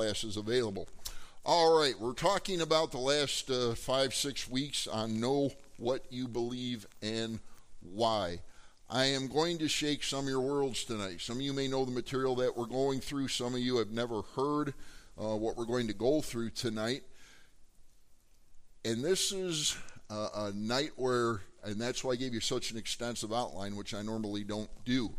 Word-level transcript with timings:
classes 0.00 0.38
available. 0.38 0.88
All 1.44 1.78
right, 1.78 1.92
we're 2.00 2.14
talking 2.14 2.62
about 2.62 2.90
the 2.90 2.96
last 2.96 3.50
uh, 3.50 3.74
five, 3.74 4.14
six 4.14 4.48
weeks 4.48 4.86
on 4.86 5.20
Know 5.20 5.50
What 5.76 6.06
You 6.08 6.26
Believe 6.26 6.86
and 7.02 7.38
Why. 7.82 8.40
I 8.88 9.04
am 9.04 9.28
going 9.28 9.58
to 9.58 9.68
shake 9.68 10.02
some 10.02 10.24
of 10.24 10.30
your 10.30 10.40
worlds 10.40 10.84
tonight. 10.84 11.20
Some 11.20 11.36
of 11.36 11.42
you 11.42 11.52
may 11.52 11.68
know 11.68 11.84
the 11.84 11.90
material 11.90 12.34
that 12.36 12.56
we're 12.56 12.64
going 12.64 13.00
through, 13.00 13.28
some 13.28 13.52
of 13.52 13.60
you 13.60 13.76
have 13.76 13.90
never 13.90 14.22
heard 14.34 14.72
uh, 15.20 15.36
what 15.36 15.58
we're 15.58 15.66
going 15.66 15.88
to 15.88 15.92
go 15.92 16.22
through 16.22 16.48
tonight. 16.48 17.02
And 18.86 19.04
this 19.04 19.32
is 19.32 19.76
a, 20.08 20.28
a 20.34 20.52
night 20.54 20.92
where, 20.96 21.42
and 21.62 21.78
that's 21.78 22.02
why 22.02 22.12
I 22.12 22.16
gave 22.16 22.32
you 22.32 22.40
such 22.40 22.70
an 22.70 22.78
extensive 22.78 23.34
outline, 23.34 23.76
which 23.76 23.92
I 23.92 24.00
normally 24.00 24.44
don't 24.44 24.70
do. 24.86 25.12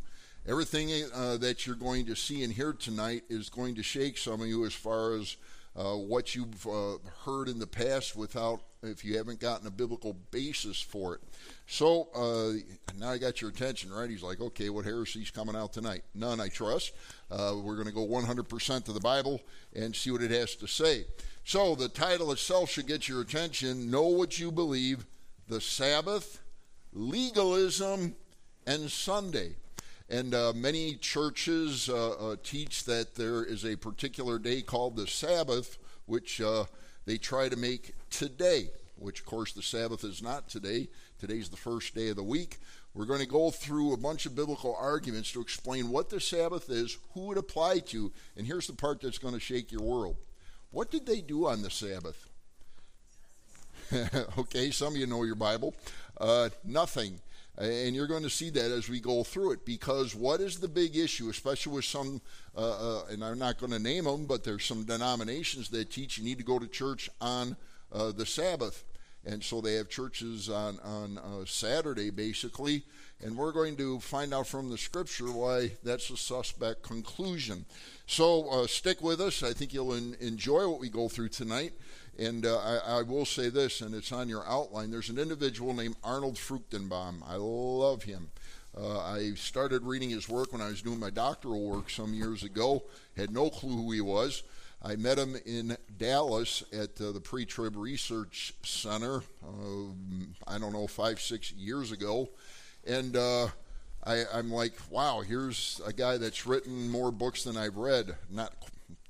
Everything 0.48 0.90
uh, 1.14 1.38
that 1.38 1.68
you're 1.68 1.76
going 1.76 2.08
to 2.08 2.16
see 2.16 2.44
and 2.44 2.52
hear 2.52 2.74
tonight 2.74 3.24
is 3.30 3.50
going 3.50 3.76
to 3.76 3.84
shake 3.84 4.18
some 4.18 4.42
of 4.42 4.48
you 4.48 4.66
as 4.66 4.74
far 4.74 5.14
as 5.14 5.38
uh, 5.76 5.94
what 5.94 6.36
you've 6.36 6.66
uh, 6.66 6.98
heard 7.26 7.48
in 7.48 7.60
the 7.60 7.68
past 7.68 8.16
without, 8.16 8.62
if 8.82 9.06
you 9.06 9.18
haven't 9.18 9.40
gotten 9.40 9.68
a 9.68 9.72
biblical 9.72 10.14
basis 10.32 10.82
for 10.82 11.14
it. 11.14 11.22
So 11.68 12.10
uh, 12.16 12.60
now 12.98 13.12
I 13.12 13.20
got 13.20 13.40
your 13.40 13.52
attention, 13.52 13.94
right? 13.94 14.10
He's 14.10 14.24
like, 14.24 14.42
okay, 14.42 14.70
what 14.70 14.84
heresy's 14.84 15.30
coming 15.30 15.56
out 15.56 15.74
tonight? 15.74 16.02
None, 16.16 16.40
I 16.40 16.48
trust. 16.48 16.94
Uh, 17.30 17.54
we're 17.64 17.76
going 17.76 17.88
to 17.88 17.94
go 17.94 18.08
100% 18.08 18.84
to 18.86 18.92
the 18.92 19.00
Bible 19.00 19.42
and 19.76 19.96
see 19.96 20.10
what 20.10 20.24
it 20.24 20.32
has 20.32 20.56
to 20.56 20.68
say. 20.68 21.06
So 21.44 21.76
the 21.76 21.88
title 21.88 22.32
itself 22.32 22.72
should 22.72 22.88
get 22.88 23.08
your 23.08 23.22
attention 23.22 23.92
Know 23.92 24.08
What 24.08 24.40
You 24.40 24.52
Believe, 24.52 25.06
the 25.48 25.62
Sabbath, 25.62 26.42
Legalism, 26.94 28.16
and 28.66 28.92
Sunday. 28.92 29.56
And 30.12 30.36
uh, 30.36 30.52
many 30.54 30.96
churches 30.96 31.88
uh, 31.88 32.10
uh, 32.10 32.36
teach 32.44 32.84
that 32.84 33.16
there 33.16 33.46
is 33.46 33.64
a 33.64 33.78
particular 33.78 34.40
day 34.40 34.62
called 34.62 34.98
the 34.98 35.08
Sabbath, 35.08 35.78
which 36.06 36.42
uh, 36.42 36.66
they 37.06 37.18
try 37.18 37.48
to 37.48 37.56
make 37.56 37.94
today, 38.10 38.72
which, 38.98 39.22
of 39.22 39.26
course, 39.26 39.54
the 39.54 39.62
Sabbath 39.62 40.04
is 40.04 40.22
not 40.22 40.50
today. 40.50 40.90
Today's 41.18 41.48
the 41.48 41.56
first 41.56 41.96
day 41.96 42.10
of 42.10 42.18
the 42.18 42.24
week. 42.24 42.58
We're 42.94 43.06
going 43.06 43.22
to 43.22 43.26
go 43.26 43.52
through 43.52 43.94
a 43.94 43.98
bunch 43.98 44.26
of 44.26 44.36
biblical 44.36 44.76
arguments 44.76 45.32
to 45.32 45.40
explain 45.40 45.90
what 45.90 46.10
the 46.10 46.20
Sabbath 46.20 46.70
is, 46.70 46.98
who 47.14 47.32
it 47.32 47.38
applied 47.38 47.88
to, 47.88 48.12
and 48.36 48.46
here's 48.46 48.68
the 48.68 48.74
part 48.74 49.00
that's 49.00 49.18
going 49.18 49.34
to 49.34 49.40
shake 49.40 49.72
your 49.72 49.82
world. 49.82 50.18
What 50.72 50.92
did 50.92 51.06
they 51.06 51.22
do 51.22 51.48
on 51.48 51.62
the 51.62 51.70
Sabbath? 51.70 52.28
okay, 54.38 54.72
some 54.72 54.94
of 54.94 54.98
you 54.98 55.08
know 55.08 55.24
your 55.24 55.36
Bible. 55.36 55.74
Uh, 56.20 56.50
nothing. 56.66 57.22
And 57.62 57.96
you're 57.96 58.08
going 58.08 58.24
to 58.24 58.30
see 58.30 58.50
that 58.50 58.72
as 58.72 58.90
we 58.90 59.00
go 59.00 59.24
through 59.24 59.52
it 59.52 59.66
because 59.66 60.16
what 60.16 60.42
is 60.42 60.60
the 60.60 60.68
big 60.68 60.96
issue, 60.98 61.30
especially 61.30 61.74
with 61.74 61.86
some, 61.86 62.20
uh, 62.58 63.02
uh, 63.02 63.06
and 63.12 63.24
I'm 63.24 63.38
not 63.38 63.60
going 63.60 63.72
to 63.72 63.78
name 63.78 64.06
them, 64.06 64.26
but 64.26 64.44
there's 64.44 64.66
some 64.66 64.84
denominations 64.84 65.70
that 65.70 65.92
teach 65.92 66.18
you 66.18 66.24
need 66.24 66.40
to 66.40 66.44
go 66.44 66.58
to 66.58 66.66
church 66.66 67.08
on 67.22 67.56
uh, 67.92 68.12
the 68.14 68.26
Sabbath. 68.26 68.84
And 69.24 69.44
so 69.44 69.62
they 69.62 69.76
have 69.76 69.90
churches 69.90 70.50
on, 70.50 70.80
on 70.80 71.20
uh, 71.20 71.46
Saturday, 71.46 72.10
basically. 72.10 72.84
And 73.24 73.38
we're 73.38 73.52
going 73.52 73.78
to 73.78 74.00
find 74.00 74.34
out 74.34 74.48
from 74.48 74.72
the 74.72 74.78
scripture 74.80 75.32
why 75.32 75.74
that's 75.84 76.10
a 76.10 76.18
suspect 76.18 76.82
conclusion. 76.82 77.66
So 78.08 78.50
uh, 78.50 78.66
stick 78.66 79.04
with 79.04 79.22
us. 79.22 79.44
I 79.44 79.54
think 79.54 79.72
you'll 79.72 79.94
en- 79.94 80.18
enjoy 80.20 80.68
what 80.68 80.80
we 80.80 80.90
go 80.90 81.08
through 81.08 81.30
tonight. 81.30 81.74
And 82.20 82.46
uh, 82.46 82.58
I, 82.60 83.00
I, 83.00 83.02
will 83.04 83.26
say 83.26 83.50
this, 83.50 83.82
and 83.82 83.96
it's 83.96 84.12
on 84.12 84.30
your 84.30 84.46
outline. 84.48 84.92
There's 84.92 85.10
an 85.10 85.18
individual 85.18 85.74
named 85.74 85.96
Arnold 86.04 86.36
Fruchtenbaum. 86.36 87.24
I 87.28 87.36
love 87.36 88.04
him. 88.04 88.30
Uh, 88.78 89.00
I 89.00 89.34
started 89.36 89.84
reading 89.84 90.10
his 90.10 90.30
work 90.30 90.54
when 90.54 90.62
I 90.62 90.68
was 90.68 90.82
doing 90.82 91.00
my 91.00 91.10
doctoral 91.10 91.68
work 91.68 91.90
some 91.90 92.14
years 92.14 92.44
ago. 92.44 92.84
Had 93.18 93.32
no 93.32 93.50
clue 93.50 93.76
who 93.76 93.92
he 93.92 94.02
was. 94.02 94.44
I 94.84 94.96
met 94.96 95.20
him 95.20 95.36
in 95.46 95.78
Dallas 95.98 96.64
at 96.74 97.00
uh, 97.00 97.12
the 97.12 97.22
Pre 97.22 97.46
Trib 97.46 97.76
Research 97.76 98.54
Center, 98.64 99.18
uh, 99.44 99.92
I 100.48 100.58
don't 100.58 100.74
know, 100.74 100.88
five, 100.88 101.22
six 101.22 101.52
years 101.52 101.92
ago. 101.92 102.30
And 102.88 103.16
uh, 103.16 103.50
I, 104.04 104.24
am 104.34 104.52
like, 104.52 104.74
wow, 104.90 105.22
here's 105.22 105.80
a 105.86 105.94
guy 105.94 106.18
that's 106.18 106.48
written 106.48 106.90
more 106.90 107.12
books 107.12 107.44
than 107.44 107.58
I've 107.58 107.78
read. 107.78 108.16
Not 108.30 108.54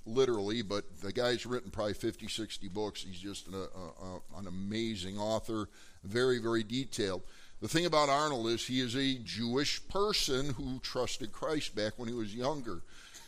literally, 0.06 0.62
but 0.62 0.84
the 1.02 1.12
guy's 1.12 1.46
written 1.46 1.72
probably 1.72 1.94
50, 1.94 2.28
60 2.28 2.68
books. 2.70 3.04
He's 3.04 3.20
just 3.20 3.48
an, 3.48 3.56
an 4.38 4.48
amazing 4.48 5.18
author, 5.18 5.70
very, 6.04 6.40
very 6.40 6.64
detailed. 6.64 7.22
The 7.62 7.68
thing 7.68 7.86
about 7.86 8.10
Arnold 8.10 8.48
is 8.48 8.66
he 8.66 8.80
is 8.80 8.96
a 8.96 9.20
Jewish 9.24 9.88
person 9.88 10.54
who 10.54 10.80
trusted 10.80 11.32
Christ 11.32 11.76
back 11.76 11.94
when 11.98 12.08
he 12.10 12.16
was 12.16 12.34
younger. 12.34 12.82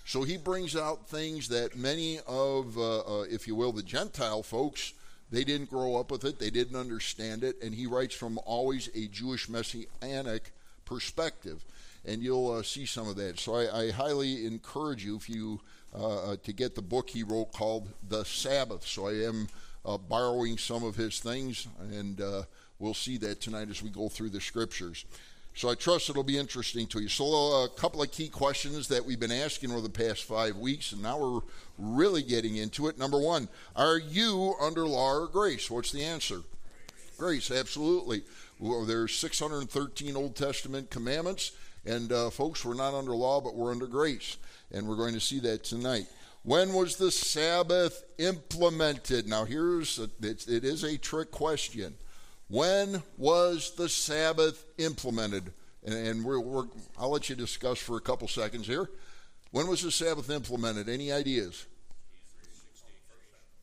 So 0.05 0.23
he 0.23 0.37
brings 0.37 0.75
out 0.75 1.07
things 1.07 1.47
that 1.49 1.77
many 1.77 2.19
of, 2.27 2.77
uh, 2.77 2.99
uh, 2.99 3.25
if 3.29 3.47
you 3.47 3.55
will, 3.55 3.71
the 3.71 3.83
Gentile 3.83 4.43
folks, 4.43 4.93
they 5.31 5.43
didn't 5.43 5.69
grow 5.69 5.95
up 5.95 6.11
with 6.11 6.25
it, 6.25 6.39
they 6.39 6.49
didn't 6.49 6.75
understand 6.75 7.43
it, 7.43 7.61
and 7.61 7.73
he 7.73 7.85
writes 7.85 8.15
from 8.15 8.39
always 8.45 8.89
a 8.95 9.07
Jewish 9.07 9.47
messianic 9.47 10.51
perspective. 10.83 11.63
And 12.05 12.21
you'll 12.21 12.51
uh, 12.51 12.63
see 12.63 12.85
some 12.85 13.07
of 13.07 13.15
that. 13.15 13.39
So 13.39 13.55
I, 13.55 13.83
I 13.83 13.91
highly 13.91 14.45
encourage 14.45 15.05
you 15.05 15.15
if 15.15 15.29
you 15.29 15.61
uh, 15.95 16.31
uh, 16.31 16.35
to 16.43 16.53
get 16.53 16.75
the 16.75 16.81
book 16.81 17.09
he 17.09 17.23
wrote 17.23 17.51
called 17.51 17.89
The 18.07 18.23
Sabbath. 18.23 18.85
So 18.85 19.07
I 19.07 19.25
am 19.25 19.47
uh, 19.85 19.97
borrowing 19.97 20.57
some 20.57 20.83
of 20.83 20.95
his 20.95 21.19
things, 21.19 21.67
and 21.79 22.19
uh, 22.19 22.43
we'll 22.79 22.93
see 22.93 23.17
that 23.17 23.41
tonight 23.41 23.69
as 23.69 23.83
we 23.83 23.89
go 23.89 24.09
through 24.09 24.29
the 24.29 24.41
scriptures. 24.41 25.05
So 25.55 25.69
I 25.69 25.75
trust 25.75 26.09
it'll 26.09 26.23
be 26.23 26.37
interesting 26.37 26.87
to 26.87 26.99
you. 26.99 27.07
So 27.07 27.25
a 27.25 27.69
couple 27.69 28.01
of 28.01 28.11
key 28.11 28.27
questions 28.27 28.87
that 28.87 29.05
we've 29.05 29.19
been 29.19 29.31
asking 29.31 29.71
over 29.71 29.81
the 29.81 29.89
past 29.89 30.23
five 30.23 30.57
weeks, 30.57 30.93
and 30.93 31.03
now 31.03 31.19
we're 31.19 31.41
really 31.77 32.23
getting 32.23 32.55
into 32.55 32.87
it. 32.87 32.97
Number 32.97 33.19
one, 33.19 33.47
are 33.75 33.99
you 33.99 34.55
under 34.59 34.87
law 34.87 35.13
or 35.13 35.27
grace? 35.27 35.69
What's 35.69 35.91
the 35.91 36.03
answer? 36.03 36.41
Grace, 37.17 37.51
absolutely. 37.51 38.23
Well, 38.59 38.85
there's 38.85 39.13
613 39.13 40.15
Old 40.15 40.35
Testament 40.35 40.89
commandments, 40.89 41.51
and 41.85 42.11
uh, 42.11 42.29
folks, 42.29 42.63
we're 42.63 42.75
not 42.75 42.93
under 42.93 43.15
law, 43.15 43.41
but 43.41 43.55
we're 43.55 43.71
under 43.71 43.87
grace 43.87 44.37
and 44.71 44.87
we're 44.87 44.95
going 44.95 45.13
to 45.13 45.19
see 45.19 45.39
that 45.41 45.63
tonight. 45.63 46.05
When 46.43 46.73
was 46.73 46.97
the 46.97 47.11
Sabbath 47.11 48.03
implemented? 48.17 49.27
Now, 49.27 49.45
here's 49.45 49.99
a, 49.99 50.09
it, 50.21 50.47
is 50.47 50.83
a 50.83 50.97
trick 50.97 51.31
question. 51.31 51.95
When 52.49 53.01
was 53.17 53.71
the 53.71 53.87
Sabbath 53.87 54.65
implemented? 54.77 55.51
And, 55.85 55.93
and 55.93 56.23
we're, 56.23 56.39
we're, 56.39 56.65
I'll 56.99 57.11
let 57.11 57.29
you 57.29 57.35
discuss 57.35 57.79
for 57.79 57.97
a 57.97 58.01
couple 58.01 58.27
seconds 58.27 58.67
here. 58.67 58.89
When 59.51 59.67
was 59.67 59.83
the 59.83 59.91
Sabbath 59.91 60.29
implemented? 60.29 60.89
Any 60.89 61.11
ideas? 61.11 61.65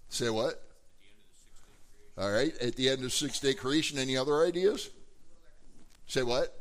Say 0.09 0.31
what? 0.31 0.63
All 2.19 2.31
right, 2.31 2.57
at 2.61 2.77
the 2.77 2.89
end 2.89 3.05
of 3.05 3.13
six 3.13 3.41
day 3.41 3.55
creation. 3.55 3.99
Any 3.99 4.17
other 4.17 4.45
ideas? 4.45 4.91
Say 6.07 6.23
what? 6.23 6.55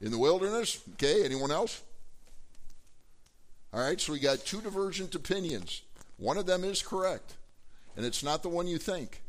In 0.00 0.10
the 0.10 0.18
wilderness. 0.18 0.80
Okay, 0.94 1.24
anyone 1.24 1.50
else? 1.50 1.82
All 3.72 3.80
right, 3.80 4.00
so 4.00 4.12
we 4.12 4.18
got 4.18 4.38
two 4.40 4.60
divergent 4.60 5.14
opinions. 5.14 5.82
One 6.16 6.36
of 6.36 6.46
them 6.46 6.64
is 6.64 6.82
correct, 6.82 7.34
and 7.96 8.04
it's 8.04 8.22
not 8.22 8.42
the 8.42 8.48
one 8.48 8.66
you 8.66 8.78
think. 8.78 9.22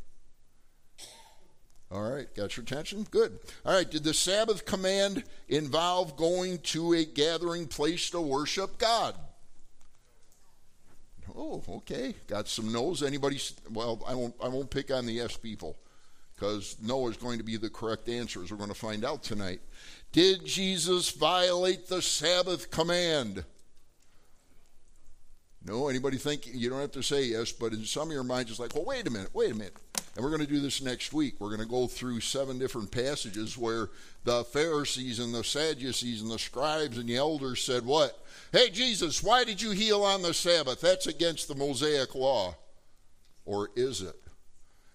All 1.90 2.02
right, 2.02 2.26
got 2.34 2.56
your 2.56 2.64
attention? 2.64 3.06
Good. 3.10 3.38
All 3.66 3.74
right, 3.74 3.88
did 3.88 4.02
the 4.02 4.14
Sabbath 4.14 4.64
command 4.64 5.24
involve 5.48 6.16
going 6.16 6.58
to 6.58 6.94
a 6.94 7.04
gathering 7.04 7.66
place 7.66 8.08
to 8.10 8.20
worship 8.20 8.78
God? 8.78 9.14
Oh, 11.36 11.62
okay. 11.68 12.14
Got 12.26 12.48
some 12.48 12.72
no's. 12.72 13.02
Anybody? 13.02 13.38
Well, 13.70 14.02
I 14.06 14.14
won't. 14.14 14.34
I 14.42 14.48
won't 14.48 14.70
pick 14.70 14.90
on 14.90 15.06
the 15.06 15.12
yes 15.12 15.36
people, 15.36 15.76
because 16.34 16.76
no 16.82 17.08
is 17.08 17.16
going 17.16 17.38
to 17.38 17.44
be 17.44 17.56
the 17.56 17.70
correct 17.70 18.08
answer. 18.08 18.42
As 18.42 18.50
we're 18.50 18.56
going 18.56 18.68
to 18.70 18.74
find 18.74 19.04
out 19.04 19.22
tonight. 19.22 19.60
Did 20.12 20.44
Jesus 20.44 21.10
violate 21.10 21.88
the 21.88 22.02
Sabbath 22.02 22.70
command? 22.70 23.44
No, 25.64 25.88
anybody 25.88 26.18
think 26.18 26.46
you 26.52 26.68
don't 26.68 26.80
have 26.80 26.92
to 26.92 27.02
say 27.02 27.24
yes, 27.24 27.52
but 27.52 27.72
in 27.72 27.84
some 27.84 28.08
of 28.08 28.12
your 28.12 28.24
minds, 28.24 28.50
it's 28.50 28.60
like, 28.60 28.74
well, 28.74 28.84
wait 28.84 29.06
a 29.06 29.10
minute, 29.10 29.30
wait 29.32 29.52
a 29.52 29.54
minute. 29.54 29.76
And 30.14 30.22
we're 30.22 30.30
going 30.30 30.44
to 30.44 30.52
do 30.52 30.60
this 30.60 30.82
next 30.82 31.14
week. 31.14 31.36
We're 31.38 31.48
going 31.48 31.60
to 31.60 31.66
go 31.66 31.86
through 31.86 32.20
seven 32.20 32.58
different 32.58 32.90
passages 32.90 33.56
where 33.56 33.88
the 34.24 34.44
Pharisees 34.44 35.18
and 35.18 35.34
the 35.34 35.44
Sadducees 35.44 36.20
and 36.20 36.30
the 36.30 36.38
scribes 36.38 36.98
and 36.98 37.08
the 37.08 37.16
elders 37.16 37.62
said, 37.62 37.86
What? 37.86 38.22
Hey, 38.50 38.68
Jesus, 38.68 39.22
why 39.22 39.44
did 39.44 39.62
you 39.62 39.70
heal 39.70 40.02
on 40.02 40.20
the 40.20 40.34
Sabbath? 40.34 40.82
That's 40.82 41.06
against 41.06 41.48
the 41.48 41.54
Mosaic 41.54 42.14
law. 42.14 42.56
Or 43.46 43.70
is 43.74 44.02
it? 44.02 44.16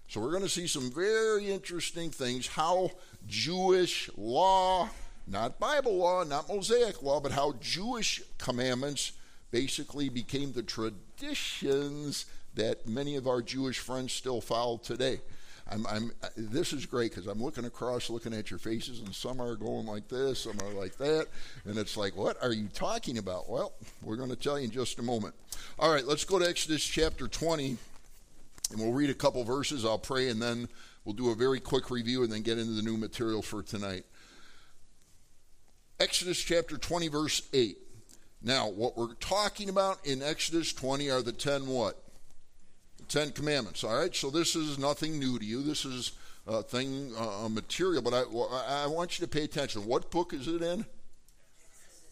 So 0.08 0.22
we're 0.22 0.32
going 0.32 0.44
to 0.44 0.50
see 0.50 0.68
some 0.68 0.92
very 0.92 1.50
interesting 1.50 2.12
things 2.12 2.48
how 2.48 2.92
Jewish 3.26 4.10
law, 4.16 4.90
not 5.28 5.60
Bible 5.60 5.98
law, 5.98 6.24
not 6.24 6.48
Mosaic 6.48 7.04
law, 7.04 7.20
but 7.20 7.34
how 7.34 7.54
Jewish 7.60 8.22
commandments 8.38 9.12
basically 9.52 10.10
became 10.10 10.54
the 10.54 10.64
traditions 10.64 12.26
that 12.56 12.88
many 12.88 13.16
of 13.16 13.28
our 13.28 13.42
Jewish 13.42 13.80
friends 13.80 14.14
still 14.14 14.42
follow 14.42 14.78
today. 14.78 15.20
I'm, 15.70 15.86
I'm, 15.88 16.12
this 16.38 16.72
is 16.72 16.86
great 16.86 17.12
because 17.12 17.28
I'm 17.28 17.42
looking 17.44 17.66
across, 17.66 18.10
looking 18.10 18.34
at 18.34 18.50
your 18.50 18.58
faces, 18.58 19.02
and 19.02 19.14
some 19.14 19.42
are 19.42 19.56
going 19.56 19.86
like 19.86 20.08
this, 20.08 20.40
some 20.40 20.58
are 20.62 20.74
like 20.74 20.98
that. 20.98 21.28
And 21.66 21.78
it's 21.78 21.98
like, 21.98 22.16
what 22.16 22.42
are 22.42 22.54
you 22.54 22.70
talking 22.74 23.18
about? 23.18 23.50
Well, 23.50 23.74
we're 24.02 24.16
going 24.16 24.30
to 24.30 24.36
tell 24.36 24.58
you 24.58 24.66
in 24.66 24.72
just 24.72 24.98
a 25.00 25.04
moment. 25.04 25.36
All 25.78 25.92
right, 25.92 26.06
let's 26.06 26.24
go 26.24 26.40
to 26.40 26.48
Exodus 26.48 26.86
chapter 26.86 27.28
20, 27.28 27.78
and 28.72 28.80
we'll 28.80 28.94
read 28.94 29.10
a 29.10 29.14
couple 29.14 29.44
verses. 29.44 29.84
I'll 29.84 30.00
pray, 30.00 30.30
and 30.30 30.42
then 30.42 30.70
we'll 31.04 31.16
do 31.16 31.32
a 31.32 31.36
very 31.36 31.60
quick 31.60 31.92
review 31.92 32.24
and 32.24 32.32
then 32.32 32.44
get 32.44 32.58
into 32.58 32.74
the 32.74 32.82
new 32.82 32.98
material 32.98 33.42
for 33.42 33.62
tonight. 33.62 34.06
Exodus 36.00 36.38
chapter 36.38 36.78
20, 36.78 37.08
verse 37.08 37.42
8. 37.54 37.78
Now, 38.44 38.70
what 38.70 38.96
we're 38.96 39.16
talking 39.16 39.68
about 39.68 40.06
in 40.06 40.22
Exodus 40.22 40.72
20 40.74 41.10
are 41.10 41.24
the 41.24 41.32
10 41.32 41.66
what? 41.66 41.98
The 42.98 43.06
10 43.06 43.32
commandments, 43.32 43.84
all 43.84 43.98
right? 43.98 44.16
So 44.16 44.30
this 44.30 44.56
is 44.56 44.78
nothing 44.78 45.18
new 45.18 45.40
to 45.40 45.46
you. 45.46 45.64
This 45.64 45.86
is 45.86 46.12
a 46.46 46.62
thing, 46.62 47.14
uh, 47.18 47.50
material, 47.50 48.04
but 48.04 48.14
I, 48.14 48.84
I 48.84 48.88
want 48.88 49.20
you 49.20 49.26
to 49.26 49.32
pay 49.32 49.44
attention. 49.44 49.88
What 49.88 50.12
book 50.12 50.34
is 50.34 50.48
it 50.48 50.62
in? 50.62 50.86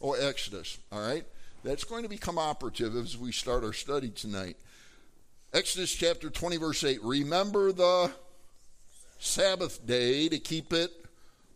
Oh, 0.01 0.13
Exodus, 0.13 0.79
all 0.91 0.99
right? 0.99 1.23
That's 1.63 1.83
going 1.83 2.03
to 2.03 2.09
become 2.09 2.39
operative 2.39 2.95
as 2.95 3.17
we 3.17 3.31
start 3.31 3.63
our 3.63 3.73
study 3.73 4.09
tonight. 4.09 4.57
Exodus 5.53 5.93
chapter 5.93 6.31
20, 6.31 6.57
verse 6.57 6.83
8. 6.83 7.03
Remember 7.03 7.71
the 7.71 8.11
Sabbath 9.19 9.85
day 9.85 10.27
to 10.27 10.39
keep 10.39 10.73
it 10.73 10.91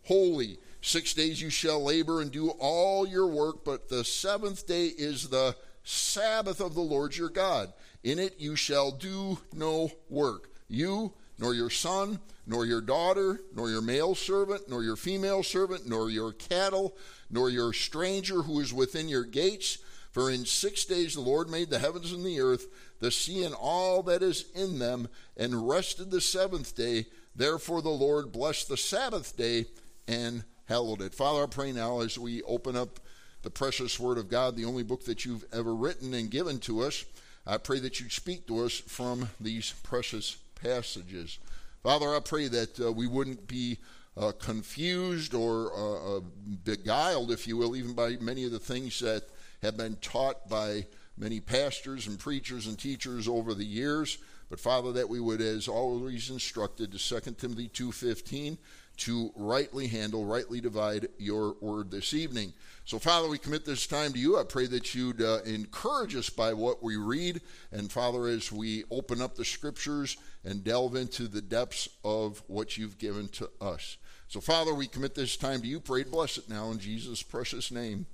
holy. 0.04 0.58
Six 0.82 1.12
days 1.14 1.42
you 1.42 1.50
shall 1.50 1.82
labor 1.82 2.20
and 2.20 2.30
do 2.30 2.50
all 2.58 3.06
your 3.06 3.26
work, 3.26 3.64
but 3.64 3.88
the 3.88 4.04
seventh 4.04 4.66
day 4.66 4.86
is 4.86 5.28
the 5.28 5.54
Sabbath 5.84 6.60
of 6.60 6.74
the 6.74 6.80
Lord 6.80 7.16
your 7.16 7.28
God. 7.28 7.72
In 8.02 8.18
it 8.18 8.36
you 8.38 8.56
shall 8.56 8.90
do 8.90 9.38
no 9.52 9.90
work. 10.08 10.50
You, 10.68 11.12
nor 11.38 11.54
your 11.54 11.70
son, 11.70 12.18
nor 12.46 12.64
your 12.64 12.80
daughter, 12.80 13.40
nor 13.54 13.70
your 13.70 13.82
male 13.82 14.14
servant, 14.14 14.68
nor 14.68 14.82
your 14.82 14.96
female 14.96 15.42
servant, 15.42 15.86
nor 15.86 16.10
your 16.10 16.32
cattle, 16.32 16.96
nor 17.30 17.50
your 17.50 17.72
stranger 17.72 18.42
who 18.42 18.60
is 18.60 18.72
within 18.72 19.08
your 19.08 19.24
gates. 19.24 19.78
For 20.12 20.30
in 20.30 20.44
six 20.44 20.84
days 20.84 21.14
the 21.14 21.20
Lord 21.20 21.50
made 21.50 21.70
the 21.70 21.78
heavens 21.78 22.12
and 22.12 22.24
the 22.24 22.40
earth, 22.40 22.66
the 23.00 23.10
sea 23.10 23.44
and 23.44 23.54
all 23.54 24.02
that 24.04 24.22
is 24.22 24.46
in 24.54 24.78
them, 24.78 25.08
and 25.36 25.68
rested 25.68 26.10
the 26.10 26.20
seventh 26.20 26.74
day. 26.74 27.06
Therefore 27.36 27.82
the 27.82 27.90
Lord 27.90 28.32
blessed 28.32 28.68
the 28.68 28.76
Sabbath 28.76 29.36
day 29.36 29.66
and 30.08 30.44
hallowed 30.70 31.02
it. 31.02 31.12
Father, 31.12 31.42
I 31.42 31.46
pray 31.46 31.72
now 31.72 31.98
as 31.98 32.16
we 32.16 32.42
open 32.44 32.76
up 32.76 33.00
the 33.42 33.50
precious 33.50 33.98
Word 33.98 34.18
of 34.18 34.28
God, 34.28 34.54
the 34.54 34.66
only 34.66 34.84
book 34.84 35.04
that 35.06 35.24
you've 35.24 35.44
ever 35.52 35.74
written 35.74 36.14
and 36.14 36.30
given 36.30 36.60
to 36.60 36.82
us, 36.82 37.04
I 37.44 37.56
pray 37.58 37.80
that 37.80 37.98
you 37.98 38.08
speak 38.08 38.46
to 38.46 38.60
us 38.60 38.78
from 38.78 39.28
these 39.40 39.74
precious 39.82 40.36
passages. 40.62 41.40
Father, 41.82 42.14
I 42.14 42.20
pray 42.20 42.46
that 42.46 42.78
uh, 42.78 42.92
we 42.92 43.08
wouldn't 43.08 43.48
be 43.48 43.78
uh, 44.16 44.30
confused 44.38 45.34
or 45.34 45.72
uh, 45.74 46.18
uh 46.18 46.20
beguiled, 46.62 47.32
if 47.32 47.48
you 47.48 47.56
will, 47.56 47.74
even 47.74 47.92
by 47.92 48.16
many 48.20 48.44
of 48.44 48.52
the 48.52 48.60
things 48.60 49.00
that 49.00 49.24
have 49.62 49.76
been 49.76 49.96
taught 49.96 50.48
by 50.48 50.86
many 51.18 51.40
pastors 51.40 52.06
and 52.06 52.16
preachers 52.16 52.68
and 52.68 52.78
teachers 52.78 53.26
over 53.26 53.54
the 53.54 53.64
years. 53.64 54.18
But 54.48 54.60
Father, 54.60 54.92
that 54.92 55.08
we 55.08 55.18
would, 55.18 55.40
as 55.40 55.66
always 55.66 56.30
instructed, 56.30 56.92
to 56.92 57.20
2 57.20 57.32
Timothy 57.32 57.68
2.15, 57.68 58.58
to 59.00 59.32
rightly 59.34 59.86
handle, 59.86 60.24
rightly 60.24 60.60
divide 60.60 61.08
your 61.18 61.56
word 61.60 61.90
this 61.90 62.14
evening. 62.14 62.52
So, 62.84 62.98
Father, 62.98 63.28
we 63.28 63.38
commit 63.38 63.64
this 63.64 63.86
time 63.86 64.12
to 64.12 64.18
you. 64.18 64.38
I 64.38 64.44
pray 64.44 64.66
that 64.66 64.94
you'd 64.94 65.22
uh, 65.22 65.40
encourage 65.44 66.16
us 66.16 66.28
by 66.28 66.52
what 66.52 66.82
we 66.82 66.96
read. 66.96 67.40
And, 67.72 67.90
Father, 67.90 68.26
as 68.26 68.50
we 68.52 68.84
open 68.90 69.22
up 69.22 69.36
the 69.36 69.44
scriptures 69.44 70.16
and 70.44 70.64
delve 70.64 70.96
into 70.96 71.28
the 71.28 71.40
depths 71.40 71.88
of 72.04 72.42
what 72.46 72.76
you've 72.76 72.98
given 72.98 73.28
to 73.28 73.50
us. 73.60 73.96
So, 74.28 74.40
Father, 74.40 74.74
we 74.74 74.86
commit 74.86 75.14
this 75.14 75.36
time 75.36 75.60
to 75.62 75.66
you. 75.66 75.80
Pray 75.80 76.04
bless 76.04 76.38
it 76.38 76.48
now 76.48 76.70
in 76.70 76.78
Jesus' 76.78 77.22
precious 77.22 77.70
name. 77.70 78.06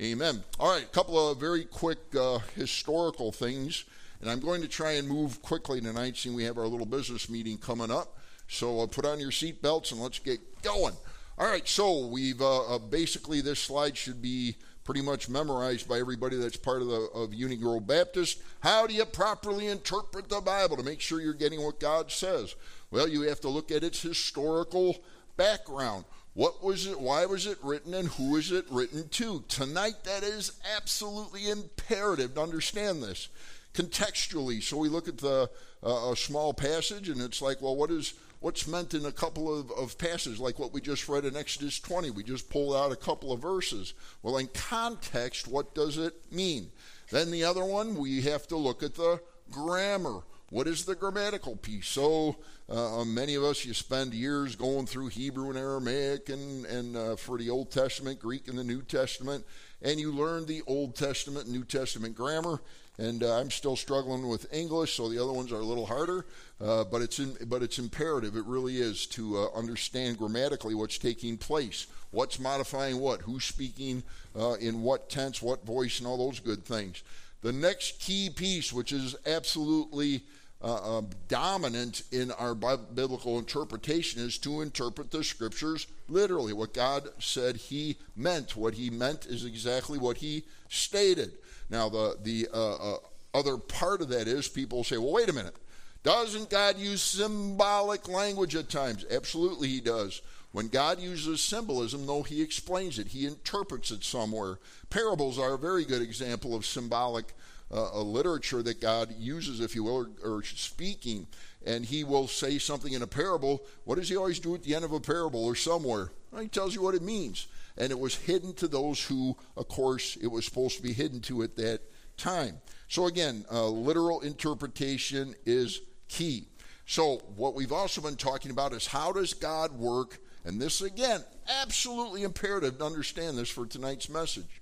Amen. 0.00 0.42
All 0.58 0.70
right, 0.70 0.84
a 0.84 0.86
couple 0.86 1.30
of 1.30 1.38
very 1.38 1.64
quick 1.64 1.98
uh, 2.18 2.38
historical 2.56 3.32
things. 3.32 3.84
And 4.20 4.30
I'm 4.30 4.40
going 4.40 4.62
to 4.62 4.68
try 4.68 4.92
and 4.92 5.08
move 5.08 5.42
quickly 5.42 5.80
tonight, 5.80 6.16
seeing 6.16 6.34
we 6.34 6.44
have 6.44 6.58
our 6.58 6.66
little 6.66 6.86
business 6.86 7.28
meeting 7.28 7.58
coming 7.58 7.90
up. 7.90 8.18
So 8.52 8.80
uh, 8.80 8.86
put 8.86 9.06
on 9.06 9.18
your 9.18 9.30
seat 9.30 9.62
belts 9.62 9.92
and 9.92 10.00
let's 10.00 10.18
get 10.18 10.38
going. 10.62 10.94
All 11.38 11.46
right, 11.48 11.66
so 11.66 12.06
we've 12.06 12.40
uh, 12.40 12.74
uh, 12.74 12.78
basically 12.78 13.40
this 13.40 13.58
slide 13.58 13.96
should 13.96 14.20
be 14.20 14.56
pretty 14.84 15.00
much 15.00 15.28
memorized 15.28 15.88
by 15.88 15.98
everybody 15.98 16.36
that's 16.36 16.56
part 16.56 16.82
of 16.82 16.88
the 16.88 17.08
of 17.14 17.32
Union 17.32 17.60
Grove 17.60 17.86
Baptist. 17.86 18.42
How 18.60 18.86
do 18.86 18.92
you 18.92 19.06
properly 19.06 19.68
interpret 19.68 20.28
the 20.28 20.40
Bible 20.42 20.76
to 20.76 20.82
make 20.82 21.00
sure 21.00 21.20
you're 21.20 21.32
getting 21.32 21.62
what 21.62 21.80
God 21.80 22.12
says? 22.12 22.54
Well, 22.90 23.08
you 23.08 23.22
have 23.22 23.40
to 23.40 23.48
look 23.48 23.70
at 23.70 23.82
its 23.82 24.02
historical 24.02 25.02
background. 25.38 26.04
What 26.34 26.62
was 26.62 26.86
it? 26.86 27.00
Why 27.00 27.24
was 27.24 27.46
it 27.46 27.58
written? 27.62 27.94
And 27.94 28.08
who 28.08 28.36
is 28.36 28.52
it 28.52 28.66
written 28.70 29.08
to? 29.08 29.44
Tonight, 29.48 30.04
that 30.04 30.22
is 30.22 30.52
absolutely 30.76 31.48
imperative 31.48 32.34
to 32.34 32.42
understand 32.42 33.02
this 33.02 33.28
contextually. 33.72 34.62
So 34.62 34.76
we 34.76 34.90
look 34.90 35.08
at 35.08 35.18
the 35.18 35.48
uh, 35.82 36.12
a 36.12 36.16
small 36.16 36.52
passage, 36.52 37.08
and 37.08 37.20
it's 37.20 37.42
like, 37.42 37.60
well, 37.62 37.76
what 37.76 37.90
is 37.90 38.14
what's 38.42 38.66
meant 38.66 38.92
in 38.92 39.06
a 39.06 39.12
couple 39.12 39.56
of, 39.56 39.70
of 39.72 39.96
passages, 39.96 40.40
like 40.40 40.58
what 40.58 40.72
we 40.72 40.80
just 40.80 41.08
read 41.08 41.24
in 41.24 41.36
Exodus 41.36 41.78
20. 41.78 42.10
We 42.10 42.24
just 42.24 42.50
pulled 42.50 42.74
out 42.74 42.92
a 42.92 42.96
couple 42.96 43.32
of 43.32 43.40
verses. 43.40 43.94
Well, 44.22 44.36
in 44.36 44.48
context, 44.48 45.46
what 45.46 45.74
does 45.74 45.96
it 45.96 46.14
mean? 46.32 46.70
Then 47.10 47.30
the 47.30 47.44
other 47.44 47.64
one, 47.64 47.94
we 47.94 48.22
have 48.22 48.46
to 48.48 48.56
look 48.56 48.82
at 48.82 48.96
the 48.96 49.20
grammar. 49.50 50.22
What 50.50 50.66
is 50.66 50.84
the 50.84 50.94
grammatical 50.94 51.56
piece? 51.56 51.86
So 51.86 52.36
uh, 52.68 53.04
many 53.04 53.36
of 53.36 53.44
us, 53.44 53.64
you 53.64 53.74
spend 53.74 54.12
years 54.12 54.56
going 54.56 54.86
through 54.86 55.08
Hebrew 55.08 55.48
and 55.48 55.58
Aramaic 55.58 56.28
and, 56.28 56.66
and 56.66 56.96
uh, 56.96 57.16
for 57.16 57.38
the 57.38 57.48
Old 57.48 57.70
Testament, 57.70 58.18
Greek 58.18 58.48
and 58.48 58.58
the 58.58 58.64
New 58.64 58.82
Testament, 58.82 59.46
and 59.80 60.00
you 60.00 60.12
learn 60.12 60.46
the 60.46 60.62
Old 60.66 60.96
Testament 60.96 61.48
New 61.48 61.64
Testament 61.64 62.14
grammar 62.16 62.60
and 62.98 63.22
uh, 63.22 63.38
I'm 63.38 63.50
still 63.50 63.76
struggling 63.76 64.28
with 64.28 64.52
English, 64.52 64.94
so 64.94 65.08
the 65.08 65.22
other 65.22 65.32
ones 65.32 65.50
are 65.50 65.60
a 65.60 65.64
little 65.64 65.86
harder. 65.86 66.26
Uh, 66.60 66.84
but 66.84 67.02
it's 67.02 67.18
in, 67.18 67.36
but 67.46 67.62
it's 67.62 67.78
imperative. 67.78 68.36
It 68.36 68.44
really 68.44 68.76
is 68.76 69.06
to 69.08 69.38
uh, 69.38 69.58
understand 69.58 70.18
grammatically 70.18 70.74
what's 70.74 70.98
taking 70.98 71.36
place, 71.36 71.86
what's 72.12 72.38
modifying 72.38 73.00
what, 73.00 73.22
who's 73.22 73.44
speaking 73.44 74.02
uh, 74.38 74.52
in 74.54 74.82
what 74.82 75.10
tense, 75.10 75.42
what 75.42 75.66
voice, 75.66 75.98
and 75.98 76.06
all 76.06 76.18
those 76.18 76.38
good 76.38 76.64
things. 76.64 77.02
The 77.40 77.52
next 77.52 77.98
key 77.98 78.30
piece, 78.30 78.72
which 78.72 78.92
is 78.92 79.16
absolutely 79.26 80.22
uh, 80.62 80.98
uh, 80.98 81.02
dominant 81.26 82.02
in 82.12 82.30
our 82.30 82.54
biblical 82.54 83.38
interpretation, 83.40 84.22
is 84.22 84.38
to 84.38 84.60
interpret 84.60 85.10
the 85.10 85.24
scriptures 85.24 85.88
literally. 86.08 86.52
What 86.52 86.74
God 86.74 87.08
said 87.18 87.56
He 87.56 87.96
meant. 88.14 88.54
What 88.54 88.74
He 88.74 88.88
meant 88.90 89.26
is 89.26 89.44
exactly 89.44 89.98
what 89.98 90.18
He 90.18 90.44
stated. 90.68 91.32
Now, 91.72 91.88
the, 91.88 92.18
the 92.22 92.48
uh, 92.52 92.74
uh, 92.74 92.98
other 93.32 93.56
part 93.56 94.02
of 94.02 94.10
that 94.10 94.28
is 94.28 94.46
people 94.46 94.84
say, 94.84 94.98
well, 94.98 95.12
wait 95.12 95.30
a 95.30 95.32
minute. 95.32 95.56
Doesn't 96.02 96.50
God 96.50 96.76
use 96.76 97.00
symbolic 97.00 98.08
language 98.08 98.54
at 98.54 98.68
times? 98.68 99.06
Absolutely, 99.10 99.68
He 99.68 99.80
does. 99.80 100.20
When 100.52 100.68
God 100.68 101.00
uses 101.00 101.40
symbolism, 101.40 102.06
though, 102.06 102.22
He 102.22 102.42
explains 102.42 102.98
it, 102.98 103.08
He 103.08 103.26
interprets 103.26 103.90
it 103.90 104.04
somewhere. 104.04 104.58
Parables 104.90 105.38
are 105.38 105.54
a 105.54 105.58
very 105.58 105.84
good 105.84 106.02
example 106.02 106.54
of 106.54 106.64
symbolic 106.64 107.34
uh, 107.70 108.00
literature 108.02 108.62
that 108.62 108.80
God 108.80 109.14
uses, 109.18 109.60
if 109.60 109.74
you 109.74 109.84
will, 109.84 110.06
or, 110.22 110.36
or 110.36 110.42
speaking. 110.42 111.26
And 111.64 111.84
He 111.84 112.04
will 112.04 112.28
say 112.28 112.58
something 112.58 112.92
in 112.92 113.02
a 113.02 113.06
parable. 113.06 113.62
What 113.84 113.96
does 113.96 114.08
He 114.08 114.16
always 114.16 114.40
do 114.40 114.54
at 114.54 114.62
the 114.62 114.74
end 114.74 114.84
of 114.84 114.92
a 114.92 115.00
parable 115.00 115.44
or 115.44 115.54
somewhere? 115.54 116.12
Well, 116.30 116.42
he 116.42 116.48
tells 116.48 116.74
you 116.74 116.82
what 116.82 116.94
it 116.94 117.02
means 117.02 117.46
and 117.76 117.90
it 117.90 117.98
was 117.98 118.14
hidden 118.14 118.52
to 118.54 118.68
those 118.68 119.02
who, 119.04 119.36
of 119.56 119.68
course, 119.68 120.16
it 120.16 120.26
was 120.26 120.44
supposed 120.44 120.76
to 120.76 120.82
be 120.82 120.92
hidden 120.92 121.20
to 121.20 121.42
at 121.42 121.56
that 121.56 121.80
time. 122.16 122.60
So, 122.88 123.06
again, 123.06 123.44
uh, 123.50 123.66
literal 123.68 124.20
interpretation 124.20 125.34
is 125.46 125.80
key. 126.08 126.46
So, 126.86 127.18
what 127.36 127.54
we've 127.54 127.72
also 127.72 128.00
been 128.00 128.16
talking 128.16 128.50
about 128.50 128.72
is 128.72 128.86
how 128.86 129.12
does 129.12 129.34
God 129.34 129.72
work? 129.72 130.18
And 130.44 130.60
this, 130.60 130.80
again, 130.80 131.22
absolutely 131.62 132.24
imperative 132.24 132.78
to 132.78 132.84
understand 132.84 133.38
this 133.38 133.48
for 133.48 133.66
tonight's 133.66 134.08
message. 134.08 134.60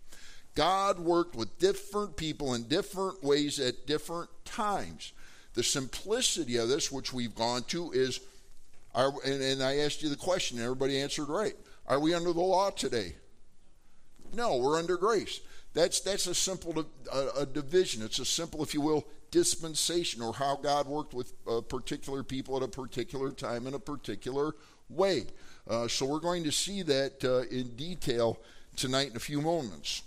God 0.55 0.99
worked 0.99 1.37
with 1.37 1.59
different 1.59 2.17
people 2.17 2.55
in 2.55 2.65
different 2.65 3.23
ways 3.23 3.59
at 3.61 3.87
different 3.87 4.29
times. 4.45 5.13
The 5.55 5.63
simplicity 5.63 6.57
of 6.57 6.69
this, 6.69 6.93
which 6.93 7.13
we've 7.13 7.35
gone 7.35 7.63
to, 7.65 7.93
is, 7.93 8.21
are, 8.95 9.13
and, 9.25 9.43
and 9.43 9.63
I 9.63 9.79
asked 9.79 10.03
you 10.03 10.09
the 10.09 10.17
question, 10.17 10.59
and 10.59 10.65
everybody 10.65 11.01
answered 11.01 11.29
right. 11.29 11.55
Are 11.87 11.99
we 12.01 12.15
under 12.15 12.33
the 12.33 12.41
law 12.41 12.71
today? 12.71 13.15
No, 14.35 14.57
we're 14.59 14.79
under 14.79 14.97
grace. 14.97 15.41
That's 15.73 16.01
that's 16.01 16.27
a 16.27 16.35
simple 16.35 16.85
a, 17.13 17.29
a 17.41 17.47
division. 17.47 18.03
It's 18.03 18.19
a 18.19 18.25
simple, 18.25 18.63
if 18.63 18.75
you 18.75 18.81
will, 18.81 19.07
dispensation 19.31 20.23
or 20.23 20.35
how 20.35 20.57
God 20.57 20.87
worked 20.87 21.15
with 21.15 21.33
uh, 21.49 21.61
particular 21.61 22.23
people 22.23 22.57
at 22.57 22.63
a 22.63 22.69
particular 22.69 23.31
time 23.31 23.67
in 23.67 23.75
a 23.75 23.79
particular 23.79 24.55
way. 24.89 25.27
Uh, 25.69 25.89
so 25.89 26.07
we're 26.07 26.19
going 26.21 26.45
to 26.45 26.53
see 26.53 26.83
that 26.83 27.25
uh, 27.25 27.43
in 27.55 27.69
detail 27.77 28.39
tonight 28.77 29.11
in 29.11 29.17
a 29.17 29.21
few 29.21 29.41
moments. 29.41 30.03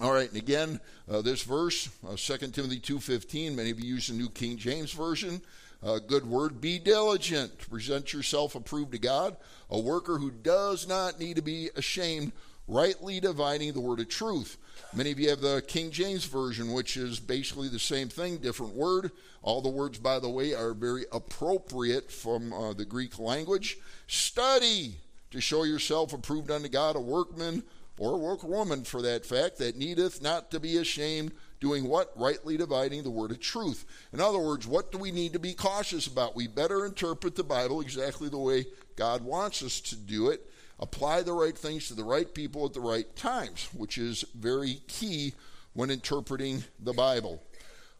All 0.00 0.12
right, 0.12 0.28
and 0.28 0.36
again, 0.36 0.80
uh, 1.10 1.22
this 1.22 1.42
verse, 1.42 1.88
uh, 2.06 2.14
2 2.16 2.48
Timothy 2.48 2.78
2.15, 2.78 3.56
many 3.56 3.70
of 3.70 3.80
you 3.80 3.94
use 3.94 4.06
the 4.06 4.14
New 4.14 4.28
King 4.28 4.56
James 4.56 4.92
Version. 4.92 5.40
A 5.82 5.98
good 5.98 6.24
word, 6.26 6.60
be 6.60 6.78
diligent. 6.78 7.58
Present 7.70 8.12
yourself 8.12 8.54
approved 8.54 8.92
to 8.92 8.98
God, 8.98 9.36
a 9.70 9.78
worker 9.78 10.18
who 10.18 10.30
does 10.30 10.88
not 10.88 11.18
need 11.18 11.36
to 11.36 11.42
be 11.42 11.70
ashamed, 11.76 12.32
rightly 12.68 13.18
dividing 13.18 13.72
the 13.72 13.80
word 13.80 13.98
of 13.98 14.08
truth. 14.08 14.58
Many 14.94 15.10
of 15.10 15.18
you 15.18 15.30
have 15.30 15.40
the 15.40 15.62
King 15.66 15.90
James 15.90 16.24
Version, 16.24 16.72
which 16.72 16.96
is 16.96 17.18
basically 17.18 17.68
the 17.68 17.78
same 17.78 18.08
thing, 18.08 18.36
different 18.36 18.74
word. 18.74 19.10
All 19.42 19.60
the 19.60 19.68
words, 19.68 19.98
by 19.98 20.18
the 20.18 20.28
way, 20.28 20.54
are 20.54 20.74
very 20.74 21.04
appropriate 21.12 22.12
from 22.12 22.52
uh, 22.52 22.74
the 22.74 22.84
Greek 22.84 23.18
language. 23.18 23.78
Study 24.06 24.96
to 25.30 25.40
show 25.40 25.64
yourself 25.64 26.12
approved 26.12 26.50
unto 26.50 26.68
God, 26.68 26.96
a 26.96 27.00
workman 27.00 27.62
or 27.98 28.14
a 28.14 28.18
workwoman 28.18 28.86
for 28.86 29.02
that 29.02 29.26
fact, 29.26 29.58
that 29.58 29.76
needeth 29.76 30.22
not 30.22 30.50
to 30.52 30.60
be 30.60 30.76
ashamed, 30.76 31.32
doing 31.60 31.88
what? 31.88 32.12
Rightly 32.14 32.56
dividing 32.56 33.02
the 33.02 33.10
word 33.10 33.32
of 33.32 33.40
truth. 33.40 33.84
In 34.12 34.20
other 34.20 34.38
words, 34.38 34.66
what 34.66 34.92
do 34.92 34.98
we 34.98 35.10
need 35.10 35.32
to 35.32 35.40
be 35.40 35.52
cautious 35.52 36.06
about? 36.06 36.36
We 36.36 36.46
better 36.46 36.86
interpret 36.86 37.34
the 37.34 37.42
Bible 37.42 37.80
exactly 37.80 38.28
the 38.28 38.38
way 38.38 38.66
God 38.94 39.22
wants 39.22 39.62
us 39.62 39.80
to 39.80 39.96
do 39.96 40.28
it. 40.28 40.48
Apply 40.80 41.22
the 41.22 41.32
right 41.32 41.56
things 41.56 41.88
to 41.88 41.94
the 41.94 42.04
right 42.04 42.32
people 42.32 42.64
at 42.64 42.72
the 42.72 42.80
right 42.80 43.14
times, 43.16 43.68
which 43.72 43.98
is 43.98 44.24
very 44.34 44.80
key 44.86 45.34
when 45.72 45.90
interpreting 45.90 46.62
the 46.78 46.92
Bible. 46.92 47.42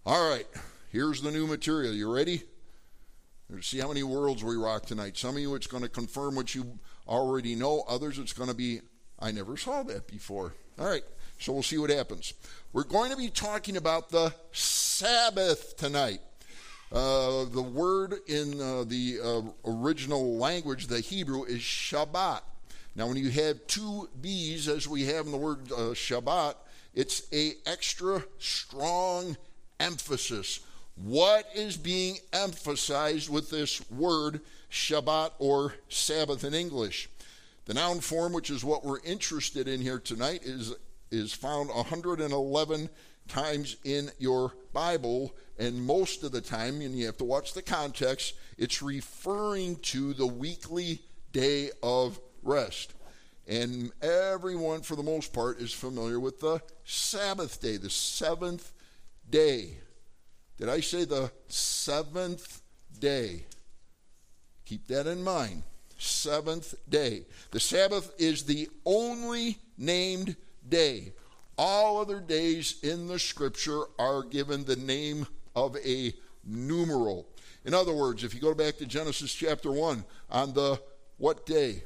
All 0.07 0.31
right, 0.31 0.47
here's 0.91 1.21
the 1.21 1.31
new 1.31 1.47
material. 1.47 1.93
You 1.93 2.13
ready? 2.13 2.43
Let's 3.51 3.67
see 3.67 3.79
how 3.79 3.89
many 3.89 4.03
worlds 4.03 4.45
we 4.45 4.57
rock 4.57 4.87
tonight. 4.87 5.17
Some 5.17 5.35
of 5.37 5.41
you, 5.41 5.55
it's 5.55 5.67
going 5.67 5.83
to 5.83 5.89
confirm 5.89 6.37
what 6.37 6.55
you 6.55 6.79
already 7.09 7.55
know. 7.55 7.83
Others, 7.89 8.19
it's 8.19 8.33
going 8.33 8.51
to 8.51 8.55
be, 8.55 8.81
I 9.19 9.33
never 9.33 9.57
saw 9.57 9.83
that 9.85 10.07
before. 10.07 10.55
All 10.79 10.87
right, 10.87 11.03
so 11.39 11.53
we'll 11.53 11.63
see 11.63 11.79
what 11.79 11.91
happens. 11.91 12.35
We're 12.73 12.85
going 12.85 13.11
to 13.11 13.17
be 13.17 13.29
talking 13.29 13.77
about 13.77 14.11
the 14.11 14.33
Sabbath 14.53 15.77
tonight. 15.77 16.21
Uh, 16.93 17.45
the 17.45 17.63
word 17.63 18.15
in 18.29 18.61
uh, 18.61 18.85
the 18.85 19.19
uh, 19.23 19.71
original 19.71 20.37
language, 20.37 20.87
the 20.87 21.01
Hebrew, 21.01 21.45
is 21.45 21.61
Shabbat. 21.61 22.41
Now, 22.99 23.07
when 23.07 23.17
you 23.17 23.31
have 23.31 23.65
two 23.69 24.09
B's, 24.21 24.67
as 24.67 24.89
we 24.89 25.05
have 25.05 25.27
in 25.27 25.31
the 25.31 25.39
word 25.39 25.71
uh, 25.71 25.95
Shabbat, 25.95 26.57
it's 26.93 27.33
a 27.33 27.53
extra 27.65 28.25
strong 28.41 29.37
emphasis. 29.79 30.59
What 30.97 31.49
is 31.55 31.77
being 31.77 32.17
emphasized 32.33 33.31
with 33.31 33.51
this 33.51 33.89
word 33.89 34.41
Shabbat 34.73 35.31
or 35.39 35.75
Sabbath 35.89 36.43
in 36.43 36.55
English? 36.55 37.09
The 37.67 37.75
noun 37.75 38.01
form, 38.01 38.33
which 38.33 38.51
is 38.51 38.65
what 38.65 38.85
we're 38.85 39.05
interested 39.05 39.69
in 39.69 39.81
here 39.81 40.01
tonight, 40.01 40.41
is 40.43 40.75
is 41.13 41.33
found 41.33 41.69
111 41.71 42.89
times 43.29 43.77
in 43.85 44.11
your 44.19 44.55
Bible, 44.73 45.37
and 45.57 45.81
most 45.81 46.25
of 46.25 46.33
the 46.33 46.41
time, 46.41 46.81
and 46.81 46.99
you 46.99 47.07
have 47.07 47.19
to 47.19 47.25
watch 47.25 47.55
the 47.55 47.63
context, 47.63 48.35
it's 48.59 48.83
referring 48.83 49.77
to 49.77 50.15
the 50.15 50.27
weekly 50.27 51.01
day 51.33 51.71
of 51.81 52.19
rest. 52.43 52.95
And 53.47 53.93
everyone, 54.03 54.83
for 54.83 54.95
the 54.95 55.03
most 55.03 55.33
part, 55.33 55.59
is 55.59 55.73
familiar 55.73 56.21
with 56.21 56.41
the 56.41 56.61
Sabbath 56.85 57.61
day, 57.61 57.79
the 57.79 57.91
seventh 57.91 58.73
day. 59.31 59.79
Did 60.59 60.69
I 60.69 60.81
say 60.81 61.05
the 61.05 61.31
seventh 61.49 62.61
day? 62.99 63.47
Keep 64.67 64.89
that 64.89 65.07
in 65.07 65.25
mind. 65.25 65.63
Seventh 65.97 66.75
day. 66.89 67.25
The 67.51 67.61
Sabbath 67.61 68.13
is 68.19 68.45
the 68.45 68.69
only 68.85 69.59
named 69.79 70.37
day. 70.69 71.13
All 71.57 71.99
other 71.99 72.21
days 72.21 72.77
in 72.83 73.09
the 73.09 73.19
scripture 73.19 73.85
are 73.99 74.23
given 74.23 74.65
the 74.65 74.77
name 74.77 75.27
of 75.57 75.77
a 75.85 76.13
numeral. 76.45 77.27
In 77.65 77.75
other 77.75 77.95
words, 77.95 78.25
if 78.25 78.35
you 78.35 78.41
go 78.41 78.55
back 78.55 78.77
to 78.77 78.87
Genesis 78.87 79.33
chapter 79.33 79.73
1, 79.73 80.05
on 80.31 80.53
the 80.53 80.81
what 81.17 81.47
day? 81.47 81.83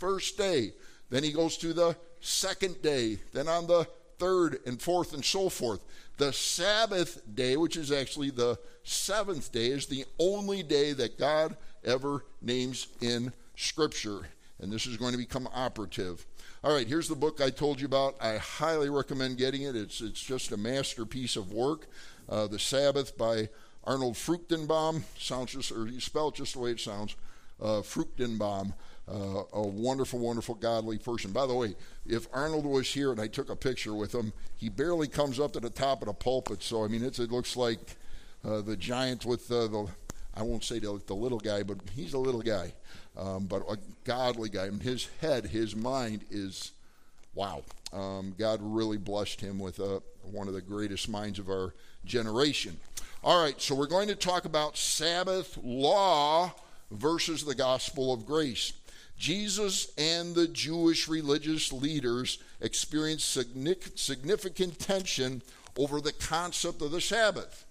First 0.00 0.36
day. 0.36 0.72
Then 1.10 1.22
he 1.22 1.30
goes 1.30 1.56
to 1.58 1.72
the 1.72 1.96
second 2.20 2.82
day. 2.82 3.18
Then 3.32 3.46
on 3.46 3.68
the 3.68 3.86
third 4.18 4.58
and 4.66 4.80
fourth 4.80 5.14
and 5.14 5.24
so 5.24 5.48
forth. 5.48 5.84
The 6.18 6.32
Sabbath 6.32 7.22
day, 7.34 7.56
which 7.56 7.76
is 7.76 7.92
actually 7.92 8.30
the 8.30 8.58
seventh 8.82 9.52
day, 9.52 9.68
is 9.68 9.86
the 9.86 10.04
only 10.18 10.62
day 10.62 10.92
that 10.92 11.18
God 11.18 11.56
ever 11.84 12.24
names 12.42 12.88
in 13.00 13.32
Scripture. 13.56 14.28
And 14.60 14.70
this 14.70 14.86
is 14.86 14.98
going 14.98 15.12
to 15.12 15.18
become 15.18 15.48
operative. 15.54 16.26
All 16.62 16.74
right, 16.74 16.86
here's 16.86 17.08
the 17.08 17.14
book 17.14 17.40
I 17.40 17.48
told 17.48 17.80
you 17.80 17.86
about. 17.86 18.16
I 18.20 18.36
highly 18.36 18.90
recommend 18.90 19.38
getting 19.38 19.62
it. 19.62 19.74
It's, 19.74 20.02
it's 20.02 20.22
just 20.22 20.52
a 20.52 20.58
masterpiece 20.58 21.36
of 21.36 21.52
work. 21.52 21.86
Uh, 22.28 22.46
the 22.46 22.58
Sabbath 22.58 23.16
by 23.16 23.48
Arnold 23.84 24.14
Fruchtenbaum. 24.14 25.02
Sounds 25.18 25.52
just, 25.52 25.72
or 25.72 25.86
you 25.86 26.00
spell 26.00 26.28
it 26.28 26.34
just 26.34 26.52
the 26.52 26.58
way 26.58 26.72
it 26.72 26.80
sounds. 26.80 27.16
Uh, 27.58 27.80
Fruchtenbaum. 27.80 28.74
Uh, 29.10 29.42
a 29.54 29.62
wonderful, 29.62 30.20
wonderful, 30.20 30.54
godly 30.54 30.96
person. 30.96 31.32
By 31.32 31.44
the 31.46 31.54
way, 31.54 31.74
if 32.06 32.28
Arnold 32.32 32.64
was 32.64 32.86
here 32.86 33.10
and 33.10 33.20
I 33.20 33.26
took 33.26 33.50
a 33.50 33.56
picture 33.56 33.94
with 33.94 34.14
him, 34.14 34.32
he 34.56 34.68
barely 34.68 35.08
comes 35.08 35.40
up 35.40 35.52
to 35.54 35.60
the 35.60 35.70
top 35.70 36.02
of 36.02 36.06
the 36.06 36.14
pulpit. 36.14 36.62
So, 36.62 36.84
I 36.84 36.88
mean, 36.88 37.02
it 37.02 37.18
looks 37.18 37.56
like 37.56 37.96
uh, 38.44 38.60
the 38.60 38.76
giant 38.76 39.24
with 39.24 39.50
uh, 39.50 39.66
the, 39.66 39.88
I 40.34 40.42
won't 40.42 40.62
say 40.62 40.78
the, 40.78 41.00
the, 41.06 41.14
little 41.14 41.40
guy, 41.40 41.64
but 41.64 41.78
he's 41.92 42.12
a 42.12 42.18
little 42.18 42.42
guy, 42.42 42.72
um, 43.18 43.46
but 43.46 43.62
a 43.68 43.78
godly 44.04 44.48
guy. 44.48 44.66
And 44.66 44.80
his 44.80 45.08
head, 45.20 45.46
his 45.46 45.74
mind 45.74 46.24
is, 46.30 46.70
wow. 47.34 47.64
Um, 47.92 48.34
God 48.38 48.60
really 48.62 48.98
blessed 48.98 49.40
him 49.40 49.58
with 49.58 49.80
uh, 49.80 50.00
one 50.22 50.46
of 50.46 50.54
the 50.54 50.60
greatest 50.60 51.08
minds 51.08 51.40
of 51.40 51.48
our 51.48 51.74
generation. 52.04 52.78
All 53.24 53.42
right, 53.42 53.60
so 53.60 53.74
we're 53.74 53.88
going 53.88 54.08
to 54.08 54.14
talk 54.14 54.44
about 54.44 54.76
Sabbath 54.78 55.58
law 55.62 56.54
versus 56.90 57.44
the 57.44 57.54
gospel 57.54 58.12
of 58.12 58.24
grace. 58.24 58.72
Jesus 59.20 59.92
and 59.98 60.34
the 60.34 60.48
Jewish 60.48 61.06
religious 61.06 61.74
leaders 61.74 62.38
experienced 62.62 63.30
significant 63.30 64.78
tension 64.78 65.42
over 65.76 66.00
the 66.00 66.14
concept 66.14 66.80
of 66.80 66.90
the 66.90 67.02
Sabbath. 67.02 67.66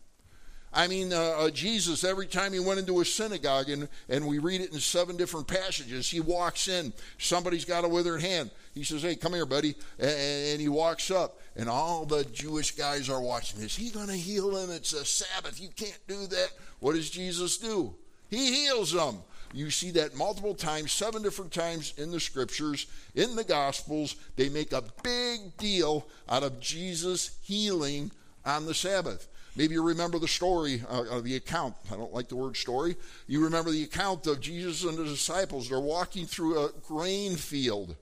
I 0.72 0.88
mean, 0.88 1.12
uh, 1.12 1.18
uh, 1.18 1.50
Jesus, 1.50 2.04
every 2.04 2.28
time 2.28 2.54
he 2.54 2.60
went 2.60 2.80
into 2.80 3.00
a 3.02 3.06
synagogue, 3.06 3.70
and, 3.70 3.90
and 4.08 4.28
we 4.28 4.38
read 4.38 4.62
it 4.62 4.72
in 4.72 4.80
seven 4.80 5.18
different 5.18 5.48
passages, 5.48 6.08
he 6.08 6.20
walks 6.20 6.68
in, 6.68 6.94
somebody's 7.18 7.66
got 7.66 7.84
a 7.84 7.90
withered 7.90 8.22
hand. 8.22 8.52
He 8.76 8.84
says, 8.84 9.02
Hey, 9.02 9.16
come 9.16 9.34
here, 9.34 9.48
buddy. 9.48 9.74
And, 9.98 10.12
and 10.12 10.62
he 10.62 10.70
walks 10.70 11.10
up, 11.10 11.40
and 11.56 11.68
all 11.68 12.06
the 12.06 12.26
Jewish 12.26 12.76
guys 12.76 13.10
are 13.10 13.20
watching. 13.20 13.62
Is 13.62 13.76
he 13.76 13.90
going 13.90 14.10
to 14.10 14.14
heal 14.14 14.56
him? 14.56 14.70
It's 14.70 14.94
a 14.94 15.04
Sabbath. 15.04 15.60
You 15.60 15.70
can't 15.76 16.00
do 16.08 16.28
that. 16.28 16.52
What 16.80 16.94
does 16.94 17.10
Jesus 17.10 17.58
do? 17.58 17.96
He 18.30 18.54
heals 18.54 18.92
them. 18.92 19.24
You 19.54 19.72
see 19.72 19.92
that 19.92 20.16
multiple 20.16 20.54
times, 20.54 20.92
seven 20.92 21.24
different 21.24 21.52
times 21.52 21.94
in 21.98 22.12
the 22.12 22.20
scriptures, 22.20 22.86
in 23.16 23.36
the 23.36 23.44
gospels. 23.44 24.16
They 24.36 24.50
make 24.50 24.74
a 24.74 24.84
big 25.04 25.58
deal 25.58 26.08
out 26.28 26.44
of 26.44 26.60
Jesus 26.60 27.38
healing 27.42 28.12
on 28.46 28.66
the 28.66 28.74
Sabbath. 28.74 29.28
Maybe 29.56 29.74
you 29.74 29.84
remember 29.84 30.20
the 30.20 30.28
story, 30.28 30.84
uh, 30.88 31.20
the 31.22 31.36
account. 31.36 31.76
I 31.92 31.96
don't 31.96 32.14
like 32.14 32.30
the 32.30 32.36
word 32.36 32.56
story. 32.56 32.96
You 33.28 33.44
remember 33.44 33.72
the 33.72 33.84
account 33.84 34.28
of 34.28 34.40
Jesus 34.40 34.84
and 34.84 34.98
the 34.98 35.04
disciples. 35.04 35.68
They're 35.68 35.80
walking 35.80 36.28
through 36.28 36.66
a 36.66 36.72
grain 36.88 37.36
field. 37.36 37.96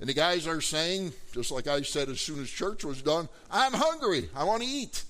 And 0.00 0.08
the 0.08 0.14
guys 0.14 0.46
are 0.46 0.60
saying, 0.60 1.12
just 1.32 1.50
like 1.50 1.66
I 1.66 1.82
said 1.82 2.08
as 2.08 2.20
soon 2.20 2.40
as 2.40 2.50
church 2.50 2.84
was 2.84 3.02
done, 3.02 3.28
I'm 3.50 3.72
hungry. 3.72 4.28
I 4.34 4.44
want 4.44 4.62
to 4.62 4.68
eat. 4.68 5.04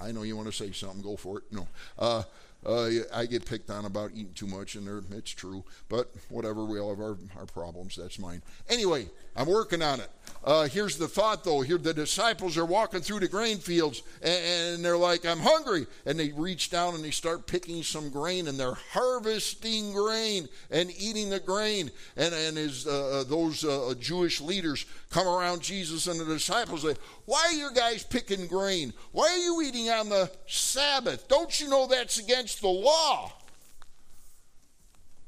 I 0.00 0.12
know 0.12 0.22
you 0.22 0.36
want 0.36 0.48
to 0.48 0.54
say 0.54 0.72
something. 0.72 1.02
Go 1.02 1.16
for 1.16 1.38
it. 1.38 1.44
No. 1.50 1.66
Uh, 1.98 2.22
uh, 2.64 2.88
I 3.14 3.26
get 3.26 3.46
picked 3.46 3.70
on 3.70 3.84
about 3.84 4.10
eating 4.12 4.34
too 4.34 4.46
much, 4.46 4.74
and 4.74 5.04
it's 5.12 5.30
true. 5.30 5.64
But 5.88 6.10
whatever, 6.28 6.64
we 6.64 6.78
all 6.78 6.90
have 6.90 7.00
our, 7.00 7.16
our 7.38 7.46
problems. 7.46 7.96
That's 7.96 8.18
mine. 8.18 8.42
Anyway, 8.68 9.08
I'm 9.36 9.48
working 9.48 9.82
on 9.82 10.00
it. 10.00 10.10
Uh, 10.42 10.66
here's 10.66 10.96
the 10.96 11.06
thought, 11.06 11.44
though. 11.44 11.60
Here, 11.60 11.76
the 11.76 11.92
disciples 11.92 12.56
are 12.56 12.64
walking 12.64 13.00
through 13.00 13.20
the 13.20 13.28
grain 13.28 13.58
fields, 13.58 14.02
and, 14.22 14.44
and, 14.44 14.84
they're 14.84 14.96
like, 14.96 15.26
"I'm 15.26 15.38
hungry," 15.38 15.86
and 16.06 16.18
they 16.18 16.32
reach 16.32 16.70
down 16.70 16.94
and 16.94 17.04
they 17.04 17.10
start 17.10 17.46
picking 17.46 17.82
some 17.82 18.08
grain, 18.08 18.48
and 18.48 18.58
they're 18.58 18.74
harvesting 18.74 19.92
grain 19.92 20.48
and 20.70 20.90
eating 20.98 21.28
the 21.28 21.40
grain. 21.40 21.90
And 22.16 22.34
and 22.34 22.56
as 22.56 22.86
uh, 22.86 23.20
uh 23.20 23.24
those 23.24 23.64
uh, 23.64 23.94
Jewish 24.00 24.40
leaders 24.40 24.86
come 25.10 25.28
around 25.28 25.60
Jesus 25.60 26.06
and 26.06 26.18
the 26.18 26.24
disciples, 26.24 26.82
say, 26.82 26.94
"Why 27.26 27.44
are 27.48 27.52
you 27.52 27.70
guys 27.74 28.02
picking 28.02 28.46
grain? 28.46 28.94
Why 29.12 29.28
are 29.28 29.38
you 29.38 29.60
eating 29.62 29.90
on 29.90 30.08
the 30.08 30.30
Sabbath? 30.46 31.28
Don't 31.28 31.60
you 31.60 31.68
know 31.68 31.86
that's 31.86 32.18
against 32.18 32.62
the 32.62 32.68
law?" 32.68 33.32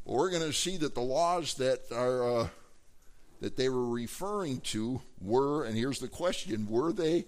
Well, 0.05 0.17
we're 0.17 0.31
going 0.31 0.43
to 0.43 0.53
see 0.53 0.79
that 0.79 0.95
the 0.95 1.01
laws 1.01 1.55
that 1.55 1.81
are 1.93 2.41
uh, 2.41 2.49
that 3.43 3.57
they 3.57 3.69
were 3.69 3.89
referring 3.89 4.61
to 4.61 5.01
were, 5.21 5.65
and 5.65 5.77
here's 5.77 5.99
the 5.99 6.09
question 6.09 6.67
were 6.71 6.93
they 6.93 7.25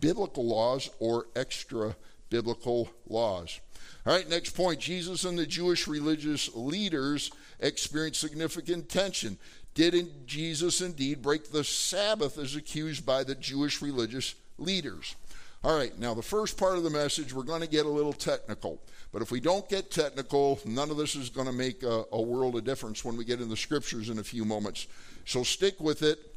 biblical 0.00 0.46
laws 0.46 0.90
or 0.98 1.26
extra 1.36 1.94
biblical 2.30 2.88
laws? 3.06 3.60
All 4.06 4.14
right, 4.14 4.28
next 4.28 4.50
point 4.50 4.80
Jesus 4.80 5.24
and 5.24 5.38
the 5.38 5.46
Jewish 5.46 5.86
religious 5.86 6.54
leaders 6.54 7.30
experienced 7.60 8.20
significant 8.20 8.88
tension. 8.88 9.36
Didn't 9.74 10.26
Jesus 10.26 10.80
indeed 10.80 11.20
break 11.20 11.52
the 11.52 11.64
Sabbath 11.64 12.38
as 12.38 12.56
accused 12.56 13.04
by 13.04 13.22
the 13.22 13.34
Jewish 13.34 13.82
religious 13.82 14.34
leaders? 14.56 15.16
All 15.62 15.76
right, 15.76 15.96
now 15.98 16.14
the 16.14 16.22
first 16.22 16.56
part 16.56 16.78
of 16.78 16.82
the 16.82 16.90
message, 16.90 17.34
we're 17.34 17.42
going 17.42 17.60
to 17.60 17.68
get 17.68 17.84
a 17.84 17.90
little 17.90 18.14
technical. 18.14 18.80
But 19.12 19.22
if 19.22 19.30
we 19.30 19.40
don't 19.40 19.68
get 19.68 19.90
technical, 19.90 20.60
none 20.64 20.90
of 20.90 20.96
this 20.96 21.14
is 21.14 21.30
going 21.30 21.46
to 21.46 21.52
make 21.52 21.82
a, 21.82 22.04
a 22.12 22.20
world 22.20 22.56
of 22.56 22.64
difference 22.64 23.04
when 23.04 23.16
we 23.16 23.24
get 23.24 23.40
in 23.40 23.48
the 23.48 23.56
scriptures 23.56 24.08
in 24.08 24.18
a 24.18 24.24
few 24.24 24.44
moments. 24.44 24.86
So 25.28 25.42
stick 25.42 25.78
with 25.78 26.02
it 26.02 26.34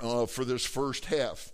uh, 0.00 0.24
for 0.24 0.46
this 0.46 0.64
first 0.64 1.04
half. 1.04 1.52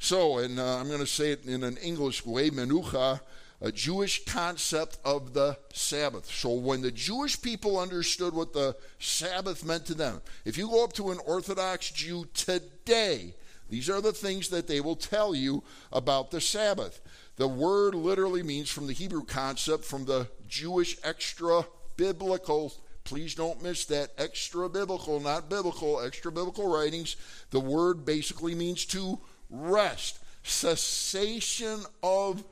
So, 0.00 0.38
and 0.38 0.58
uh, 0.58 0.78
I'm 0.78 0.88
going 0.88 0.98
to 0.98 1.06
say 1.06 1.30
it 1.30 1.46
in 1.46 1.62
an 1.62 1.76
English 1.76 2.26
way, 2.26 2.50
menucha, 2.50 3.20
a 3.60 3.70
Jewish 3.70 4.24
concept 4.24 4.98
of 5.04 5.34
the 5.34 5.56
Sabbath. 5.72 6.26
So, 6.26 6.52
when 6.54 6.82
the 6.82 6.90
Jewish 6.90 7.40
people 7.40 7.78
understood 7.78 8.34
what 8.34 8.52
the 8.52 8.74
Sabbath 8.98 9.64
meant 9.64 9.86
to 9.86 9.94
them, 9.94 10.20
if 10.44 10.58
you 10.58 10.66
go 10.66 10.82
up 10.82 10.94
to 10.94 11.12
an 11.12 11.20
Orthodox 11.24 11.92
Jew 11.92 12.26
today, 12.34 13.36
these 13.68 13.88
are 13.88 14.00
the 14.00 14.12
things 14.12 14.48
that 14.48 14.66
they 14.66 14.80
will 14.80 14.96
tell 14.96 15.32
you 15.32 15.62
about 15.92 16.32
the 16.32 16.40
Sabbath. 16.40 17.00
The 17.36 17.46
word 17.46 17.94
literally 17.94 18.42
means 18.42 18.68
from 18.68 18.88
the 18.88 18.94
Hebrew 18.94 19.22
concept, 19.22 19.84
from 19.84 20.06
the 20.06 20.26
Jewish 20.48 20.96
extra 21.04 21.66
biblical 21.96 22.72
please 23.10 23.34
don't 23.34 23.60
miss 23.60 23.86
that 23.86 24.12
extra 24.18 24.68
biblical, 24.68 25.18
not 25.18 25.50
biblical, 25.50 26.00
extra 26.00 26.30
biblical 26.30 26.72
writings. 26.72 27.16
The 27.50 27.58
word 27.58 28.04
basically 28.04 28.54
means 28.54 28.84
to 28.86 29.18
rest, 29.50 30.20
cessation 30.44 31.80
of 32.04 32.44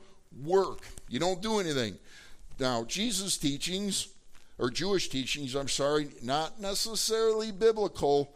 work. 0.43 0.81
You 1.07 1.17
don't 1.17 1.41
do 1.41 1.61
anything. 1.61 1.97
Now, 2.59 2.83
Jesus' 2.83 3.37
teachings, 3.37 4.09
or 4.57 4.69
Jewish 4.69 5.07
teachings, 5.07 5.55
I'm 5.55 5.69
sorry, 5.69 6.09
not 6.21 6.59
necessarily 6.59 7.53
biblical 7.53 8.35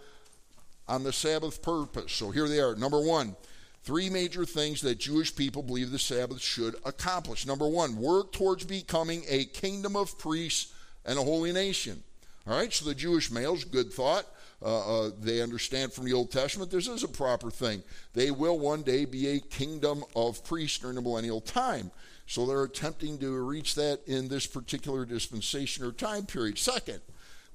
on 0.87 1.03
the 1.03 1.11
Sabbath 1.11 1.61
purpose. 1.61 2.13
So 2.13 2.31
here 2.31 2.47
they 2.47 2.61
are. 2.61 2.73
Number 2.73 3.01
one, 3.01 3.35
three 3.83 4.09
major 4.09 4.45
things 4.45 4.79
that 4.79 4.97
Jewish 4.97 5.35
people 5.35 5.61
believe 5.61 5.91
the 5.91 5.99
Sabbath 5.99 6.39
should 6.39 6.75
accomplish. 6.85 7.45
Number 7.45 7.67
one, 7.67 7.97
work 7.97 8.31
towards 8.31 8.63
becoming 8.63 9.23
a 9.27 9.43
kingdom 9.43 9.97
of 9.97 10.17
priests 10.17 10.73
and 11.05 11.19
a 11.19 11.21
holy 11.21 11.51
nation. 11.51 12.01
All 12.45 12.57
right, 12.57 12.73
so 12.73 12.85
the 12.85 12.95
Jewish 12.95 13.31
males, 13.31 13.63
good 13.63 13.93
thought. 13.93 14.25
Uh, 14.61 15.05
uh, 15.05 15.11
they 15.19 15.41
understand 15.41 15.91
from 15.91 16.05
the 16.05 16.13
Old 16.13 16.31
Testament 16.31 16.71
this 16.71 16.87
is 16.87 17.03
a 17.03 17.07
proper 17.07 17.49
thing. 17.49 17.83
They 18.13 18.31
will 18.31 18.59
one 18.59 18.81
day 18.81 19.05
be 19.05 19.27
a 19.27 19.39
kingdom 19.39 20.03
of 20.15 20.43
priests 20.43 20.79
during 20.79 20.95
the 20.95 21.01
millennial 21.01 21.41
time. 21.41 21.91
So 22.27 22.45
they're 22.45 22.63
attempting 22.63 23.17
to 23.19 23.31
reach 23.43 23.75
that 23.75 23.99
in 24.07 24.27
this 24.27 24.45
particular 24.45 25.05
dispensation 25.05 25.85
or 25.85 25.91
time 25.91 26.25
period. 26.25 26.57
Second, 26.57 27.01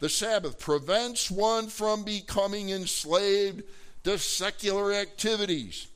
the 0.00 0.09
Sabbath 0.09 0.59
prevents 0.59 1.30
one 1.30 1.68
from 1.68 2.04
becoming 2.04 2.71
enslaved 2.71 3.62
to 4.04 4.18
secular 4.18 4.92
activities. 4.92 5.88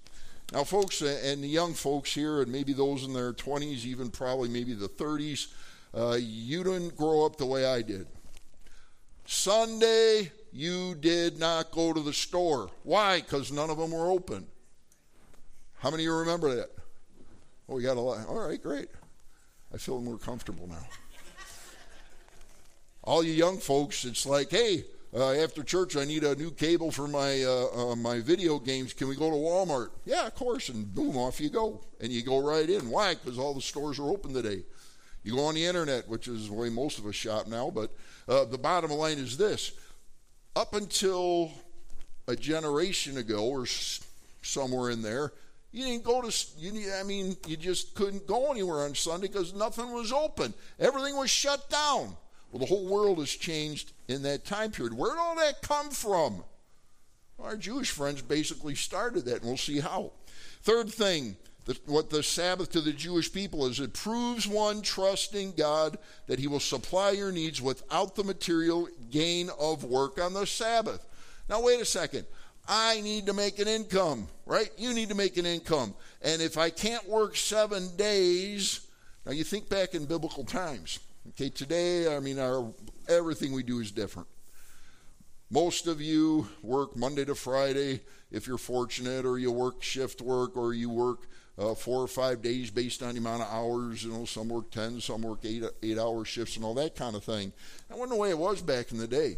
Now, 0.53 0.65
folks, 0.65 1.01
and 1.01 1.43
the 1.43 1.49
young 1.49 1.73
folks 1.73 2.13
here, 2.13 2.43
and 2.43 2.53
maybe 2.53 2.73
those 2.75 3.05
in 3.05 3.15
their 3.15 3.33
20s, 3.33 3.85
even 3.85 4.11
probably 4.11 4.51
maybe 4.51 4.75
the 4.75 4.89
30s, 4.89 5.47
uh, 5.95 6.19
you 6.21 6.63
didn't 6.65 6.97
grow 6.97 7.25
up 7.25 7.37
the 7.37 7.47
way 7.47 7.65
I 7.65 7.81
did. 7.81 8.07
Sunday, 9.33 10.31
you 10.53 10.95
did 10.95 11.39
not 11.39 11.71
go 11.71 11.95
to 11.95 12.01
the 12.01 12.12
store. 12.12 12.71
Why? 12.83 13.21
Because 13.21 13.51
none 13.51 13.71
of 13.71 13.79
them 13.79 13.91
were 13.91 14.11
open. 14.11 14.47
How 15.79 15.91
many 15.91 16.03
of 16.03 16.05
you 16.05 16.15
remember 16.17 16.55
that? 16.55 16.69
Oh, 17.67 17.77
we 17.77 17.83
got 17.83 17.97
a 17.97 18.01
lot. 18.01 18.27
All 18.29 18.39
right, 18.39 18.62
great. 18.62 18.89
I 19.73 19.79
feel 19.79 20.01
more 20.03 20.19
comfortable 20.19 20.69
now. 20.69 20.87
All 23.03 23.25
you 23.25 23.33
young 23.33 23.57
folks, 23.57 24.05
it's 24.05 24.27
like, 24.27 24.51
hey, 24.51 24.85
uh, 25.15 25.33
after 25.33 25.62
church, 25.62 25.97
I 25.97 26.05
need 26.05 26.25
a 26.25 26.37
new 26.37 26.51
cable 26.51 26.91
for 26.91 27.09
my 27.09 27.43
uh, 27.43 27.93
uh, 27.93 27.97
my 27.97 28.21
video 28.21 28.59
games. 28.59 28.93
Can 28.93 29.09
we 29.09 29.17
go 29.17 29.31
to 29.31 29.37
Walmart? 29.37 29.89
Yeah, 30.05 30.27
of 30.27 30.35
course. 30.35 30.69
And 30.69 30.95
boom, 30.95 31.17
off 31.17 31.41
you 31.41 31.49
go, 31.49 31.81
and 32.01 32.12
you 32.12 32.23
go 32.23 32.39
right 32.39 32.69
in. 32.69 32.91
Why? 32.91 33.15
Because 33.15 33.39
all 33.39 33.55
the 33.55 33.62
stores 33.62 33.99
are 33.99 34.09
open 34.11 34.35
today. 34.35 34.62
You 35.23 35.37
go 35.37 35.45
on 35.45 35.55
the 35.55 35.64
internet, 35.64 36.09
which 36.09 36.29
is 36.29 36.49
the 36.49 36.55
way 36.55 36.69
most 36.69 36.99
of 36.99 37.07
us 37.07 37.14
shop 37.14 37.47
now. 37.47 37.71
But 37.71 37.91
uh, 38.29 38.45
the 38.45 38.59
bottom 38.59 38.91
line 38.91 39.19
is 39.19 39.37
this: 39.37 39.73
up 40.57 40.75
until 40.75 41.50
a 42.29 42.37
generation 42.37 43.19
ago 43.19 43.47
or 43.47 43.67
somewhere 44.43 44.91
in 44.91 45.02
there, 45.02 45.33
you 45.73 45.85
didn't 45.85 46.05
go 46.05 46.21
to, 46.23 46.47
you, 46.59 46.93
I 46.93 47.02
mean, 47.02 47.37
you 47.47 47.57
just 47.57 47.95
couldn't 47.95 48.26
go 48.26 48.50
anywhere 48.50 48.85
on 48.85 48.95
Sunday 48.95 49.29
because 49.29 49.55
nothing 49.55 49.91
was 49.93 50.12
open. 50.12 50.52
Everything 50.79 51.17
was 51.17 51.31
shut 51.31 51.71
down. 51.71 52.17
Well, 52.50 52.61
the 52.61 52.67
whole 52.67 52.87
world 52.87 53.19
has 53.19 53.31
changed 53.31 53.92
in 54.09 54.23
that 54.23 54.44
time 54.44 54.70
period. 54.70 54.92
Where 54.92 55.12
did 55.12 55.18
all 55.18 55.37
that 55.37 55.62
come 55.62 55.90
from? 55.90 56.44
Our 57.38 57.57
Jewish 57.57 57.90
friends 57.90 58.20
basically 58.20 58.75
started 58.75 59.25
that, 59.25 59.37
and 59.37 59.44
we'll 59.44 59.57
see 59.57 59.81
how. 59.81 60.12
Third 60.62 60.90
thing, 60.90 61.37
what 61.87 62.11
the 62.11 62.22
Sabbath 62.22 62.70
to 62.72 62.81
the 62.81 62.92
Jewish 62.92 63.33
people 63.33 63.66
is 63.66 63.79
it 63.79 63.94
proves 63.94 64.48
one 64.48 64.83
trusting 64.83 65.53
God 65.53 65.96
that 66.27 66.38
He 66.38 66.48
will 66.48 66.61
supply 66.61 67.11
your 67.11 67.31
needs 67.31 67.62
without 67.62 68.16
the 68.16 68.25
material 68.25 68.88
gain 69.11 69.48
of 69.61 69.85
work 69.85 70.20
on 70.20 70.35
the 70.35 70.46
Sabbath. 70.46 71.07
Now, 71.48 71.62
wait 71.62 71.81
a 71.81 71.85
second. 71.85 72.27
I 72.66 73.01
need 73.01 73.27
to 73.27 73.33
make 73.33 73.59
an 73.59 73.68
income, 73.68 74.29
right? 74.46 74.70
You 74.77 74.94
need 74.94 75.09
to 75.09 75.14
make 75.14 75.37
an 75.37 75.46
income. 75.46 75.94
And 76.20 76.40
if 76.40 76.57
I 76.57 76.70
can't 76.70 77.09
work 77.09 77.37
seven 77.37 77.88
days, 77.96 78.87
now 79.27 79.33
you 79.33 79.44
think 79.44 79.68
back 79.68 79.94
in 79.94 80.05
biblical 80.05 80.44
times. 80.44 81.01
Okay, 81.31 81.48
today, 81.48 82.14
I 82.14 82.20
mean, 82.20 82.38
our 82.38 82.72
everything 83.09 83.53
we 83.53 83.62
do 83.62 83.79
is 83.81 83.90
different. 83.90 84.29
Most 85.51 85.87
of 85.87 86.01
you 86.01 86.48
work 86.62 86.96
Monday 86.96 87.25
to 87.25 87.35
Friday 87.35 88.01
if 88.31 88.46
you're 88.46 88.59
fortunate, 88.59 89.27
or 89.27 89.38
you 89.38 89.53
work 89.53 89.83
shift 89.83 90.20
work, 90.20 90.57
or 90.57 90.72
you 90.72 90.88
work 90.88 91.29
uh, 91.59 91.75
four 91.75 92.03
or 92.03 92.09
five 92.09 92.43
days 92.43 92.71
based 92.71 93.03
on 93.03 93.15
the 93.15 93.21
amount 93.21 93.43
of 93.43 93.49
hours. 93.49 94.05
You 94.05 94.12
know, 94.12 94.25
some 94.25 94.49
work 94.49 94.71
10, 94.71 95.01
some 95.01 95.23
work 95.23 95.41
eight, 95.45 95.65
eight 95.83 95.99
hour 95.99 96.25
shifts, 96.25 96.57
and 96.57 96.65
all 96.65 96.75
that 96.75 96.97
kind 96.97 97.17
of 97.17 97.25
thing. 97.25 97.53
That 97.88 97.99
wasn't 97.99 98.12
the 98.12 98.21
way 98.21 98.31
it 98.31 98.38
was 98.38 98.62
back 98.62 98.93
in 98.93 98.99
the 98.99 99.07
day. 99.07 99.37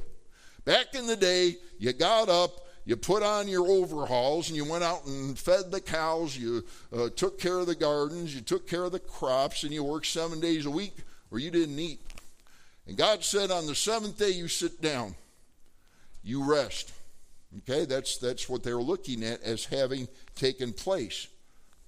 Back 0.65 0.95
in 0.95 1.07
the 1.07 1.17
day, 1.17 1.57
you 1.79 1.93
got 1.93 2.29
up, 2.29 2.67
you 2.87 2.97
put 2.97 3.23
on 3.23 3.49
your 3.49 3.67
overalls, 3.67 4.49
and 4.49 4.57
you 4.57 4.65
went 4.65 4.85
out 4.85 5.07
and 5.07 5.39
fed 5.39 5.71
the 5.71 5.81
cows, 5.81 6.37
you 6.37 6.65
uh, 6.97 7.09
took 7.15 7.39
care 7.39 7.59
of 7.59 7.67
the 7.67 7.75
gardens, 7.75 8.35
you 8.35 8.41
took 8.41 8.67
care 8.67 8.85
of 8.85 8.93
the 8.93 9.01
crops, 9.01 9.65
and 9.65 9.73
you 9.73 9.85
worked 9.85 10.07
seven 10.07 10.41
days 10.41 10.67
a 10.67 10.71
week, 10.71 10.97
or 11.31 11.39
you 11.39 11.51
didn't 11.51 11.79
eat. 11.79 12.01
And 12.87 12.97
God 12.97 13.25
said, 13.25 13.51
on 13.51 13.67
the 13.67 13.75
seventh 13.75 14.19
day, 14.19 14.31
you 14.31 14.49
sit 14.49 14.81
down, 14.81 15.15
you 16.23 16.45
rest. 16.45 16.93
Okay, 17.59 17.85
that's, 17.85 18.19
that's 18.19 18.49
what 18.49 18.63
they're 18.63 18.77
looking 18.77 19.23
at 19.23 19.43
as 19.43 19.67
having 19.67 20.09
taken 20.35 20.73
place. 20.73 21.29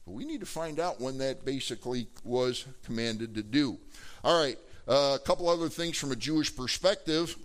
But 0.07 0.13
we 0.13 0.25
need 0.25 0.41
to 0.41 0.47
find 0.47 0.79
out 0.79 1.01
when 1.01 1.19
that 1.19 1.45
basically 1.45 2.07
was 2.25 2.65
commanded 2.85 3.35
to 3.35 3.43
do. 3.43 3.79
All 4.25 4.41
right, 4.41 4.57
uh, 4.89 5.19
a 5.21 5.25
couple 5.25 5.49
other 5.49 5.69
things 5.69 5.99
from 5.99 6.13
a 6.13 6.17
Jewish 6.17 6.55
perspective. 6.55 7.37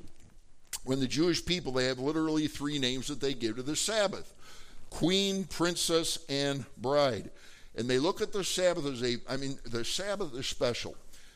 When 0.83 0.99
the 0.99 1.07
Jewish 1.07 1.43
people, 1.45 1.73
they 1.73 1.85
have 1.85 1.99
literally 1.99 2.47
three 2.47 2.79
names 2.79 3.07
that 3.07 3.19
they 3.19 3.33
give 3.33 3.57
to 3.57 3.63
the 3.63 3.75
Sabbath 3.75 4.33
queen, 4.91 5.45
princess, 5.45 6.19
and 6.29 6.65
bride. 6.77 7.31
And 7.75 7.89
they 7.89 7.97
look 7.97 8.21
at 8.21 8.33
the 8.33 8.43
Sabbath 8.43 8.85
as 8.85 9.01
a, 9.01 9.15
I 9.27 9.37
mean, 9.37 9.57
the 9.65 9.83
Sabbath 9.85 10.35
is 10.35 10.45
special. 10.45 10.95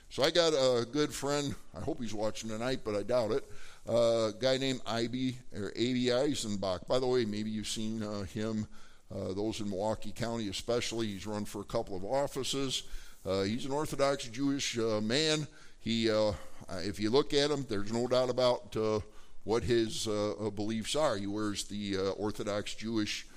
So 0.09 0.23
I 0.23 0.29
got 0.29 0.53
a 0.53 0.85
good 0.85 1.13
friend, 1.13 1.55
I 1.75 1.79
hope 1.79 2.01
he's 2.01 2.13
watching 2.13 2.49
tonight, 2.49 2.81
but 2.83 2.95
I 2.95 3.03
doubt 3.03 3.31
it. 3.31 3.43
Uh, 3.87 4.29
a 4.29 4.33
guy 4.39 4.57
named 4.57 4.81
Ivy, 4.85 5.37
or 5.55 5.69
A.B. 5.69 6.07
Eisenbach. 6.07 6.85
By 6.87 6.99
the 6.99 7.07
way, 7.07 7.25
maybe 7.25 7.49
you've 7.49 7.67
seen 7.67 8.03
uh, 8.03 8.23
him 8.23 8.67
uh, 9.13 9.33
those 9.33 9.59
in 9.59 9.69
Milwaukee 9.69 10.11
County, 10.11 10.49
especially. 10.49 11.07
He's 11.07 11.27
run 11.27 11.45
for 11.45 11.61
a 11.61 11.65
couple 11.65 11.95
of 11.95 12.03
offices. 12.03 12.83
Uh, 13.25 13.41
he's 13.43 13.65
an 13.65 13.71
Orthodox 13.71 14.27
Jewish 14.27 14.77
uh, 14.77 15.01
man. 15.01 15.47
He, 15.79 16.09
uh, 16.09 16.31
if 16.69 16.99
you 16.99 17.09
look 17.09 17.33
at 17.33 17.51
him, 17.51 17.65
there's 17.69 17.91
no 17.91 18.07
doubt 18.07 18.29
about 18.29 18.75
uh, 18.75 18.99
what 19.43 19.63
his 19.63 20.07
beliefs 20.55 20.95
are. 20.95 21.17
He 21.17 21.27
wears 21.27 21.65
the 21.65 21.97
Orthodox 22.17 22.73
Jewish 22.73 23.27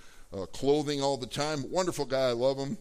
clothing 0.53 1.03
all 1.03 1.17
the 1.19 1.27
time. 1.27 1.71
Wonderful 1.71 2.07
guy. 2.07 2.29
I 2.29 2.33
love 2.33 2.59
him. 2.59 2.79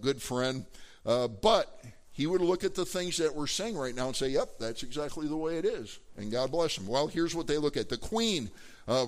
good 0.00 0.22
friend. 0.22 0.64
but 1.04 1.82
he 2.12 2.26
would 2.26 2.40
look 2.40 2.64
at 2.64 2.74
the 2.74 2.86
things 2.86 3.18
that 3.18 3.34
we're 3.34 3.46
saying 3.46 3.76
right 3.76 3.94
now 3.94 4.06
and 4.06 4.16
say, 4.16 4.28
yep, 4.28 4.58
that's 4.58 4.82
exactly 4.82 5.26
the 5.28 5.36
way 5.36 5.58
it 5.58 5.66
is. 5.66 5.98
And 6.16 6.32
God 6.32 6.50
bless 6.50 6.78
him. 6.78 6.86
Well, 6.86 7.06
here's 7.06 7.34
what 7.34 7.46
they 7.46 7.58
look 7.58 7.76
at 7.76 7.90
the 7.90 7.98
queen, 7.98 8.50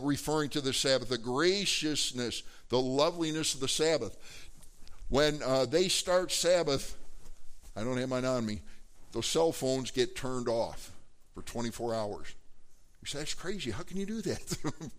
referring 0.01 0.51
to 0.51 0.61
the 0.61 0.75
Sabbath, 0.75 1.09
the 1.09 1.17
graciousness, 1.17 2.43
the 2.69 2.81
loveliness 2.81 3.55
of 3.55 3.61
the 3.61 3.69
Sabbath. 3.69 4.17
When 5.09 5.43
uh, 5.43 5.67
they 5.67 5.89
start 5.89 6.33
Sabbath, 6.33 6.97
I 7.77 7.85
don't 7.85 7.99
have 7.99 8.09
mine 8.09 8.25
on 8.25 8.45
me, 8.45 8.61
those 9.13 9.27
cell 9.27 9.53
phones 9.53 9.91
get 9.91 10.17
turned 10.17 10.49
off 10.49 10.93
for 11.35 11.43
24 11.43 11.95
hours. 11.95 12.35
You 13.03 13.07
say, 13.07 13.19
that's 13.19 13.35
crazy. 13.35 13.71
How 13.71 13.83
can 13.83 13.99
you 13.99 14.07
do 14.07 14.21
that? 14.23 14.57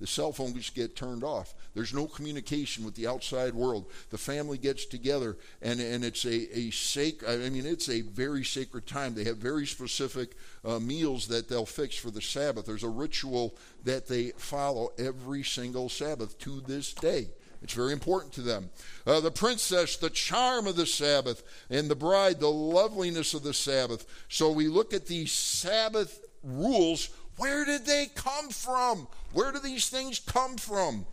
the 0.00 0.06
cell 0.06 0.32
phones 0.32 0.70
get 0.70 0.96
turned 0.96 1.24
off. 1.24 1.54
There's 1.74 1.94
no 1.94 2.06
communication 2.06 2.84
with 2.84 2.94
the 2.94 3.06
outside 3.06 3.54
world. 3.54 3.90
The 4.10 4.18
family 4.18 4.58
gets 4.58 4.84
together, 4.84 5.36
and, 5.60 5.80
and 5.80 6.04
it's 6.04 6.24
a, 6.24 6.58
a 6.58 6.70
sacred, 6.70 7.44
I 7.44 7.48
mean, 7.50 7.66
it's 7.66 7.88
a 7.88 8.02
very 8.02 8.44
sacred 8.44 8.86
time. 8.86 9.14
They 9.14 9.24
have 9.24 9.38
very 9.38 9.66
specific 9.66 10.36
uh, 10.64 10.78
meals 10.78 11.28
that 11.28 11.48
they'll 11.48 11.66
fix 11.66 11.96
for 11.96 12.10
the 12.10 12.22
Sabbath. 12.22 12.66
There's 12.66 12.84
a 12.84 12.88
ritual 12.88 13.56
that 13.84 14.06
they 14.06 14.30
follow 14.36 14.92
every 14.98 15.42
single 15.42 15.88
Sabbath 15.88 16.38
to 16.40 16.60
this 16.60 16.92
day. 16.92 17.28
It's 17.62 17.72
very 17.72 17.92
important 17.92 18.32
to 18.34 18.42
them. 18.42 18.70
Uh, 19.06 19.20
the 19.20 19.30
princess, 19.30 19.96
the 19.96 20.10
charm 20.10 20.66
of 20.66 20.76
the 20.76 20.86
Sabbath, 20.86 21.42
and 21.70 21.90
the 21.90 21.96
bride, 21.96 22.38
the 22.38 22.48
loveliness 22.48 23.34
of 23.34 23.42
the 23.42 23.54
Sabbath. 23.54 24.06
So 24.28 24.52
we 24.52 24.68
look 24.68 24.94
at 24.94 25.06
these 25.06 25.32
Sabbath 25.32 26.24
rules. 26.44 27.10
Where 27.38 27.64
did 27.64 27.86
they 27.86 28.06
come 28.14 28.50
from? 28.50 29.06
Where 29.32 29.52
do 29.52 29.60
these 29.60 29.88
things 29.88 30.18
come 30.18 30.56
from? 30.56 31.06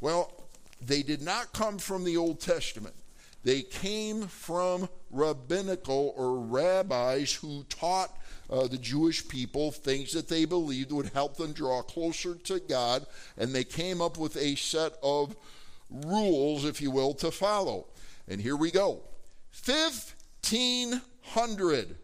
Well, 0.00 0.32
they 0.80 1.02
did 1.02 1.22
not 1.22 1.52
come 1.52 1.78
from 1.78 2.04
the 2.04 2.16
Old 2.16 2.40
Testament. 2.40 2.94
They 3.42 3.62
came 3.62 4.26
from 4.26 4.88
rabbinical 5.10 6.14
or 6.16 6.38
rabbis 6.38 7.34
who 7.34 7.64
taught 7.64 8.16
uh, 8.50 8.66
the 8.66 8.76
Jewish 8.76 9.26
people 9.26 9.70
things 9.70 10.12
that 10.12 10.28
they 10.28 10.44
believed 10.44 10.92
would 10.92 11.08
help 11.08 11.36
them 11.36 11.52
draw 11.52 11.80
closer 11.82 12.34
to 12.34 12.60
God, 12.60 13.06
and 13.38 13.54
they 13.54 13.64
came 13.64 14.02
up 14.02 14.18
with 14.18 14.36
a 14.36 14.56
set 14.56 14.92
of 15.02 15.34
rules, 15.90 16.66
if 16.66 16.82
you 16.82 16.90
will, 16.90 17.14
to 17.14 17.30
follow. 17.30 17.86
And 18.28 18.40
here 18.40 18.56
we 18.56 18.70
go 18.70 19.00
1,500. 19.64 21.96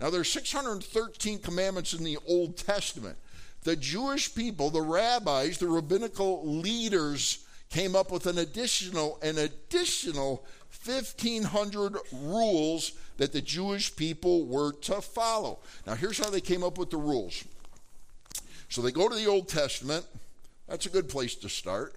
Now, 0.00 0.10
there's 0.10 0.30
613 0.32 1.40
commandments 1.40 1.92
in 1.92 2.04
the 2.04 2.18
Old 2.26 2.56
Testament. 2.56 3.16
The 3.62 3.76
Jewish 3.76 4.34
people, 4.34 4.70
the 4.70 4.82
rabbis, 4.82 5.58
the 5.58 5.66
rabbinical 5.66 6.46
leaders, 6.46 7.44
came 7.70 7.96
up 7.96 8.10
with 8.10 8.26
an 8.26 8.38
additional, 8.38 9.18
an 9.22 9.38
additional 9.38 10.44
1,500 10.84 11.96
rules 12.12 12.92
that 13.16 13.32
the 13.32 13.42
Jewish 13.42 13.94
people 13.94 14.46
were 14.46 14.72
to 14.72 15.00
follow. 15.00 15.58
Now, 15.86 15.94
here's 15.94 16.18
how 16.18 16.30
they 16.30 16.40
came 16.40 16.62
up 16.62 16.78
with 16.78 16.90
the 16.90 16.96
rules. 16.96 17.44
So 18.68 18.80
they 18.80 18.92
go 18.92 19.08
to 19.08 19.14
the 19.14 19.26
Old 19.26 19.48
Testament. 19.48 20.04
That's 20.68 20.86
a 20.86 20.90
good 20.90 21.08
place 21.08 21.34
to 21.36 21.48
start. 21.48 21.96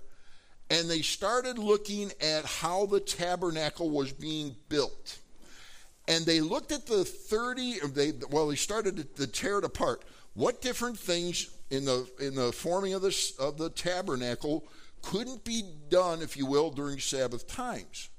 And 0.70 0.90
they 0.90 1.02
started 1.02 1.60
looking 1.60 2.12
at 2.22 2.46
how 2.46 2.86
the 2.86 3.00
tabernacle 3.00 3.90
was 3.90 4.12
being 4.14 4.56
built. 4.70 5.20
And 6.12 6.26
they 6.26 6.42
looked 6.42 6.74
at 6.74 6.86
the 6.86 7.06
30, 7.06 7.80
they, 7.94 8.12
well, 8.32 8.50
they 8.50 8.58
started 8.58 9.16
to 9.16 9.28
tear 9.28 9.60
it 9.60 9.64
apart. 9.64 10.04
What 10.34 10.62
different 10.62 11.00
things 11.00 11.50
in 11.70 11.86
the, 11.86 12.06
in 12.20 12.36
the 12.36 12.52
forming 12.52 12.94
of, 12.94 13.02
this, 13.02 13.32
of 13.38 13.58
the 13.58 13.70
tabernacle 13.70 14.68
couldn't 15.02 15.46
be 15.46 15.64
done, 15.88 16.22
if 16.22 16.36
you 16.36 16.46
will, 16.46 16.70
during 16.70 17.00
Sabbath 17.00 17.48
times? 17.48 18.10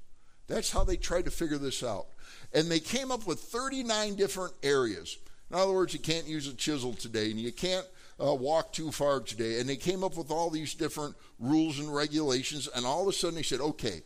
That's 0.47 0.71
how 0.71 0.83
they 0.83 0.97
tried 0.97 1.25
to 1.25 1.31
figure 1.31 1.59
this 1.59 1.83
out. 1.83 2.07
And 2.51 2.65
they 2.65 2.79
came 2.79 3.11
up 3.11 3.27
with 3.27 3.39
39 3.39 4.15
different 4.15 4.55
areas. 4.63 5.19
In 5.51 5.57
other 5.57 5.73
words, 5.73 5.93
you 5.93 5.99
can't 5.99 6.27
use 6.27 6.47
a 6.47 6.55
chisel 6.55 6.93
today, 6.93 7.29
and 7.29 7.39
you 7.39 7.51
can't 7.51 7.85
uh, 8.19 8.33
walk 8.33 8.73
too 8.73 8.91
far 8.91 9.19
today. 9.19 9.59
And 9.59 9.69
they 9.69 9.75
came 9.75 10.03
up 10.03 10.17
with 10.17 10.31
all 10.31 10.49
these 10.49 10.73
different 10.73 11.15
rules 11.37 11.77
and 11.77 11.93
regulations, 11.93 12.67
and 12.75 12.87
all 12.87 13.03
of 13.03 13.07
a 13.07 13.13
sudden 13.13 13.35
they 13.35 13.43
said, 13.43 13.61
okay, 13.61 14.01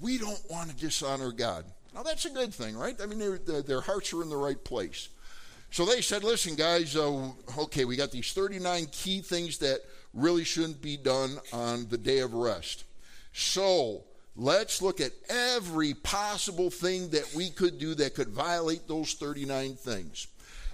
we 0.00 0.16
don't 0.16 0.40
want 0.50 0.70
to 0.70 0.76
dishonor 0.76 1.32
God. 1.32 1.66
Now, 1.96 2.02
that's 2.02 2.26
a 2.26 2.30
good 2.30 2.52
thing, 2.52 2.76
right? 2.76 2.94
I 3.02 3.06
mean, 3.06 3.40
their, 3.46 3.80
hearts 3.80 4.12
are 4.12 4.20
in 4.20 4.28
the 4.28 4.36
right 4.36 4.62
place. 4.62 5.08
So 5.70 5.86
they 5.86 6.02
said, 6.02 6.22
listen, 6.22 6.54
guys, 6.54 6.94
uh, 6.94 7.30
okay, 7.58 7.86
we 7.86 7.96
got 7.96 8.10
these 8.10 8.34
39 8.34 8.88
key 8.92 9.22
things 9.22 9.56
that 9.58 9.80
really 10.12 10.44
shouldn't 10.44 10.82
be 10.82 10.98
done 10.98 11.38
on 11.54 11.88
the 11.88 11.96
day 11.96 12.18
of 12.18 12.34
rest. 12.34 12.84
So 13.32 14.04
let's 14.36 14.82
look 14.82 15.00
at 15.00 15.12
every 15.30 15.94
possible 15.94 16.68
thing 16.68 17.08
that 17.10 17.32
we 17.34 17.48
could 17.48 17.78
do 17.78 17.94
that 17.94 18.14
could 18.14 18.28
violate 18.28 18.86
those 18.86 19.14
39 19.14 19.76
things. 19.76 20.26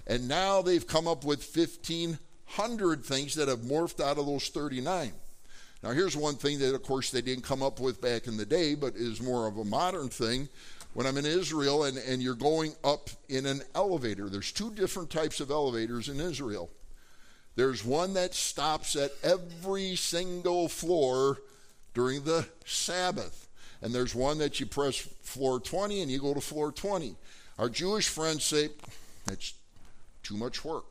And 0.08 0.26
now 0.26 0.60
they've 0.60 0.86
come 0.86 1.06
up 1.06 1.24
with 1.24 1.56
1,500 1.56 3.04
things 3.04 3.36
that 3.36 3.46
have 3.46 3.60
morphed 3.60 4.00
out 4.02 4.18
of 4.18 4.26
those 4.26 4.48
39. 4.48 5.12
Now, 5.84 5.90
here's 5.90 6.16
one 6.16 6.34
thing 6.34 6.58
that, 6.58 6.74
of 6.74 6.82
course, 6.82 7.10
they 7.10 7.22
didn't 7.22 7.44
come 7.44 7.62
up 7.62 7.78
with 7.78 8.00
back 8.00 8.26
in 8.26 8.36
the 8.36 8.46
day, 8.46 8.74
but 8.74 8.94
is 8.96 9.20
more 9.20 9.46
of 9.46 9.58
a 9.58 9.64
modern 9.64 10.08
thing. 10.08 10.48
When 10.94 11.06
I'm 11.06 11.16
in 11.16 11.26
Israel 11.26 11.84
and, 11.84 11.96
and 11.96 12.22
you're 12.22 12.34
going 12.34 12.74
up 12.84 13.08
in 13.28 13.46
an 13.46 13.62
elevator, 13.74 14.28
there's 14.28 14.52
two 14.52 14.70
different 14.72 15.10
types 15.10 15.40
of 15.40 15.50
elevators 15.50 16.08
in 16.08 16.20
Israel. 16.20 16.70
There's 17.56 17.84
one 17.84 18.14
that 18.14 18.34
stops 18.34 18.96
at 18.96 19.12
every 19.22 19.96
single 19.96 20.68
floor 20.68 21.38
during 21.94 22.24
the 22.24 22.46
Sabbath. 22.64 23.48
And 23.80 23.94
there's 23.94 24.14
one 24.14 24.38
that 24.38 24.60
you 24.60 24.66
press 24.66 24.96
floor 24.96 25.60
20 25.60 26.02
and 26.02 26.10
you 26.10 26.20
go 26.20 26.34
to 26.34 26.40
floor 26.40 26.72
20. 26.72 27.16
Our 27.58 27.68
Jewish 27.68 28.08
friends 28.08 28.44
say, 28.44 28.70
that's 29.26 29.54
too 30.22 30.36
much 30.36 30.64
work. 30.64 30.84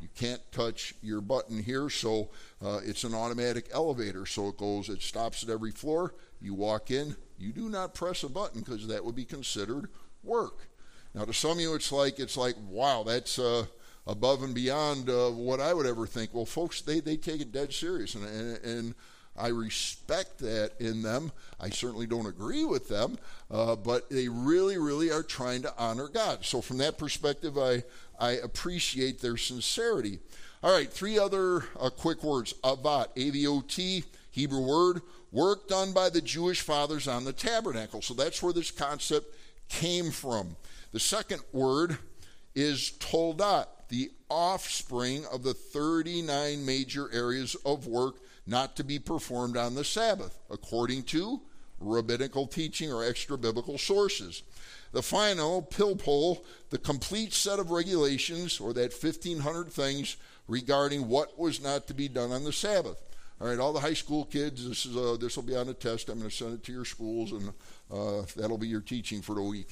You 0.00 0.08
can't 0.16 0.40
touch 0.52 0.94
your 1.02 1.20
button 1.20 1.62
here, 1.62 1.90
so 1.90 2.30
uh, 2.64 2.80
it's 2.84 3.04
an 3.04 3.14
automatic 3.14 3.68
elevator. 3.72 4.24
So 4.26 4.48
it 4.48 4.56
goes, 4.56 4.88
it 4.88 5.02
stops 5.02 5.42
at 5.42 5.50
every 5.50 5.72
floor. 5.72 6.14
You 6.40 6.54
walk 6.54 6.90
in, 6.90 7.16
you 7.38 7.52
do 7.52 7.68
not 7.68 7.94
press 7.94 8.22
a 8.22 8.28
button 8.28 8.60
because 8.60 8.86
that 8.88 9.04
would 9.04 9.14
be 9.14 9.24
considered 9.24 9.88
work. 10.22 10.68
Now, 11.14 11.24
to 11.24 11.32
some 11.32 11.52
of 11.52 11.60
you, 11.60 11.74
it's 11.74 11.92
like 11.92 12.18
it's 12.18 12.36
like 12.36 12.54
wow, 12.68 13.02
that's 13.02 13.38
uh, 13.38 13.66
above 14.06 14.42
and 14.42 14.54
beyond 14.54 15.10
uh, 15.10 15.30
what 15.30 15.60
I 15.60 15.74
would 15.74 15.86
ever 15.86 16.06
think. 16.06 16.32
Well, 16.32 16.46
folks, 16.46 16.80
they, 16.80 17.00
they 17.00 17.16
take 17.16 17.40
it 17.40 17.52
dead 17.52 17.72
serious, 17.72 18.14
and, 18.14 18.24
and, 18.24 18.64
and 18.64 18.94
I 19.36 19.48
respect 19.48 20.38
that 20.38 20.72
in 20.78 21.02
them. 21.02 21.32
I 21.60 21.70
certainly 21.70 22.06
don't 22.06 22.26
agree 22.26 22.64
with 22.64 22.88
them, 22.88 23.18
uh, 23.50 23.76
but 23.76 24.10
they 24.10 24.28
really, 24.28 24.78
really 24.78 25.10
are 25.10 25.22
trying 25.22 25.62
to 25.62 25.74
honor 25.78 26.08
God. 26.08 26.44
So, 26.44 26.60
from 26.60 26.78
that 26.78 26.98
perspective, 26.98 27.58
I, 27.58 27.84
I 28.18 28.32
appreciate 28.32 29.20
their 29.20 29.36
sincerity. 29.36 30.18
All 30.62 30.72
right, 30.72 30.92
three 30.92 31.18
other 31.18 31.64
uh, 31.78 31.90
quick 31.90 32.22
words. 32.22 32.52
Avot, 32.64 33.06
A 33.16 33.30
V 33.30 33.46
O 33.46 33.62
T, 33.62 34.04
Hebrew 34.30 34.60
word, 34.60 35.02
work 35.32 35.68
done 35.68 35.92
by 35.92 36.10
the 36.10 36.20
Jewish 36.20 36.60
fathers 36.60 37.08
on 37.08 37.24
the 37.24 37.32
tabernacle. 37.32 38.02
So 38.02 38.14
that's 38.14 38.42
where 38.42 38.52
this 38.52 38.70
concept 38.70 39.34
came 39.68 40.10
from. 40.10 40.56
The 40.92 41.00
second 41.00 41.42
word 41.52 41.98
is 42.54 42.92
toldot, 42.98 43.66
the 43.88 44.10
offspring 44.28 45.24
of 45.32 45.42
the 45.42 45.54
39 45.54 46.64
major 46.64 47.08
areas 47.12 47.56
of 47.64 47.86
work 47.86 48.16
not 48.46 48.76
to 48.76 48.84
be 48.84 48.98
performed 48.98 49.56
on 49.56 49.74
the 49.74 49.84
Sabbath, 49.84 50.38
according 50.50 51.04
to 51.04 51.40
rabbinical 51.80 52.46
teaching 52.46 52.92
or 52.92 53.04
extra 53.04 53.38
biblical 53.38 53.78
sources. 53.78 54.42
The 54.92 55.02
final 55.02 55.62
pilpul, 55.62 56.44
the 56.70 56.78
complete 56.78 57.32
set 57.32 57.58
of 57.58 57.70
regulations, 57.70 58.58
or 58.58 58.72
that 58.74 58.92
1,500 58.92 59.68
things 59.68 60.16
regarding 60.48 61.08
what 61.08 61.38
was 61.38 61.62
not 61.62 61.86
to 61.86 61.94
be 61.94 62.08
done 62.08 62.32
on 62.32 62.44
the 62.44 62.52
Sabbath. 62.52 63.00
All 63.40 63.48
right, 63.48 63.58
all 63.58 63.72
the 63.72 63.80
high 63.80 63.94
school 63.94 64.26
kids, 64.26 64.68
this 64.68 64.84
is 64.84 64.94
uh, 64.94 65.16
this 65.18 65.36
will 65.36 65.44
be 65.44 65.56
on 65.56 65.68
a 65.70 65.72
test. 65.72 66.10
I'm 66.10 66.18
going 66.18 66.28
to 66.28 66.36
send 66.36 66.54
it 66.54 66.64
to 66.64 66.72
your 66.72 66.84
schools, 66.84 67.32
and 67.32 67.48
uh, 67.90 68.22
that'll 68.36 68.58
be 68.58 68.68
your 68.68 68.82
teaching 68.82 69.22
for 69.22 69.34
the 69.34 69.42
week. 69.42 69.68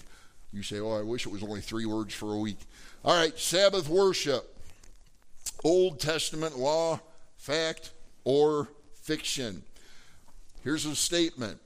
You 0.53 0.63
say, 0.63 0.81
"Oh, 0.81 0.93
I 0.93 1.03
wish 1.03 1.27
it 1.27 1.33
was 1.33 1.43
only 1.43 1.61
three 1.61 1.85
words 1.85 2.15
for 2.15 2.33
a 2.33 2.39
week." 2.39 2.59
All 3.05 3.15
right, 3.15 3.39
Sabbath 3.39 3.87
worship, 3.87 4.57
Old 5.65 6.01
Testament 6.01 6.59
law, 6.59 6.99
fact, 7.37 7.93
or 8.25 8.69
fiction. 9.03 9.63
Here's 10.65 10.87
a 10.87 10.97
statement: 10.97 11.59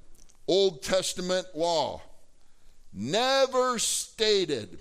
Old 0.48 0.82
Testament 0.82 1.46
law 1.54 2.02
never 2.92 3.78
stated 3.78 4.80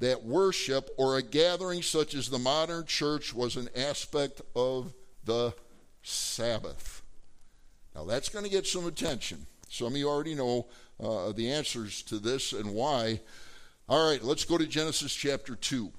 that 0.00 0.24
worship 0.24 0.90
or 0.96 1.16
a 1.16 1.22
gathering 1.22 1.82
such 1.82 2.14
as 2.14 2.28
the 2.28 2.38
modern 2.38 2.86
church 2.86 3.32
was 3.32 3.56
an 3.56 3.68
aspect 3.76 4.40
of 4.56 4.92
the 5.24 5.54
Sabbath. 6.02 7.02
Now, 7.94 8.04
that's 8.04 8.30
going 8.30 8.44
to 8.44 8.50
get 8.50 8.66
some 8.66 8.86
attention. 8.86 9.46
Some 9.68 9.88
of 9.88 9.96
you 9.96 10.08
already 10.08 10.34
know 10.34 10.66
uh, 11.02 11.32
the 11.32 11.50
answers 11.52 12.02
to 12.02 12.18
this 12.18 12.52
and 12.52 12.74
why. 12.74 13.20
All 13.88 14.10
right, 14.10 14.22
let's 14.22 14.44
go 14.44 14.56
to 14.56 14.66
Genesis 14.66 15.14
chapter 15.14 15.54
2. 15.54 15.92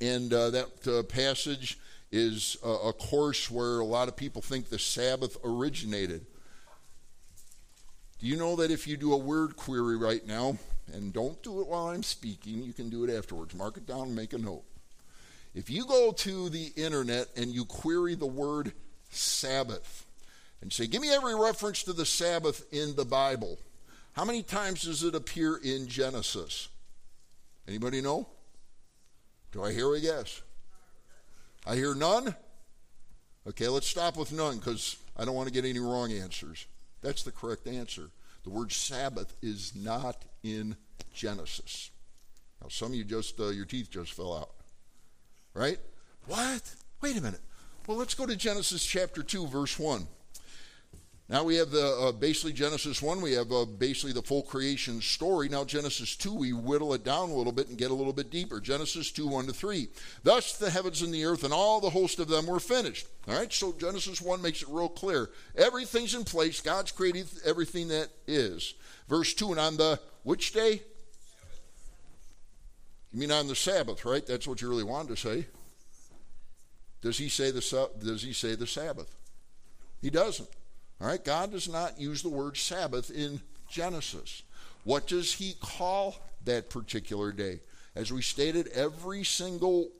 And 0.00 0.32
uh, 0.32 0.50
that 0.50 0.88
uh, 0.88 1.02
passage 1.04 1.78
is 2.10 2.56
a 2.64 2.92
course 2.92 3.50
where 3.50 3.80
a 3.80 3.84
lot 3.84 4.08
of 4.08 4.16
people 4.16 4.40
think 4.40 4.70
the 4.70 4.78
Sabbath 4.78 5.36
originated. 5.44 6.24
Do 8.18 8.26
you 8.26 8.36
know 8.36 8.56
that 8.56 8.70
if 8.70 8.88
you 8.88 8.96
do 8.96 9.12
a 9.12 9.18
word 9.18 9.56
query 9.56 9.96
right 9.96 10.26
now, 10.26 10.56
and 10.92 11.12
don't 11.12 11.42
do 11.42 11.60
it 11.60 11.66
while 11.66 11.88
I'm 11.88 12.02
speaking, 12.02 12.62
you 12.62 12.72
can 12.72 12.88
do 12.88 13.04
it 13.04 13.10
afterwards. 13.10 13.54
Mark 13.54 13.76
it 13.76 13.86
down 13.86 14.08
and 14.08 14.16
make 14.16 14.32
a 14.32 14.38
note. 14.38 14.64
If 15.54 15.70
you 15.70 15.86
go 15.86 16.12
to 16.12 16.48
the 16.48 16.72
internet 16.76 17.28
and 17.36 17.50
you 17.50 17.64
query 17.64 18.14
the 18.14 18.26
word 18.26 18.72
Sabbath 19.10 20.06
and 20.60 20.72
say, 20.72 20.86
Give 20.86 21.02
me 21.02 21.12
every 21.12 21.34
reference 21.34 21.82
to 21.84 21.92
the 21.92 22.06
Sabbath 22.06 22.64
in 22.72 22.96
the 22.96 23.04
Bible, 23.04 23.58
how 24.12 24.24
many 24.24 24.42
times 24.42 24.82
does 24.82 25.02
it 25.02 25.14
appear 25.14 25.56
in 25.56 25.88
Genesis? 25.88 26.68
Anybody 27.66 28.00
know? 28.00 28.28
Do 29.52 29.62
I 29.62 29.72
hear 29.72 29.94
a 29.94 30.00
guess? 30.00 30.42
I 31.66 31.74
hear 31.76 31.94
none? 31.94 32.34
Okay, 33.46 33.68
let's 33.68 33.86
stop 33.86 34.16
with 34.16 34.32
none 34.32 34.58
because 34.58 34.96
I 35.16 35.24
don't 35.24 35.34
want 35.34 35.48
to 35.48 35.54
get 35.54 35.64
any 35.64 35.78
wrong 35.78 36.12
answers. 36.12 36.66
That's 37.00 37.22
the 37.22 37.32
correct 37.32 37.66
answer. 37.66 38.10
The 38.48 38.54
word 38.54 38.72
Sabbath 38.72 39.36
is 39.42 39.74
not 39.76 40.24
in 40.42 40.74
Genesis. 41.12 41.90
Now, 42.62 42.68
some 42.68 42.92
of 42.92 42.94
you 42.94 43.04
just, 43.04 43.38
uh, 43.38 43.48
your 43.48 43.66
teeth 43.66 43.90
just 43.90 44.14
fell 44.14 44.34
out. 44.34 44.52
Right? 45.52 45.76
What? 46.26 46.62
Wait 47.02 47.18
a 47.18 47.20
minute. 47.20 47.42
Well, 47.86 47.98
let's 47.98 48.14
go 48.14 48.24
to 48.24 48.34
Genesis 48.34 48.86
chapter 48.86 49.22
2, 49.22 49.48
verse 49.48 49.78
1. 49.78 50.06
Now 51.30 51.44
we 51.44 51.56
have 51.56 51.70
the 51.70 51.86
uh, 51.86 52.12
basically 52.12 52.54
Genesis 52.54 53.02
1, 53.02 53.20
we 53.20 53.32
have 53.32 53.52
uh, 53.52 53.66
basically 53.66 54.12
the 54.12 54.22
full 54.22 54.42
creation 54.42 55.02
story. 55.02 55.50
Now, 55.50 55.62
Genesis 55.62 56.16
2, 56.16 56.32
we 56.32 56.52
whittle 56.54 56.94
it 56.94 57.04
down 57.04 57.28
a 57.28 57.34
little 57.34 57.52
bit 57.52 57.68
and 57.68 57.76
get 57.76 57.90
a 57.90 57.94
little 57.94 58.14
bit 58.14 58.30
deeper. 58.30 58.60
Genesis 58.60 59.12
2, 59.12 59.26
1 59.26 59.46
to 59.48 59.52
3. 59.52 59.88
Thus 60.22 60.56
the 60.56 60.70
heavens 60.70 61.02
and 61.02 61.12
the 61.12 61.26
earth 61.26 61.44
and 61.44 61.52
all 61.52 61.80
the 61.80 61.90
host 61.90 62.18
of 62.18 62.28
them 62.28 62.46
were 62.46 62.60
finished. 62.60 63.06
All 63.28 63.36
right, 63.36 63.52
so 63.52 63.74
Genesis 63.78 64.22
1 64.22 64.40
makes 64.40 64.62
it 64.62 64.68
real 64.70 64.88
clear. 64.88 65.28
Everything's 65.54 66.14
in 66.14 66.24
place. 66.24 66.62
God's 66.62 66.92
created 66.92 67.26
everything 67.44 67.88
that 67.88 68.08
is. 68.26 68.72
Verse 69.06 69.34
2, 69.34 69.50
and 69.50 69.60
on 69.60 69.76
the 69.76 70.00
which 70.22 70.54
day? 70.54 70.80
You 73.12 73.20
mean 73.20 73.32
on 73.32 73.48
the 73.48 73.54
Sabbath, 73.54 74.06
right? 74.06 74.24
That's 74.26 74.48
what 74.48 74.62
you 74.62 74.68
really 74.70 74.84
wanted 74.84 75.14
to 75.14 75.16
say. 75.16 75.46
Does 77.02 77.18
he 77.18 77.28
say 77.28 77.50
the, 77.50 77.90
does 78.02 78.22
he 78.22 78.32
say 78.32 78.54
the 78.54 78.66
Sabbath? 78.66 79.14
He 80.00 80.08
doesn't. 80.08 80.48
All 81.00 81.06
right, 81.06 81.24
God 81.24 81.52
does 81.52 81.68
not 81.68 82.00
use 82.00 82.22
the 82.22 82.28
word 82.28 82.56
Sabbath 82.56 83.10
in 83.10 83.40
Genesis. 83.68 84.42
What 84.84 85.06
does 85.06 85.34
he 85.34 85.54
call 85.60 86.16
that 86.44 86.70
particular 86.70 87.30
day? 87.30 87.60
As 87.94 88.12
we 88.12 88.22
stated, 88.22 88.68
every 88.68 89.24
single 89.24 89.90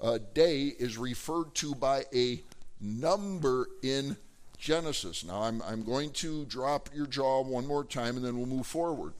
uh, 0.00 0.18
day 0.32 0.66
is 0.78 0.96
referred 0.96 1.54
to 1.56 1.74
by 1.74 2.04
a 2.14 2.40
number 2.80 3.68
in 3.82 4.16
Genesis. 4.58 5.24
Now, 5.24 5.42
I'm, 5.42 5.60
I'm 5.62 5.82
going 5.82 6.10
to 6.10 6.44
drop 6.44 6.88
your 6.94 7.06
jaw 7.06 7.42
one 7.42 7.66
more 7.66 7.84
time 7.84 8.16
and 8.16 8.24
then 8.24 8.36
we'll 8.36 8.46
move 8.46 8.66
forward. 8.66 9.12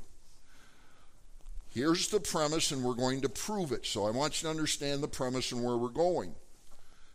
Here's 1.71 2.07
the 2.07 2.21
premise, 2.21 2.71
and 2.71 2.85
we're 2.85 2.95
going 2.95 3.21
to 3.23 3.29
prove 3.29 3.73
it. 3.73 3.85
So 3.85 4.07
I 4.07 4.11
want 4.11 4.41
you 4.41 4.47
to 4.47 4.51
understand 4.51 5.03
the 5.03 5.09
premise 5.09 5.51
and 5.51 5.65
where 5.65 5.77
we're 5.77 5.89
going. 5.89 6.37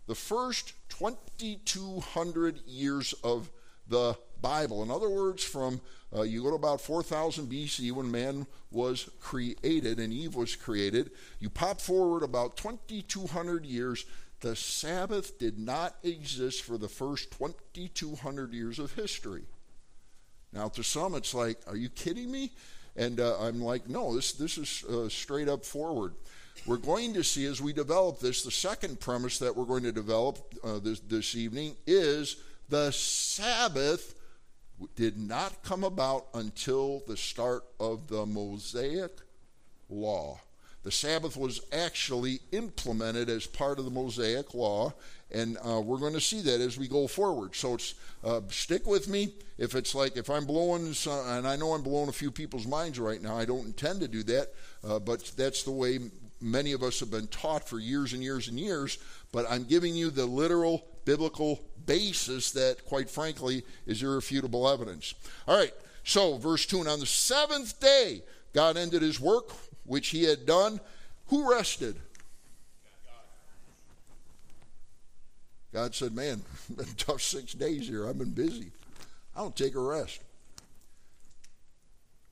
The 0.08 0.16
first 0.16 0.74
2,200 0.90 2.60
years 2.68 3.14
of 3.24 3.50
the 3.90 4.18
Bible. 4.42 4.84
In 4.84 4.92
other 4.92 5.10
words, 5.10 5.44
from 5.44 5.82
uh, 6.16 6.22
you 6.22 6.44
go 6.44 6.50
to 6.50 6.56
about 6.56 6.82
4000 6.82 7.48
BC 7.48 7.92
when 7.92 8.10
man 8.10 8.48
was 8.72 9.10
created 9.20 10.00
and 10.00 10.12
Eve 10.14 10.36
was 10.36 10.56
created, 10.56 11.12
you 11.40 11.50
pop 11.50 11.80
forward 11.80 12.24
about 12.24 12.58
2200 12.58 13.66
years. 13.66 14.06
The 14.40 14.56
Sabbath 14.56 15.38
did 15.38 15.60
not 15.60 15.96
exist 16.04 16.64
for 16.64 16.78
the 16.78 16.88
first 16.88 17.32
2200 17.32 18.54
years 18.54 18.80
of 18.80 18.94
history. 18.94 19.44
Now, 20.52 20.70
to 20.70 20.84
some, 20.84 21.14
it's 21.14 21.34
like, 21.34 21.60
are 21.68 21.76
you 21.76 21.90
kidding 21.90 22.32
me? 22.32 22.52
And 22.96 23.20
uh, 23.20 23.40
I'm 23.40 23.62
like, 23.62 23.88
no, 23.88 24.16
this, 24.16 24.34
this 24.34 24.58
is 24.58 24.84
uh, 24.86 25.10
straight 25.10 25.48
up 25.48 25.64
forward. 25.64 26.16
We're 26.66 26.78
going 26.78 27.14
to 27.14 27.24
see 27.24 27.46
as 27.46 27.62
we 27.62 27.72
develop 27.72 28.20
this, 28.20 28.44
the 28.44 28.52
second 28.52 29.00
premise 29.00 29.38
that 29.40 29.56
we're 29.56 29.66
going 29.66 29.84
to 29.84 29.92
develop 29.92 30.40
uh, 30.64 30.80
this, 30.80 31.00
this 31.02 31.36
evening 31.36 31.76
is 31.86 32.38
the 32.70 32.92
Sabbath 32.92 34.16
did 34.96 35.18
not 35.18 35.64
come 35.64 35.84
about 35.84 36.28
until 36.34 37.04
the 37.08 37.18
start 37.18 37.64
of 37.80 38.08
the 38.08 38.26
Mosaic 38.26 39.12
law. 39.90 40.40
The 40.84 40.92
Sabbath 40.92 41.36
was 41.36 41.60
actually 41.74 42.40
implemented 42.52 43.30
as 43.30 43.46
part 43.46 43.80
of 43.80 43.86
the 43.86 43.92
Mosaic 43.92 44.54
law, 44.54 44.94
and 45.30 45.58
uh, 45.58 45.82
we're 45.82 45.98
going 45.98 46.14
to 46.14 46.22
see 46.22 46.42
that 46.42 46.62
as 46.62 46.78
we 46.78 46.88
go 46.88 47.06
forward. 47.06 47.54
So 47.56 47.78
uh, 48.24 48.42
stick 48.50 48.88
with 48.88 49.10
me. 49.10 49.34
If 49.58 49.76
it's 49.76 49.94
like 49.94 50.16
if 50.16 50.30
I'm 50.30 50.46
blowing, 50.46 50.94
some, 50.94 51.28
and 51.28 51.46
I 51.46 51.58
know 51.58 51.74
I'm 51.74 51.82
blowing 51.82 52.08
a 52.08 52.14
few 52.14 52.32
people's 52.32 52.66
minds 52.66 52.98
right 52.98 53.22
now, 53.22 53.38
I 53.38 53.44
don't 53.44 53.66
intend 53.66 54.00
to 54.02 54.08
do 54.08 54.24
that, 54.24 54.54
uh, 54.88 55.00
but 55.00 55.32
that's 55.36 55.64
the 55.64 55.72
way 55.72 56.00
many 56.40 56.72
of 56.72 56.82
us 56.82 57.02
have 57.02 57.12
been 57.12 57.28
taught 57.28 57.68
for 57.68 57.80
years 57.80 58.14
and 58.14 58.24
years 58.24 58.48
and 58.48 58.58
years. 58.58 59.00
But 59.34 59.46
I'm 59.50 59.66
giving 59.66 59.96
you 59.96 60.10
the 60.10 60.26
literal 60.26 60.86
biblical 61.04 61.60
basis 61.90 62.52
that, 62.52 62.86
quite 62.86 63.10
frankly, 63.10 63.64
is 63.88 64.04
irrefutable 64.04 64.70
evidence. 64.70 65.16
All 65.48 65.58
right, 65.58 65.74
so 66.04 66.38
verse 66.38 66.68
2 66.68 66.82
And 66.82 66.88
on 66.88 67.00
the 67.00 67.08
seventh 67.08 67.80
day, 67.80 68.22
God 68.54 68.78
ended 68.78 69.02
his 69.02 69.20
work 69.20 69.50
which 69.86 70.10
he 70.10 70.24
had 70.24 70.46
done. 70.46 70.80
Who 71.28 71.52
rested? 71.52 71.96
God 75.74 75.96
said, 75.96 76.14
Man, 76.14 76.44
been 76.76 76.86
tough 76.96 77.24
six 77.24 77.54
days 77.54 77.88
here. 77.88 78.08
I've 78.08 78.20
been 78.20 78.32
busy. 78.32 78.72
I 79.36 79.40
don't 79.40 79.56
take 79.56 79.74
a 79.74 79.80
rest. 79.80 80.22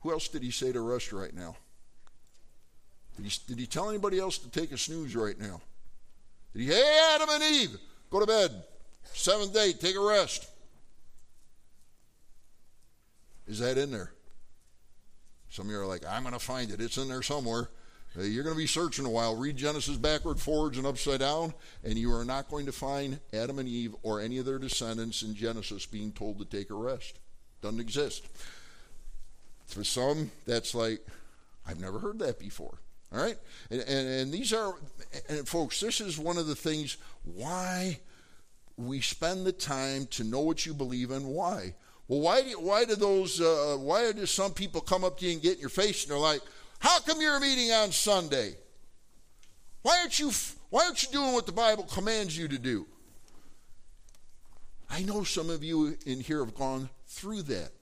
Who 0.02 0.12
else 0.12 0.28
did 0.28 0.42
he 0.42 0.52
say 0.52 0.70
to 0.70 0.80
rest 0.80 1.12
right 1.12 1.34
now? 1.34 1.56
Did 3.16 3.26
he, 3.26 3.38
did 3.48 3.58
he 3.58 3.66
tell 3.66 3.88
anybody 3.88 4.20
else 4.20 4.38
to 4.38 4.48
take 4.48 4.70
a 4.70 4.78
snooze 4.78 5.16
right 5.16 5.38
now? 5.38 5.60
Did 6.52 6.62
he, 6.62 6.68
hey, 6.68 7.10
Adam 7.14 7.28
and 7.30 7.42
Eve, 7.42 7.76
go 8.10 8.20
to 8.20 8.26
bed. 8.26 8.62
Seventh 9.12 9.52
day, 9.52 9.72
take 9.72 9.96
a 9.96 10.00
rest. 10.00 10.48
Is 13.46 13.58
that 13.60 13.78
in 13.78 13.90
there? 13.90 14.12
Some 15.50 15.66
of 15.66 15.72
you 15.72 15.80
are 15.80 15.86
like, 15.86 16.04
I'm 16.06 16.22
going 16.22 16.34
to 16.34 16.38
find 16.38 16.70
it. 16.70 16.80
It's 16.80 16.98
in 16.98 17.08
there 17.08 17.22
somewhere. 17.22 17.70
Uh, 18.18 18.22
you're 18.22 18.44
going 18.44 18.54
to 18.54 18.60
be 18.60 18.66
searching 18.66 19.06
a 19.06 19.10
while. 19.10 19.36
Read 19.36 19.56
Genesis 19.56 19.96
backward, 19.96 20.38
forwards, 20.38 20.78
and 20.78 20.86
upside 20.86 21.20
down, 21.20 21.54
and 21.84 21.98
you 21.98 22.14
are 22.14 22.24
not 22.24 22.48
going 22.48 22.66
to 22.66 22.72
find 22.72 23.18
Adam 23.32 23.58
and 23.58 23.68
Eve 23.68 23.94
or 24.02 24.20
any 24.20 24.38
of 24.38 24.46
their 24.46 24.58
descendants 24.58 25.22
in 25.22 25.34
Genesis 25.34 25.86
being 25.86 26.12
told 26.12 26.38
to 26.38 26.44
take 26.44 26.70
a 26.70 26.74
rest. 26.74 27.18
Doesn't 27.62 27.80
exist. 27.80 28.26
For 29.66 29.84
some, 29.84 30.30
that's 30.46 30.74
like, 30.74 31.00
I've 31.66 31.80
never 31.80 31.98
heard 31.98 32.18
that 32.20 32.38
before. 32.38 32.78
All 33.12 33.22
right? 33.22 33.36
And, 33.70 33.80
and, 33.80 34.08
and 34.08 34.32
these 34.32 34.52
are, 34.52 34.74
and 35.28 35.46
folks, 35.46 35.80
this 35.80 36.00
is 36.00 36.18
one 36.18 36.38
of 36.38 36.46
the 36.46 36.56
things 36.56 36.96
why 37.24 37.98
we 38.78 39.00
spend 39.00 39.44
the 39.44 39.52
time 39.52 40.06
to 40.06 40.24
know 40.24 40.40
what 40.40 40.64
you 40.64 40.72
believe 40.72 41.10
in. 41.10 41.26
Why? 41.26 41.74
Well, 42.06 42.20
why 42.20 42.42
do, 42.42 42.60
why 42.60 42.84
do 42.84 42.94
those, 42.94 43.40
uh, 43.40 43.76
why 43.78 44.12
do 44.12 44.24
some 44.24 44.52
people 44.52 44.80
come 44.80 45.04
up 45.04 45.18
to 45.18 45.26
you 45.26 45.32
and 45.32 45.42
get 45.42 45.56
in 45.56 45.60
your 45.60 45.68
face 45.68 46.04
and 46.04 46.12
they're 46.12 46.18
like, 46.18 46.40
how 46.78 47.00
come 47.00 47.20
you're 47.20 47.40
meeting 47.40 47.72
on 47.72 47.90
Sunday? 47.90 48.54
Why 49.82 49.98
aren't 50.00 50.18
you, 50.18 50.30
why 50.70 50.84
aren't 50.84 51.02
you 51.02 51.10
doing 51.10 51.32
what 51.32 51.46
the 51.46 51.52
Bible 51.52 51.84
commands 51.84 52.38
you 52.38 52.48
to 52.48 52.58
do? 52.58 52.86
I 54.88 55.02
know 55.02 55.24
some 55.24 55.50
of 55.50 55.62
you 55.62 55.98
in 56.06 56.20
here 56.20 56.44
have 56.44 56.54
gone 56.54 56.88
through 57.06 57.42
that. 57.42 57.72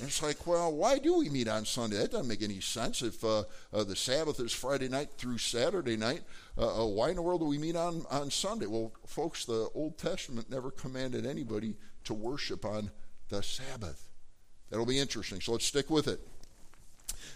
And 0.00 0.08
it's 0.08 0.22
like, 0.22 0.46
well, 0.46 0.72
why 0.72 0.98
do 0.98 1.18
we 1.18 1.28
meet 1.28 1.48
on 1.48 1.64
Sunday? 1.64 1.96
That 1.96 2.12
doesn't 2.12 2.28
make 2.28 2.42
any 2.42 2.60
sense. 2.60 3.02
If 3.02 3.24
uh, 3.24 3.44
uh, 3.72 3.84
the 3.84 3.96
Sabbath 3.96 4.38
is 4.38 4.52
Friday 4.52 4.88
night 4.88 5.10
through 5.18 5.38
Saturday 5.38 5.96
night, 5.96 6.22
uh, 6.56 6.82
uh, 6.82 6.86
why 6.86 7.10
in 7.10 7.16
the 7.16 7.22
world 7.22 7.40
do 7.40 7.46
we 7.46 7.58
meet 7.58 7.74
on, 7.74 8.04
on 8.10 8.30
Sunday? 8.30 8.66
Well, 8.66 8.92
folks, 9.06 9.44
the 9.44 9.68
Old 9.74 9.98
Testament 9.98 10.50
never 10.50 10.70
commanded 10.70 11.26
anybody 11.26 11.74
to 12.04 12.14
worship 12.14 12.64
on 12.64 12.90
the 13.28 13.42
Sabbath. 13.42 14.08
That'll 14.70 14.86
be 14.86 15.00
interesting. 15.00 15.40
So 15.40 15.52
let's 15.52 15.66
stick 15.66 15.90
with 15.90 16.06
it. 16.06 16.20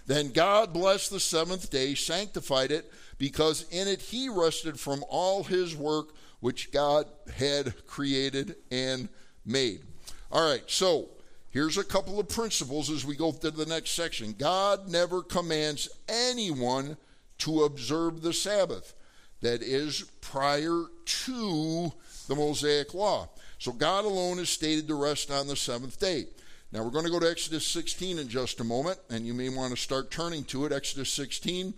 Then 0.07 0.31
God 0.31 0.73
blessed 0.73 1.11
the 1.11 1.21
seventh 1.21 1.71
day, 1.71 1.95
sanctified 1.95 2.71
it, 2.71 2.93
because 3.19 3.67
in 3.71 3.89
it 3.89 4.01
he 4.01 4.29
rested 4.29 4.79
from 4.79 5.05
all 5.09 5.45
his 5.45 5.77
work 5.77 6.15
which 6.41 6.73
God 6.73 7.07
had 7.35 7.87
created 7.87 8.57
and 8.71 9.09
made. 9.45 9.83
All 10.31 10.49
right, 10.49 10.65
so 10.67 11.11
Here's 11.53 11.77
a 11.77 11.85
couple 11.85 12.19
of 12.19 12.31
principles 12.31 12.89
as 12.89 13.05
we 13.05 13.15
go 13.15 13.31
to 13.31 13.51
the 13.51 13.67
next 13.67 13.91
section. 13.91 14.35
God 14.39 14.89
never 14.89 15.23
commands 15.23 15.87
anyone 16.09 16.97
to 17.39 17.65
observe 17.65 18.23
the 18.23 18.33
Sabbath, 18.33 18.95
that 19.43 19.63
is, 19.63 20.03
prior 20.23 20.85
to 21.05 21.93
the 22.27 22.35
Mosaic 22.35 22.95
law. 22.95 23.29
So 23.59 23.71
God 23.71 24.07
alone 24.07 24.39
is 24.39 24.49
stated 24.49 24.89
to 24.89 24.95
rest 24.95 25.31
on 25.31 25.47
the 25.47 25.55
seventh 25.55 26.01
day. 26.01 26.25
Now 26.73 26.85
we're 26.85 26.91
going 26.91 27.05
to 27.05 27.11
go 27.11 27.21
to 27.21 27.31
Exodus 27.31 27.67
16 27.67 28.19
in 28.19 28.29
just 28.29 28.61
a 28.61 28.65
moment, 28.65 28.99
and 29.11 29.27
you 29.27 29.35
may 29.35 29.51
want 29.51 29.75
to 29.75 29.81
start 29.81 30.11
turning 30.11 30.45
to 30.45 30.65
it. 30.65 30.73
Exodus 30.73 31.13
16, 31.13 31.75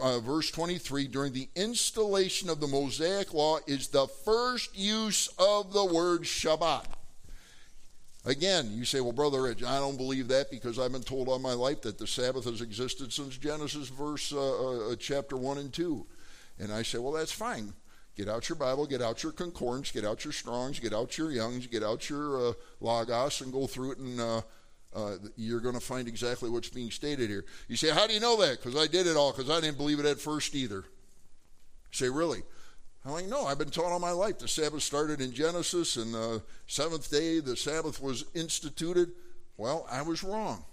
uh, 0.00 0.20
verse 0.20 0.50
23 0.50 1.06
during 1.08 1.34
the 1.34 1.50
installation 1.54 2.48
of 2.48 2.60
the 2.60 2.66
Mosaic 2.66 3.34
law 3.34 3.58
is 3.66 3.88
the 3.88 4.06
first 4.06 4.74
use 4.74 5.28
of 5.38 5.74
the 5.74 5.84
word 5.84 6.22
Shabbat. 6.22 6.86
Again, 8.26 8.72
you 8.72 8.84
say, 8.84 9.00
well, 9.00 9.12
Brother 9.12 9.42
Rich, 9.42 9.62
I 9.62 9.78
don't 9.78 9.96
believe 9.96 10.26
that 10.28 10.50
because 10.50 10.80
I've 10.80 10.90
been 10.90 11.04
told 11.04 11.28
all 11.28 11.38
my 11.38 11.52
life 11.52 11.82
that 11.82 11.96
the 11.96 12.08
Sabbath 12.08 12.44
has 12.44 12.60
existed 12.60 13.12
since 13.12 13.38
Genesis 13.38 13.88
verse 13.88 14.32
uh, 14.32 14.90
uh, 14.90 14.96
chapter 14.96 15.36
1 15.36 15.58
and 15.58 15.72
2. 15.72 16.04
And 16.58 16.72
I 16.72 16.82
say, 16.82 16.98
well, 16.98 17.12
that's 17.12 17.30
fine. 17.30 17.72
Get 18.16 18.28
out 18.28 18.48
your 18.48 18.56
Bible, 18.56 18.84
get 18.86 19.00
out 19.00 19.22
your 19.22 19.30
concordance, 19.30 19.92
get 19.92 20.04
out 20.04 20.24
your 20.24 20.32
Strongs, 20.32 20.80
get 20.80 20.92
out 20.92 21.16
your 21.16 21.30
Youngs, 21.30 21.68
get 21.68 21.84
out 21.84 22.10
your 22.10 22.48
uh, 22.48 22.52
Logos, 22.80 23.42
and 23.42 23.52
go 23.52 23.68
through 23.68 23.92
it, 23.92 23.98
and 23.98 24.20
uh, 24.20 24.40
uh, 24.94 25.16
you're 25.36 25.60
going 25.60 25.74
to 25.74 25.80
find 25.80 26.08
exactly 26.08 26.50
what's 26.50 26.70
being 26.70 26.90
stated 26.90 27.30
here. 27.30 27.44
You 27.68 27.76
say, 27.76 27.90
how 27.90 28.08
do 28.08 28.14
you 28.14 28.20
know 28.20 28.40
that? 28.40 28.60
Because 28.60 28.74
I 28.74 28.88
did 28.88 29.06
it 29.06 29.16
all, 29.16 29.30
because 29.30 29.50
I 29.50 29.60
didn't 29.60 29.76
believe 29.76 30.00
it 30.00 30.06
at 30.06 30.18
first 30.18 30.54
either. 30.56 30.76
You 30.78 31.92
say, 31.92 32.08
really? 32.08 32.42
I'm 33.06 33.12
like, 33.12 33.26
no, 33.26 33.46
I've 33.46 33.58
been 33.58 33.70
taught 33.70 33.92
all 33.92 34.00
my 34.00 34.10
life. 34.10 34.40
The 34.40 34.48
Sabbath 34.48 34.82
started 34.82 35.20
in 35.20 35.32
Genesis, 35.32 35.94
and 35.94 36.12
the 36.12 36.42
seventh 36.66 37.08
day 37.08 37.38
the 37.38 37.56
Sabbath 37.56 38.02
was 38.02 38.24
instituted. 38.34 39.12
Well, 39.56 39.86
I 39.88 40.02
was 40.02 40.24
wrong. 40.24 40.64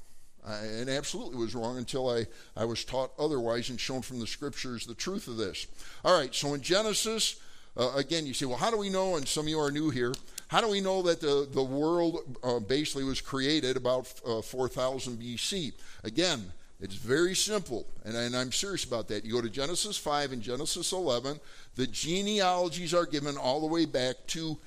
I, 0.44 0.56
and 0.56 0.90
absolutely 0.90 1.38
was 1.38 1.54
wrong 1.54 1.78
until 1.78 2.10
I, 2.10 2.26
I 2.58 2.66
was 2.66 2.84
taught 2.84 3.12
otherwise 3.20 3.70
and 3.70 3.80
shown 3.80 4.02
from 4.02 4.20
the 4.20 4.26
scriptures 4.26 4.88
the 4.88 4.96
truth 4.96 5.28
of 5.28 5.38
this. 5.38 5.68
All 6.04 6.18
right, 6.18 6.34
so 6.34 6.56
in 6.56 6.62
Genesis, 6.62 7.40
uh, 7.78 7.92
again, 7.96 8.26
you 8.26 8.34
say, 8.34 8.48
well, 8.48 8.58
how 8.58 8.72
do 8.72 8.78
we 8.80 8.90
know? 8.90 9.16
And 9.16 9.28
some 9.28 9.46
of 9.46 9.50
you 9.50 9.60
are 9.60 9.70
new 9.70 9.92
here. 9.92 10.16
How 10.48 10.60
do 10.60 10.70
we 10.70 10.82
know 10.82 11.04
that 11.04 11.22
the, 11.22 11.48
the 11.52 11.64
world 11.64 12.38
uh, 12.44 12.60
basically 12.60 13.04
was 13.04 13.22
created 13.22 13.78
about 13.78 14.12
uh, 14.26 14.42
4000 14.42 15.22
BC? 15.22 15.74
Again, 16.04 16.52
it's 16.84 16.96
very 16.96 17.34
simple, 17.34 17.86
and, 18.04 18.14
and, 18.14 18.36
I'm 18.36 18.52
serious 18.52 18.84
about 18.84 19.08
that. 19.08 19.24
You 19.24 19.32
go 19.32 19.42
to 19.42 19.50
Genesis 19.50 19.96
5 19.96 20.34
and 20.34 20.42
Genesis 20.42 20.92
11, 20.92 21.40
the 21.76 21.88
genealogies 21.88 22.94
are 22.94 23.06
given 23.06 23.38
all 23.38 23.62
the 23.62 23.68
way 23.68 23.86
back 23.86 24.16
to 24.28 24.58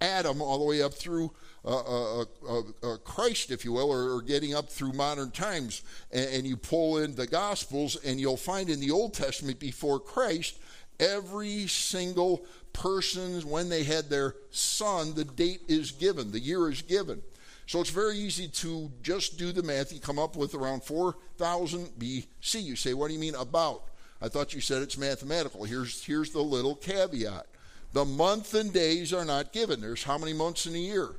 Adam, 0.00 0.42
all 0.42 0.58
the 0.58 0.64
way 0.64 0.82
up 0.82 0.92
through 0.92 1.32
uh, 1.64 2.20
uh, 2.20 2.24
uh, 2.48 2.96
Christ, 3.04 3.50
if 3.50 3.64
you 3.64 3.72
will, 3.72 3.90
or, 3.90 4.16
or, 4.16 4.22
getting 4.22 4.54
up 4.54 4.68
through 4.68 4.92
modern 4.92 5.32
times. 5.32 5.82
And, 6.12 6.26
and 6.26 6.46
you 6.46 6.56
pull 6.56 6.98
in 6.98 7.16
the 7.16 7.26
Gospels, 7.26 7.96
and 8.04 8.20
you'll 8.20 8.36
find 8.36 8.70
in 8.70 8.78
the 8.78 8.92
Old 8.92 9.14
Testament 9.14 9.58
before 9.58 9.98
Christ, 9.98 10.58
every 11.00 11.66
single 11.66 12.44
person, 12.72 13.40
when 13.48 13.68
they 13.68 13.82
had 13.82 14.08
their 14.08 14.36
son, 14.50 15.14
the 15.14 15.24
date 15.24 15.62
is 15.66 15.90
given, 15.90 16.30
the 16.30 16.38
year 16.38 16.70
is 16.70 16.82
given. 16.82 17.20
So 17.66 17.80
it's 17.80 17.90
very 17.90 18.16
easy 18.16 18.46
to 18.46 18.90
just 19.02 19.38
do 19.38 19.50
the 19.50 19.62
math. 19.62 19.92
You 19.92 19.98
come 19.98 20.20
up 20.20 20.36
with 20.36 20.54
around 20.54 20.84
4000 20.84 21.86
BC. 21.98 22.62
You 22.62 22.76
say, 22.76 22.94
what 22.94 23.08
do 23.08 23.14
you 23.14 23.18
mean 23.18 23.34
about? 23.34 23.82
I 24.26 24.28
thought 24.28 24.52
you 24.52 24.60
said 24.60 24.82
it's 24.82 24.98
mathematical. 24.98 25.64
Here's, 25.64 26.04
here's 26.04 26.32
the 26.32 26.42
little 26.42 26.74
caveat 26.74 27.46
the 27.92 28.04
month 28.04 28.52
and 28.52 28.72
days 28.72 29.14
are 29.14 29.24
not 29.24 29.52
given. 29.52 29.80
There's 29.80 30.02
how 30.02 30.18
many 30.18 30.32
months 30.32 30.66
in 30.66 30.74
a 30.74 30.78
year? 30.78 31.10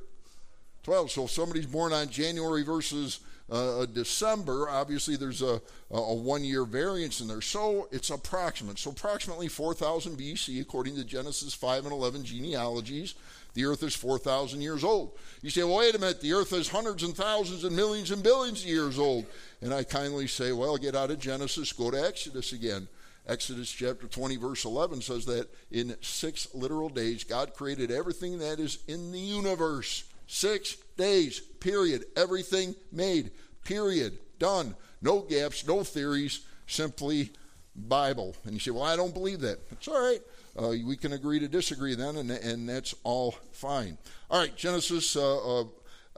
12. 0.84 1.10
So 1.10 1.24
if 1.24 1.30
somebody's 1.30 1.66
born 1.66 1.92
on 1.92 2.08
January 2.08 2.62
versus 2.62 3.18
uh, 3.50 3.86
December, 3.86 4.68
obviously 4.68 5.16
there's 5.16 5.42
a, 5.42 5.60
a 5.90 6.14
one 6.14 6.44
year 6.44 6.64
variance 6.64 7.20
in 7.20 7.26
there. 7.26 7.40
So 7.40 7.88
it's 7.90 8.10
approximate. 8.10 8.78
So 8.78 8.90
approximately 8.90 9.48
4000 9.48 10.16
BC, 10.16 10.60
according 10.60 10.94
to 10.96 11.04
Genesis 11.04 11.52
5 11.52 11.84
and 11.84 11.92
11 11.92 12.24
genealogies, 12.24 13.14
the 13.54 13.64
earth 13.64 13.82
is 13.82 13.96
4,000 13.96 14.60
years 14.60 14.84
old. 14.84 15.18
You 15.42 15.50
say, 15.50 15.64
well, 15.64 15.78
wait 15.78 15.96
a 15.96 15.98
minute, 15.98 16.20
the 16.20 16.32
earth 16.32 16.52
is 16.52 16.68
hundreds 16.68 17.02
and 17.02 17.16
thousands 17.16 17.64
and 17.64 17.74
millions 17.74 18.12
and 18.12 18.22
billions 18.22 18.62
of 18.62 18.68
years 18.68 19.00
old. 19.00 19.26
And 19.62 19.74
I 19.74 19.82
kindly 19.82 20.28
say, 20.28 20.52
well, 20.52 20.76
get 20.76 20.94
out 20.94 21.10
of 21.10 21.18
Genesis, 21.18 21.72
go 21.72 21.90
to 21.90 22.06
Exodus 22.06 22.52
again. 22.52 22.86
Exodus 23.28 23.70
chapter 23.70 24.06
20, 24.06 24.36
verse 24.36 24.64
11 24.64 25.02
says 25.02 25.26
that 25.26 25.48
in 25.70 25.94
six 26.00 26.48
literal 26.54 26.88
days, 26.88 27.24
God 27.24 27.54
created 27.54 27.90
everything 27.90 28.38
that 28.38 28.58
is 28.58 28.78
in 28.88 29.12
the 29.12 29.18
universe. 29.18 30.04
Six 30.26 30.76
days, 30.96 31.40
period. 31.40 32.04
Everything 32.16 32.74
made, 32.90 33.30
period. 33.64 34.18
Done. 34.38 34.74
No 35.02 35.20
gaps, 35.20 35.66
no 35.66 35.84
theories, 35.84 36.40
simply 36.66 37.30
Bible. 37.76 38.34
And 38.44 38.54
you 38.54 38.60
say, 38.60 38.70
well, 38.70 38.82
I 38.82 38.96
don't 38.96 39.14
believe 39.14 39.40
that. 39.40 39.58
It's 39.70 39.88
all 39.88 40.00
right. 40.00 40.20
Uh, 40.58 40.74
we 40.84 40.96
can 40.96 41.12
agree 41.12 41.38
to 41.38 41.48
disagree 41.48 41.94
then, 41.94 42.16
and, 42.16 42.30
and 42.30 42.68
that's 42.68 42.94
all 43.04 43.32
fine. 43.52 43.96
All 44.30 44.40
right, 44.40 44.54
Genesis, 44.56 45.14
uh, 45.16 45.60
uh, 45.60 45.64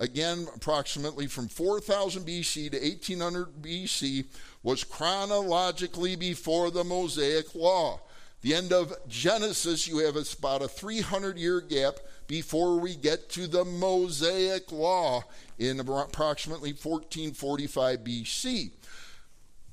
again, 0.00 0.48
approximately 0.56 1.28
from 1.28 1.46
4000 1.46 2.26
BC 2.26 2.72
to 2.72 2.78
1800 2.78 3.62
BC, 3.62 4.24
was 4.62 4.82
chronologically 4.82 6.16
before 6.16 6.70
the 6.70 6.82
Mosaic 6.82 7.54
Law. 7.54 8.00
The 8.42 8.54
end 8.54 8.72
of 8.72 8.94
Genesis, 9.06 9.86
you 9.86 9.98
have 9.98 10.16
about 10.16 10.62
a 10.62 10.68
300 10.68 11.36
year 11.36 11.60
gap 11.60 12.00
before 12.26 12.80
we 12.80 12.96
get 12.96 13.28
to 13.30 13.46
the 13.46 13.64
Mosaic 13.64 14.72
Law 14.72 15.22
in 15.58 15.78
approximately 15.78 16.70
1445 16.72 17.98
BC. 18.00 18.70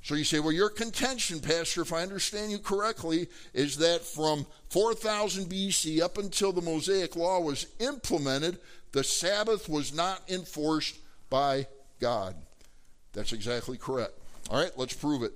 So 0.08 0.16
you 0.16 0.24
say, 0.24 0.40
well, 0.40 0.54
your 0.54 0.70
contention, 0.70 1.42
Pastor, 1.42 1.82
if 1.82 1.92
I 1.92 2.02
understand 2.02 2.52
you 2.52 2.60
correctly, 2.60 3.28
is 3.54 3.78
that 3.78 4.06
from 4.06 4.46
4000 4.70 5.46
BC 5.50 6.02
up 6.02 6.18
until 6.18 6.54
the 6.54 6.62
Mosaic 6.62 7.16
Law 7.16 7.42
was 7.42 7.68
implemented, 7.80 8.58
the 8.92 9.04
Sabbath 9.04 9.70
was 9.70 9.94
not 9.94 10.22
enforced 10.30 10.98
by 11.30 11.68
God. 12.00 12.36
That's 13.14 13.34
exactly 13.34 13.78
correct. 13.78 14.14
All 14.50 14.62
right, 14.62 14.72
let's 14.78 14.94
prove 14.94 15.24
it. 15.24 15.34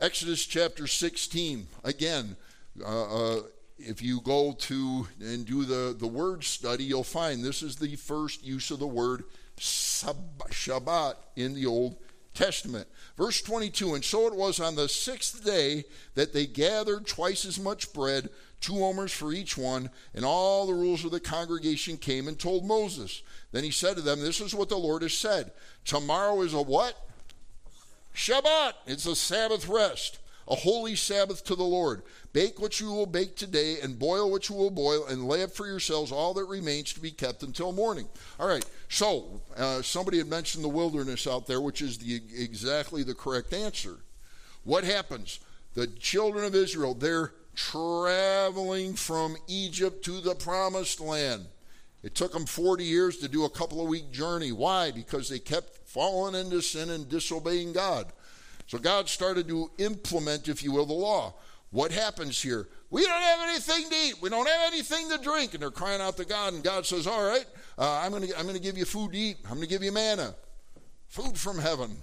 Exodus 0.00 0.46
chapter 0.46 0.86
16. 0.86 1.66
Again, 1.84 2.36
uh, 2.80 3.36
uh, 3.36 3.40
if 3.78 4.00
you 4.00 4.20
go 4.20 4.52
to 4.52 5.08
and 5.20 5.44
do 5.44 5.64
the, 5.64 5.94
the 5.98 6.06
word 6.06 6.44
study, 6.44 6.84
you'll 6.84 7.04
find 7.04 7.44
this 7.44 7.62
is 7.62 7.76
the 7.76 7.96
first 7.96 8.44
use 8.44 8.70
of 8.70 8.78
the 8.78 8.86
word 8.86 9.24
Shabbat 9.58 11.14
in 11.36 11.54
the 11.54 11.66
Old 11.66 11.96
Testament. 12.38 12.86
Verse 13.16 13.42
22 13.42 13.94
And 13.94 14.04
so 14.04 14.28
it 14.28 14.34
was 14.34 14.60
on 14.60 14.76
the 14.76 14.88
sixth 14.88 15.44
day 15.44 15.84
that 16.14 16.32
they 16.32 16.46
gathered 16.46 17.04
twice 17.04 17.44
as 17.44 17.58
much 17.58 17.92
bread, 17.92 18.28
two 18.60 18.84
omers 18.84 19.10
for 19.10 19.32
each 19.32 19.58
one, 19.58 19.90
and 20.14 20.24
all 20.24 20.64
the 20.64 20.72
rules 20.72 21.04
of 21.04 21.10
the 21.10 21.18
congregation 21.18 21.96
came 21.96 22.28
and 22.28 22.38
told 22.38 22.64
Moses. 22.64 23.22
Then 23.50 23.64
he 23.64 23.72
said 23.72 23.96
to 23.96 24.02
them, 24.02 24.20
This 24.20 24.40
is 24.40 24.54
what 24.54 24.68
the 24.68 24.78
Lord 24.78 25.02
has 25.02 25.14
said. 25.14 25.50
Tomorrow 25.84 26.42
is 26.42 26.54
a 26.54 26.62
what? 26.62 26.94
Shabbat. 28.14 28.74
It's 28.86 29.06
a 29.06 29.16
Sabbath 29.16 29.68
rest 29.68 30.20
a 30.48 30.54
holy 30.54 30.96
Sabbath 30.96 31.44
to 31.44 31.54
the 31.54 31.62
Lord. 31.62 32.02
Bake 32.32 32.60
what 32.60 32.80
you 32.80 32.90
will 32.90 33.06
bake 33.06 33.36
today, 33.36 33.80
and 33.80 33.98
boil 33.98 34.30
what 34.30 34.48
you 34.48 34.54
will 34.54 34.70
boil, 34.70 35.06
and 35.06 35.28
lay 35.28 35.42
up 35.42 35.50
for 35.50 35.66
yourselves 35.66 36.10
all 36.10 36.34
that 36.34 36.44
remains 36.44 36.92
to 36.94 37.00
be 37.00 37.10
kept 37.10 37.42
until 37.42 37.72
morning. 37.72 38.08
All 38.40 38.48
right, 38.48 38.64
so 38.88 39.40
uh, 39.56 39.82
somebody 39.82 40.18
had 40.18 40.28
mentioned 40.28 40.64
the 40.64 40.68
wilderness 40.68 41.26
out 41.26 41.46
there, 41.46 41.60
which 41.60 41.82
is 41.82 41.98
the, 41.98 42.20
exactly 42.36 43.02
the 43.02 43.14
correct 43.14 43.52
answer. 43.52 43.96
What 44.64 44.84
happens? 44.84 45.40
The 45.74 45.86
children 45.86 46.44
of 46.44 46.54
Israel, 46.54 46.94
they're 46.94 47.32
traveling 47.54 48.94
from 48.94 49.36
Egypt 49.48 50.04
to 50.04 50.20
the 50.20 50.34
promised 50.34 51.00
land. 51.00 51.46
It 52.02 52.14
took 52.14 52.32
them 52.32 52.46
40 52.46 52.84
years 52.84 53.18
to 53.18 53.28
do 53.28 53.44
a 53.44 53.50
couple 53.50 53.82
of 53.82 53.88
week 53.88 54.12
journey. 54.12 54.52
Why? 54.52 54.92
Because 54.92 55.28
they 55.28 55.40
kept 55.40 55.88
falling 55.88 56.40
into 56.40 56.62
sin 56.62 56.90
and 56.90 57.08
disobeying 57.08 57.72
God. 57.72 58.12
So 58.68 58.78
God 58.78 59.08
started 59.08 59.48
to 59.48 59.70
implement, 59.78 60.46
if 60.46 60.62
you 60.62 60.72
will, 60.72 60.86
the 60.86 60.92
law. 60.92 61.34
What 61.70 61.90
happens 61.90 62.40
here? 62.40 62.68
We 62.90 63.02
don't 63.02 63.22
have 63.22 63.48
anything 63.48 63.88
to 63.90 63.96
eat. 63.96 64.22
We 64.22 64.28
don't 64.28 64.46
have 64.46 64.72
anything 64.72 65.08
to 65.10 65.18
drink. 65.18 65.54
And 65.54 65.62
they're 65.62 65.70
crying 65.70 66.00
out 66.00 66.16
to 66.18 66.24
God. 66.24 66.52
And 66.52 66.62
God 66.62 66.86
says, 66.86 67.06
All 67.06 67.26
right, 67.26 67.46
uh, 67.78 68.02
I'm 68.02 68.10
going 68.10 68.28
to 68.28 68.38
I'm 68.38 68.46
to 68.46 68.58
give 68.58 68.78
you 68.78 68.84
food 68.84 69.12
to 69.12 69.18
eat. 69.18 69.38
I'm 69.44 69.56
going 69.56 69.62
to 69.62 69.66
give 69.68 69.82
you 69.82 69.90
manna, 69.90 70.34
food 71.08 71.36
from 71.38 71.58
heaven. 71.58 71.96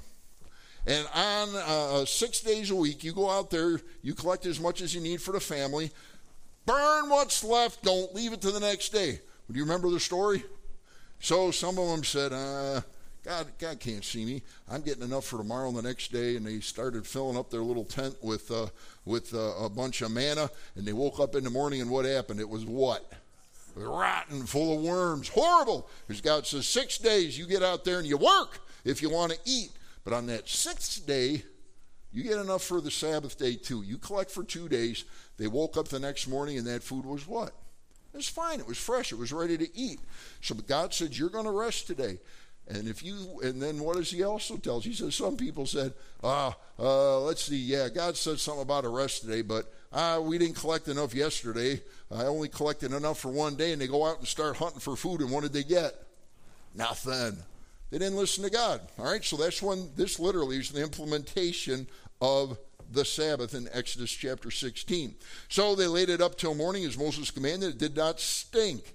And 0.88 1.08
on 1.13 1.49
uh, 1.56 2.06
six 2.06 2.41
days 2.41 2.71
a 2.71 2.75
week, 2.75 3.04
you 3.04 3.13
go 3.13 3.30
out 3.30 3.49
there, 3.49 3.80
you 4.01 4.13
collect 4.13 4.45
as 4.45 4.60
much 4.60 4.82
as 4.82 4.93
you 4.93 5.01
need 5.01 5.21
for 5.21 5.32
the 5.32 5.39
family, 5.39 5.91
burn 6.65 7.10
what's 7.10 7.43
left, 7.43 7.84
don't 7.84 8.13
leave 8.13 8.34
it 8.34 8.41
to 8.41 8.51
the 8.51 8.60
next 8.60 8.89
day. 8.89 9.19
Do 9.51 9.58
you 9.58 9.63
remember 9.63 9.89
the 9.89 9.99
story? 9.99 10.43
So 11.19 11.49
some 11.49 11.80
of 11.80 11.88
them 11.89 12.04
said, 12.04 12.34
uh, 12.34 12.82
God, 13.26 13.48
God 13.58 13.80
can't 13.80 14.06
see 14.06 14.24
me. 14.24 14.44
I'm 14.70 14.82
getting 14.82 15.04
enough 15.04 15.26
for 15.26 15.38
tomorrow 15.38 15.68
and 15.68 15.78
the 15.78 15.82
next 15.82 16.12
day. 16.12 16.36
And 16.36 16.46
they 16.46 16.60
started 16.60 17.08
filling 17.08 17.38
up 17.38 17.50
their 17.50 17.64
little 17.64 17.84
tent 17.84 18.16
with 18.22 18.52
uh, 18.52 18.68
with 19.04 19.34
uh, 19.34 19.56
a 19.60 19.70
bunch 19.70 20.04
of 20.04 20.12
manna. 20.12 20.50
And 20.76 20.86
they 20.86 20.94
woke 20.94 21.20
up 21.20 21.36
in 21.36 21.44
the 21.44 21.50
morning, 21.50 21.82
and 21.82 21.90
what 21.90 22.06
happened? 22.06 22.40
It 22.40 22.48
was 22.48 22.66
what? 22.66 23.12
Rotten, 23.76 24.46
full 24.46 24.78
of 24.78 24.84
worms. 24.84 25.28
Horrible. 25.28 25.90
Because 26.08 26.22
God 26.22 26.46
says, 26.46 26.68
six 26.68 27.00
days 27.00 27.38
you 27.38 27.48
get 27.48 27.64
out 27.64 27.84
there 27.84 27.98
and 28.00 28.08
you 28.08 28.16
work 28.16 28.60
if 28.86 29.02
you 29.02 29.10
want 29.10 29.34
to 29.34 29.40
eat. 29.44 29.72
But 30.04 30.14
on 30.14 30.28
that 30.28 30.48
sixth 30.48 31.06
day, 31.08 31.44
you 32.14 32.24
get 32.24 32.38
enough 32.38 32.64
for 32.64 32.80
the 32.80 32.92
Sabbath 32.92 33.38
day 33.38 33.56
too. 33.56 33.82
You 33.82 33.98
collect 33.98 34.30
for 34.30 34.44
two 34.44 34.70
days. 34.70 35.04
They 35.38 35.48
woke 35.48 35.78
up 35.78 35.88
the 35.88 36.00
next 36.00 36.28
morning, 36.28 36.58
and 36.58 36.68
that 36.68 36.84
food 36.84 37.06
was 37.06 37.28
what? 37.28 37.54
It 38.14 38.18
was 38.18 38.30
fine. 38.30 38.62
It 38.62 38.68
was 38.68 38.78
fresh. 38.78 39.12
It 39.12 39.18
was 39.18 39.34
ready 39.34 39.58
to 39.58 39.78
eat. 39.78 40.00
So 40.42 40.56
God 40.56 40.94
said, 40.94 41.18
You're 41.18 41.30
going 41.30 41.46
to 41.46 41.52
rest 41.52 41.88
today. 41.88 42.20
And 42.67 42.88
if 42.88 43.04
you, 43.04 43.39
and 43.43 43.62
then 43.62 43.80
what 43.80 43.97
does 43.97 44.10
he 44.10 44.23
also 44.23 44.58
tell? 44.58 44.80
He 44.80 44.93
says 44.93 45.13
some 45.13 45.38
people 45.38 45.67
said, 45.67 45.93
ah, 46.23 46.56
uh, 46.80 47.19
let's 47.21 47.43
see, 47.43 47.58
yeah, 47.58 47.89
God 47.89 48.17
said 48.17 48.39
something 48.39 48.63
about 48.63 48.86
a 48.86 48.89
rest 48.89 49.21
today, 49.21 49.43
but 49.43 49.71
uh, 49.93 50.19
we 50.23 50.39
didn't 50.39 50.56
collect 50.56 50.88
enough 50.88 51.13
yesterday. 51.13 51.80
I 52.12 52.23
only 52.23 52.49
collected 52.49 52.91
enough 52.91 53.19
for 53.19 53.30
one 53.30 53.56
day, 53.56 53.71
and 53.71 53.82
they 53.82 53.88
go 53.88 54.06
out 54.06 54.17
and 54.17 54.28
start 54.28 54.58
hunting 54.58 54.80
for 54.80 54.95
food, 54.95 55.21
and 55.21 55.30
what 55.30 55.43
did 55.43 55.54
they 55.54 55.63
get? 55.63 55.93
Nothing. 56.73 57.38
They 57.91 57.99
didn't 57.99 58.17
listen 58.17 58.43
to 58.43 58.49
God. 58.49 58.82
All 58.97 59.06
right, 59.06 59.23
so 59.23 59.38
that's 59.38 59.62
when 59.62 59.91
this 59.95 60.19
literally 60.19 60.58
is 60.58 60.71
the 60.71 60.82
implementation 60.82 61.88
of 62.19 62.58
the 62.91 63.06
Sabbath 63.06 63.54
in 63.54 63.69
Exodus 63.73 64.12
chapter 64.12 64.49
16. 64.49 65.15
So 65.49 65.75
they 65.75 65.88
laid 65.88 66.10
it 66.10 66.21
up 66.21 66.36
till 66.36 66.56
morning 66.56 66.84
as 66.86 66.97
Moses 66.97 67.30
commanded. 67.30 67.75
It 67.75 67.78
did 67.78 67.95
not 67.95 68.19
stink. 68.19 68.95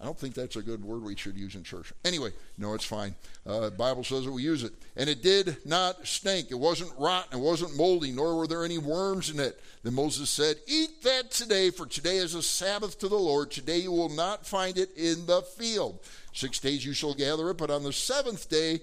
I 0.00 0.04
don't 0.04 0.18
think 0.18 0.34
that's 0.34 0.56
a 0.56 0.62
good 0.62 0.82
word 0.82 1.02
we 1.02 1.14
should 1.14 1.36
use 1.36 1.54
in 1.54 1.62
church. 1.62 1.92
Anyway, 2.06 2.30
no, 2.56 2.72
it's 2.72 2.84
fine. 2.84 3.14
Uh, 3.46 3.68
Bible 3.68 4.02
says 4.02 4.24
that 4.24 4.32
we 4.32 4.42
use 4.42 4.62
it. 4.62 4.72
And 4.96 5.10
it 5.10 5.22
did 5.22 5.58
not 5.66 6.06
stink. 6.06 6.50
It 6.50 6.58
wasn't 6.58 6.92
rotten. 6.98 7.38
It 7.38 7.42
wasn't 7.42 7.76
moldy, 7.76 8.10
nor 8.10 8.36
were 8.36 8.46
there 8.46 8.64
any 8.64 8.78
worms 8.78 9.28
in 9.28 9.38
it. 9.38 9.60
Then 9.82 9.92
Moses 9.92 10.30
said, 10.30 10.56
Eat 10.66 11.02
that 11.02 11.30
today, 11.30 11.70
for 11.70 11.84
today 11.84 12.16
is 12.16 12.34
a 12.34 12.42
Sabbath 12.42 12.98
to 13.00 13.08
the 13.08 13.18
Lord. 13.18 13.50
Today 13.50 13.78
you 13.78 13.92
will 13.92 14.08
not 14.08 14.46
find 14.46 14.78
it 14.78 14.88
in 14.96 15.26
the 15.26 15.42
field. 15.42 16.00
Six 16.32 16.58
days 16.60 16.84
you 16.84 16.94
shall 16.94 17.14
gather 17.14 17.50
it, 17.50 17.58
but 17.58 17.70
on 17.70 17.82
the 17.82 17.92
seventh 17.92 18.48
day, 18.48 18.80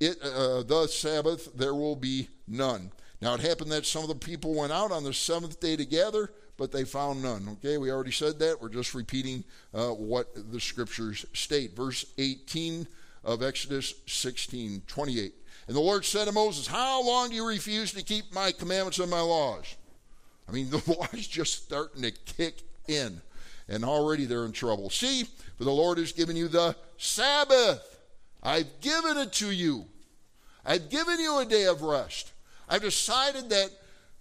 it, 0.00 0.20
uh, 0.22 0.64
the 0.64 0.88
Sabbath, 0.88 1.54
there 1.54 1.74
will 1.74 1.94
be 1.94 2.28
none. 2.48 2.90
Now 3.20 3.34
it 3.34 3.40
happened 3.40 3.70
that 3.70 3.86
some 3.86 4.02
of 4.02 4.08
the 4.08 4.16
people 4.16 4.54
went 4.54 4.72
out 4.72 4.90
on 4.90 5.04
the 5.04 5.14
seventh 5.14 5.60
day 5.60 5.76
to 5.76 5.84
gather, 5.84 6.32
but 6.56 6.72
they 6.72 6.84
found 6.84 7.22
none. 7.22 7.48
Okay, 7.52 7.78
we 7.78 7.90
already 7.90 8.12
said 8.12 8.38
that. 8.38 8.60
We're 8.60 8.68
just 8.68 8.94
repeating 8.94 9.44
uh, 9.74 9.88
what 9.88 10.28
the 10.52 10.60
scriptures 10.60 11.24
state. 11.32 11.74
Verse 11.74 12.04
18 12.18 12.86
of 13.24 13.42
Exodus 13.42 13.94
16 14.06 14.82
28. 14.86 15.34
And 15.66 15.76
the 15.76 15.80
Lord 15.80 16.04
said 16.04 16.26
to 16.26 16.32
Moses, 16.32 16.66
How 16.66 17.02
long 17.04 17.30
do 17.30 17.36
you 17.36 17.46
refuse 17.46 17.92
to 17.92 18.02
keep 18.02 18.32
my 18.34 18.52
commandments 18.52 18.98
and 18.98 19.10
my 19.10 19.20
laws? 19.20 19.76
I 20.48 20.52
mean, 20.52 20.70
the 20.70 20.82
law 20.86 21.06
is 21.12 21.26
just 21.26 21.64
starting 21.64 22.02
to 22.02 22.10
kick 22.10 22.62
in, 22.88 23.20
and 23.68 23.84
already 23.84 24.24
they're 24.24 24.44
in 24.44 24.52
trouble. 24.52 24.90
See, 24.90 25.24
for 25.56 25.64
the 25.64 25.70
Lord 25.72 25.98
has 25.98 26.12
given 26.12 26.36
you 26.36 26.48
the 26.48 26.76
Sabbath. 26.96 27.88
I've 28.42 28.80
given 28.80 29.18
it 29.18 29.32
to 29.34 29.50
you. 29.50 29.86
I've 30.64 30.90
given 30.90 31.20
you 31.20 31.38
a 31.38 31.44
day 31.44 31.66
of 31.66 31.82
rest. 31.82 32.32
I've 32.68 32.82
decided 32.82 33.50
that 33.50 33.70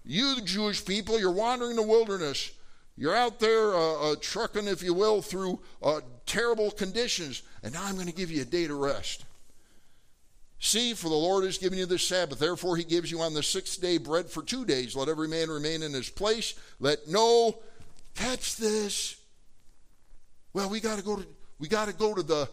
you, 0.03 0.41
Jewish 0.41 0.83
people, 0.83 1.19
you're 1.19 1.31
wandering 1.31 1.75
the 1.75 1.83
wilderness. 1.83 2.51
You're 2.97 3.15
out 3.15 3.39
there 3.39 3.73
uh, 3.73 4.11
uh, 4.11 4.15
trucking, 4.19 4.67
if 4.67 4.83
you 4.83 4.93
will, 4.93 5.21
through 5.21 5.59
uh, 5.81 6.01
terrible 6.25 6.71
conditions, 6.71 7.43
and 7.63 7.73
now 7.73 7.83
I'm 7.83 7.95
going 7.95 8.07
to 8.07 8.13
give 8.13 8.31
you 8.31 8.41
a 8.41 8.45
day 8.45 8.67
to 8.67 8.75
rest. 8.75 9.25
See, 10.59 10.93
for 10.93 11.09
the 11.09 11.15
Lord 11.15 11.43
has 11.43 11.57
given 11.57 11.79
you 11.79 11.87
the 11.87 11.97
Sabbath. 11.97 12.37
Therefore, 12.37 12.77
he 12.77 12.83
gives 12.83 13.09
you 13.09 13.21
on 13.21 13.33
the 13.33 13.41
sixth 13.41 13.81
day 13.81 13.97
bread 13.97 14.29
for 14.29 14.43
two 14.43 14.63
days. 14.63 14.95
Let 14.95 15.09
every 15.09 15.27
man 15.27 15.49
remain 15.49 15.81
in 15.81 15.91
his 15.91 16.09
place. 16.09 16.53
Let 16.79 17.07
no, 17.07 17.57
catch 18.13 18.57
this. 18.57 19.15
Well, 20.53 20.69
we 20.69 20.79
got 20.79 20.99
to 20.99 21.03
go 21.03 21.15
to 21.15 21.27
we 21.57 21.67
got 21.67 21.87
to 21.87 21.93
go 21.93 22.13
to 22.13 22.21
the 22.21 22.47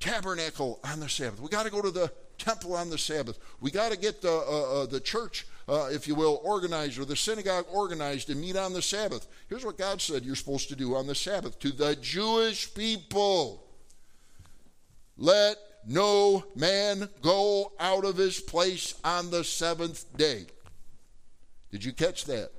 tabernacle 0.00 0.80
on 0.82 0.98
the 0.98 1.08
Sabbath. 1.08 1.40
We 1.40 1.48
got 1.48 1.64
to 1.64 1.70
go 1.70 1.80
to 1.80 1.92
the 1.92 2.10
temple 2.38 2.74
on 2.74 2.90
the 2.90 2.98
Sabbath. 2.98 3.38
We 3.60 3.70
got 3.70 3.92
to 3.92 3.98
get 3.98 4.22
the 4.22 4.32
uh, 4.32 4.82
uh, 4.82 4.86
the 4.86 5.00
church, 5.00 5.46
uh, 5.70 5.88
if 5.92 6.08
you 6.08 6.16
will, 6.16 6.40
organized 6.42 6.98
or 6.98 7.04
the 7.04 7.14
synagogue 7.14 7.64
organized 7.70 8.26
to 8.26 8.34
meet 8.34 8.56
on 8.56 8.72
the 8.72 8.82
Sabbath. 8.82 9.28
Here's 9.48 9.64
what 9.64 9.78
God 9.78 10.00
said 10.00 10.24
you're 10.24 10.34
supposed 10.34 10.68
to 10.70 10.76
do 10.76 10.96
on 10.96 11.06
the 11.06 11.14
Sabbath 11.14 11.60
to 11.60 11.70
the 11.70 11.94
Jewish 11.94 12.74
people. 12.74 13.62
Let 15.16 15.56
no 15.86 16.44
man 16.56 17.08
go 17.22 17.70
out 17.78 18.04
of 18.04 18.16
his 18.16 18.40
place 18.40 18.96
on 19.04 19.30
the 19.30 19.44
seventh 19.44 20.04
day. 20.16 20.46
Did 21.70 21.84
you 21.84 21.92
catch 21.92 22.24
that? 22.24 22.50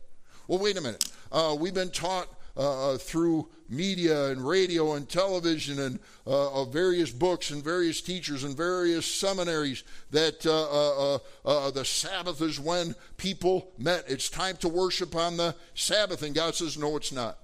Well, 0.48 0.60
wait 0.60 0.78
a 0.78 0.82
minute. 0.82 1.12
Uh, 1.34 1.58
we've 1.60 1.74
been 1.74 1.92
taught 1.92 2.30
uh, 2.58 2.94
uh 2.94 2.98
through 2.98 3.48
media 3.72 4.28
and 4.28 4.46
radio 4.46 4.94
and 4.94 5.08
television 5.08 5.80
and 5.80 6.00
uh, 6.28 6.66
various 6.66 7.10
books 7.10 7.52
and 7.52 7.64
various 7.64 8.02
teachers 8.02 8.44
and 8.44 8.56
various 8.56 9.06
seminaries 9.06 9.84
that 10.12 10.46
uh, 10.46 11.16
uh, 11.16 11.20
uh, 11.46 11.72
the 11.72 11.86
Sabbath 11.86 12.42
is 12.42 12.60
when 12.60 12.94
people 13.18 13.72
met. 13.78 14.04
It's 14.08 14.30
time 14.30 14.58
to 14.58 14.68
worship 14.68 15.16
on 15.16 15.38
the 15.38 15.56
Sabbath, 15.74 16.22
and 16.22 16.36
God 16.36 16.54
says, 16.54 16.78
"No, 16.78 16.98
it's 16.98 17.12
not." 17.12 17.38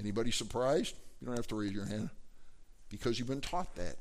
Anybody 0.00 0.30
surprised? 0.30 0.96
You 1.20 1.26
don't 1.28 1.36
have 1.36 1.48
to 1.48 1.54
raise 1.54 1.72
your 1.72 1.86
hand 1.86 2.10
because 2.88 3.18
you've 3.18 3.28
been 3.28 3.40
taught 3.40 3.74
that. 3.76 3.96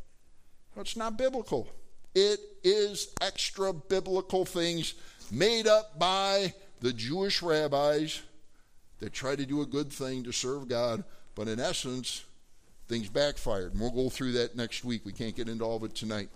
No, 0.75 0.81
it's 0.81 0.97
not 0.97 1.17
biblical. 1.17 1.69
It 2.15 2.39
is 2.63 3.07
extra 3.21 3.73
biblical 3.73 4.45
things 4.45 4.93
made 5.31 5.67
up 5.67 5.97
by 5.97 6.53
the 6.83 6.91
Jewish 6.91 7.41
rabbis 7.41 8.21
that 8.99 9.13
try 9.13 9.37
to 9.37 9.45
do 9.45 9.61
a 9.61 9.65
good 9.65 9.91
thing 9.91 10.21
to 10.25 10.33
serve 10.33 10.67
God, 10.67 11.05
but 11.33 11.47
in 11.47 11.57
essence, 11.57 12.25
things 12.89 13.07
backfired. 13.07 13.71
And 13.71 13.79
we'll 13.79 13.89
go 13.89 14.09
through 14.09 14.33
that 14.33 14.57
next 14.57 14.83
week. 14.83 15.05
We 15.05 15.13
can't 15.13 15.33
get 15.35 15.47
into 15.47 15.63
all 15.63 15.77
of 15.77 15.85
it 15.85 15.95
tonight. 15.95 16.27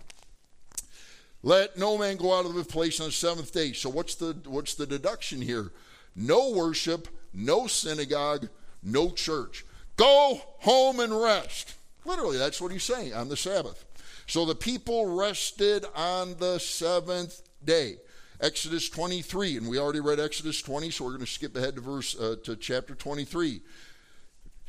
Let 1.43 1.77
no 1.77 1.97
man 1.97 2.15
go 2.15 2.33
out 2.33 2.45
of 2.45 2.55
the 2.55 2.63
place 2.63 3.01
on 3.01 3.07
the 3.07 3.11
seventh 3.11 3.51
day. 3.53 3.73
So 3.73 3.89
what's 3.89 4.15
the 4.15 4.37
what's 4.45 4.75
the 4.75 4.87
deduction 4.87 5.41
here? 5.41 5.73
No 6.15 6.51
worship, 6.51 7.09
no 7.33 7.67
synagogue, 7.67 8.47
no 8.81 9.09
church. 9.11 9.65
Go 9.97 10.41
home 10.59 11.01
and 11.01 11.21
rest. 11.21 11.75
Literally, 12.05 12.37
that's 12.37 12.61
what 12.61 12.71
he's 12.71 12.85
saying 12.85 13.13
on 13.13 13.27
the 13.27 13.35
Sabbath. 13.35 13.83
So 14.27 14.45
the 14.45 14.55
people 14.55 15.17
rested 15.17 15.85
on 15.93 16.37
the 16.39 16.57
seventh 16.57 17.41
day. 17.65 17.97
Exodus 18.39 18.87
23, 18.89 19.57
and 19.57 19.67
we 19.67 19.79
already 19.79 19.99
read 19.99 20.19
Exodus 20.19 20.61
20, 20.61 20.91
so 20.91 21.03
we're 21.03 21.11
going 21.11 21.21
to 21.21 21.31
skip 21.31 21.55
ahead 21.55 21.75
to 21.75 21.81
verse 21.81 22.15
uh, 22.19 22.35
to 22.43 22.55
chapter 22.55 22.93
23. 22.93 23.61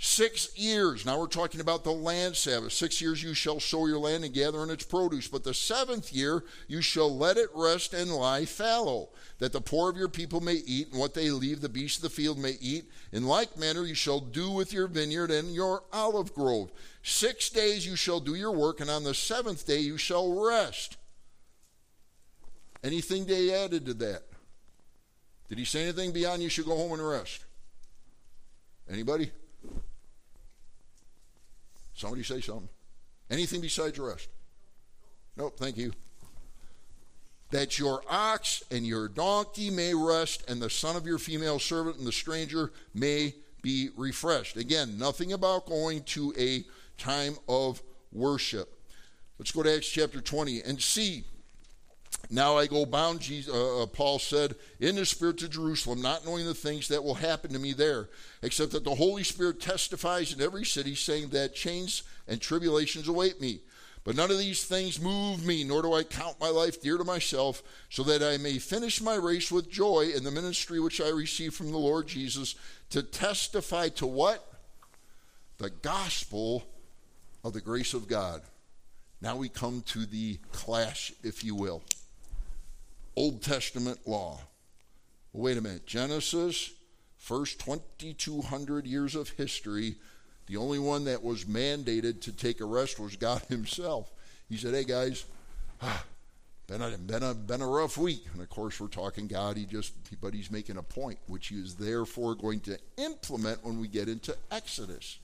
Six 0.01 0.57
years. 0.57 1.05
Now 1.05 1.19
we're 1.19 1.27
talking 1.27 1.61
about 1.61 1.83
the 1.83 1.91
land 1.91 2.37
Sabbath. 2.37 2.73
Six 2.73 3.01
years 3.01 3.21
you 3.21 3.35
shall 3.35 3.59
sow 3.59 3.87
your 3.87 3.99
land 3.99 4.25
and 4.25 4.33
gather 4.33 4.63
in 4.63 4.71
its 4.71 4.85
produce. 4.85 5.27
But 5.27 5.43
the 5.43 5.53
seventh 5.53 6.13
year 6.13 6.45
you 6.69 6.81
shall 6.81 7.15
let 7.15 7.37
it 7.37 7.49
rest 7.53 7.93
and 7.95 8.13
lie 8.13 8.45
fallow, 8.45 9.09
that 9.39 9.53
the 9.53 9.61
poor 9.61 9.91
of 9.91 9.97
your 9.97 10.09
people 10.09 10.41
may 10.41 10.63
eat, 10.65 10.93
and 10.93 11.01
what 11.01 11.15
they 11.15 11.33
leave 11.33 11.61
the 11.61 11.69
beasts 11.69 11.99
of 11.99 12.05
the 12.05 12.11
field 12.11 12.39
may 12.39 12.57
eat. 12.61 12.89
In 13.11 13.27
like 13.27 13.59
manner 13.59 13.85
you 13.85 13.97
shall 13.97 14.21
do 14.21 14.53
with 14.53 14.73
your 14.73 14.87
vineyard 14.87 15.33
and 15.33 15.53
your 15.53 15.83
olive 15.93 16.33
grove. 16.33 16.71
Six 17.03 17.51
days 17.51 17.85
you 17.85 17.97
shall 17.97 18.21
do 18.21 18.37
your 18.37 18.53
work, 18.53 18.81
and 18.81 18.89
on 18.89 19.03
the 19.03 19.15
seventh 19.15 19.67
day 19.67 19.81
you 19.81 19.99
shall 19.99 20.33
rest. 20.33 20.97
Anything 22.83 23.27
they 23.27 23.53
added 23.53 23.87
to 23.87 23.95
that? 23.95 24.23
Did 25.49 25.59
he 25.59 25.65
say 25.65 25.83
anything 25.83 26.13
beyond 26.13 26.43
you 26.43 26.49
should 26.49 26.67
go 26.67 26.77
home 26.77 26.93
and 26.93 27.07
rest? 27.07 27.45
Anybody? 28.91 29.31
Somebody 31.95 32.23
say 32.23 32.41
something. 32.41 32.69
Anything 33.31 33.61
besides 33.61 33.99
rest? 33.99 34.29
Nope, 35.37 35.59
thank 35.59 35.77
you. 35.77 35.93
That 37.51 37.79
your 37.79 38.03
ox 38.09 38.63
and 38.71 38.87
your 38.87 39.09
donkey 39.09 39.71
may 39.71 39.95
rest, 39.95 40.49
and 40.49 40.61
the 40.61 40.71
son 40.71 40.97
of 40.97 41.07
your 41.07 41.19
female 41.19 41.59
servant 41.59 41.97
and 41.97 42.07
the 42.07 42.13
stranger 42.13 42.73
may 42.95 43.35
be 43.63 43.89
refreshed. 43.97 44.57
Again, 44.57 44.99
nothing 44.99 45.33
about 45.33 45.67
going 45.67 46.03
to 46.05 46.35
a 46.39 46.65
time 46.99 47.37
of 47.49 47.83
worship. 48.13 48.79
Let's 49.39 49.51
go 49.51 49.63
to 49.63 49.75
Acts 49.75 49.89
chapter 49.89 50.21
20 50.21 50.63
and 50.63 50.81
see 50.81 51.25
now 52.31 52.59
I 52.59 52.67
go 52.67 52.85
bound, 52.85 53.21
Jesus, 53.21 53.53
uh, 53.53 53.83
uh, 53.83 53.87
Paul 53.87 54.19
said, 54.19 54.55
in 54.81 54.97
the 54.97 55.07
Spirit 55.07 55.39
to 55.39 55.49
Jerusalem, 55.49 56.03
not 56.03 56.27
knowing 56.27 56.45
the 56.45 56.55
things 56.55 56.89
that 56.89 57.03
will 57.03 57.15
happen 57.15 57.53
to 57.53 57.59
me 57.59 57.73
there, 57.73 58.11
except 58.43 58.73
that 58.73 58.85
the 58.85 58.95
Holy 58.95 59.25
Spirit 59.25 59.61
testifies 59.61 60.33
in 60.33 60.43
every 60.43 60.65
city, 60.65 60.95
saying 60.95 61.29
that 61.31 61.55
chains 61.55 62.03
and 62.27 62.41
tribulations 62.41 63.09
await 63.09 63.41
me. 63.41 63.61
But 64.05 64.15
none 64.15 64.31
of 64.31 64.39
these 64.39 64.65
things 64.65 65.01
move 65.01 65.45
me, 65.45 65.65
nor 65.65 65.83
do 65.83 65.95
I 65.95 66.03
count 66.03 66.41
my 66.41 66.49
life 66.49 66.81
dear 66.83 66.99
to 66.99 67.05
myself, 67.05 67.63
so 67.89 68.03
that 68.05 68.23
I 68.23 68.37
may 68.37 68.59
finish 68.59 69.01
my 69.01 69.17
race 69.17 69.51
with 69.51 69.71
joy 69.71 70.13
in 70.15 70.23
the 70.23 70.31
ministry 70.31 70.81
which 70.81 71.01
I 71.01 71.09
received 71.09 71.55
from 71.55 71.73
the 71.73 71.79
Lord 71.79 72.07
Jesus 72.07 72.55
to 72.91 73.03
testify 73.03 73.89
to 73.91 74.07
what? 74.07 74.47
The 75.59 75.71
gospel 75.71 76.65
of 77.43 77.55
the 77.55 77.61
grace 77.61 77.95
of 77.95 78.07
God. 78.07 78.43
Now 79.21 79.37
we 79.37 79.49
come 79.49 79.83
to 79.89 80.07
the 80.07 80.39
clash, 80.53 81.13
if 81.23 81.43
you 81.43 81.55
will. 81.55 81.83
Old 83.19 83.43
Testament 83.43 83.99
law. 84.07 84.39
Well, 85.33 85.43
wait 85.43 85.59
a 85.59 85.61
minute. 85.61 85.87
Genesis, 85.87 86.71
first 87.17 87.59
2,200 87.59 88.87
years 88.87 89.17
of 89.17 89.31
history, 89.31 89.97
the 90.47 90.57
only 90.57 90.79
one 90.79 91.03
that 91.07 91.25
was 91.25 91.45
mandated 91.45 92.21
to 92.23 92.33
take 92.33 92.61
a 92.61 92.65
rest 92.65 93.01
was 93.01 93.17
God 93.17 93.43
Himself. 93.49 94.09
He 94.49 94.57
said, 94.57 94.73
Hey, 94.73 94.85
guys, 94.85 95.25
ah, 95.83 96.05
been 96.69 96.81
a, 96.81 96.97
been 96.97 97.25
a, 97.25 97.35
been 97.35 97.61
a 97.61 97.67
rough 97.67 97.99
week. 97.99 98.25
And 98.33 98.41
of 98.41 98.49
course, 98.51 98.79
we're 98.79 98.87
talking 98.87 99.27
God. 99.27 99.57
He 99.57 99.65
just, 99.65 99.95
but 100.21 100.33
He's 100.33 100.53
making 100.53 100.77
a 100.77 100.83
point, 100.85 101.19
which 101.27 101.49
He 101.49 101.57
is 101.57 101.75
therefore 101.75 102.37
going 102.37 102.61
to 102.61 102.79
implement 102.99 103.65
when 103.65 103.81
we 103.81 103.89
get 103.89 104.09
into 104.09 104.37
Exodus. 104.53 105.19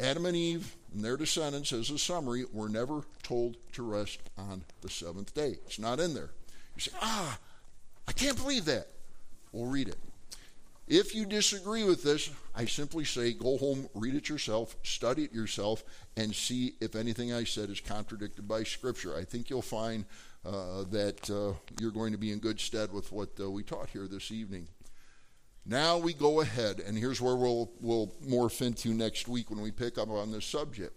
Adam 0.00 0.24
and 0.24 0.36
Eve 0.36 0.74
and 0.92 1.04
their 1.04 1.16
descendants, 1.16 1.72
as 1.72 1.90
a 1.90 1.98
summary, 1.98 2.44
were 2.52 2.68
never 2.68 3.02
told 3.22 3.56
to 3.72 3.82
rest 3.82 4.20
on 4.36 4.62
the 4.80 4.88
seventh 4.88 5.34
day. 5.34 5.56
It's 5.66 5.78
not 5.78 6.00
in 6.00 6.14
there. 6.14 6.30
You 6.76 6.80
say, 6.80 6.92
ah, 7.00 7.38
I 8.06 8.12
can't 8.12 8.36
believe 8.36 8.64
that. 8.66 8.88
We'll 9.52 9.66
read 9.66 9.88
it. 9.88 9.98
If 10.86 11.14
you 11.14 11.26
disagree 11.26 11.84
with 11.84 12.02
this, 12.02 12.30
I 12.54 12.64
simply 12.64 13.04
say 13.04 13.34
go 13.34 13.58
home, 13.58 13.88
read 13.94 14.14
it 14.14 14.30
yourself, 14.30 14.74
study 14.82 15.24
it 15.24 15.34
yourself, 15.34 15.84
and 16.16 16.34
see 16.34 16.74
if 16.80 16.96
anything 16.96 17.32
I 17.32 17.44
said 17.44 17.68
is 17.68 17.80
contradicted 17.80 18.48
by 18.48 18.62
Scripture. 18.62 19.14
I 19.14 19.24
think 19.24 19.50
you'll 19.50 19.60
find 19.60 20.06
uh, 20.46 20.84
that 20.90 21.28
uh, 21.28 21.52
you're 21.78 21.90
going 21.90 22.12
to 22.12 22.18
be 22.18 22.32
in 22.32 22.38
good 22.38 22.58
stead 22.58 22.90
with 22.90 23.12
what 23.12 23.28
uh, 23.38 23.50
we 23.50 23.62
taught 23.62 23.90
here 23.90 24.06
this 24.06 24.30
evening. 24.30 24.66
Now 25.68 25.98
we 25.98 26.14
go 26.14 26.40
ahead, 26.40 26.80
and 26.80 26.96
here's 26.96 27.20
where 27.20 27.36
we'll, 27.36 27.70
we'll 27.82 28.10
morph 28.26 28.62
into 28.62 28.94
next 28.94 29.28
week 29.28 29.50
when 29.50 29.60
we 29.60 29.70
pick 29.70 29.98
up 29.98 30.08
on 30.08 30.32
this 30.32 30.46
subject. 30.46 30.94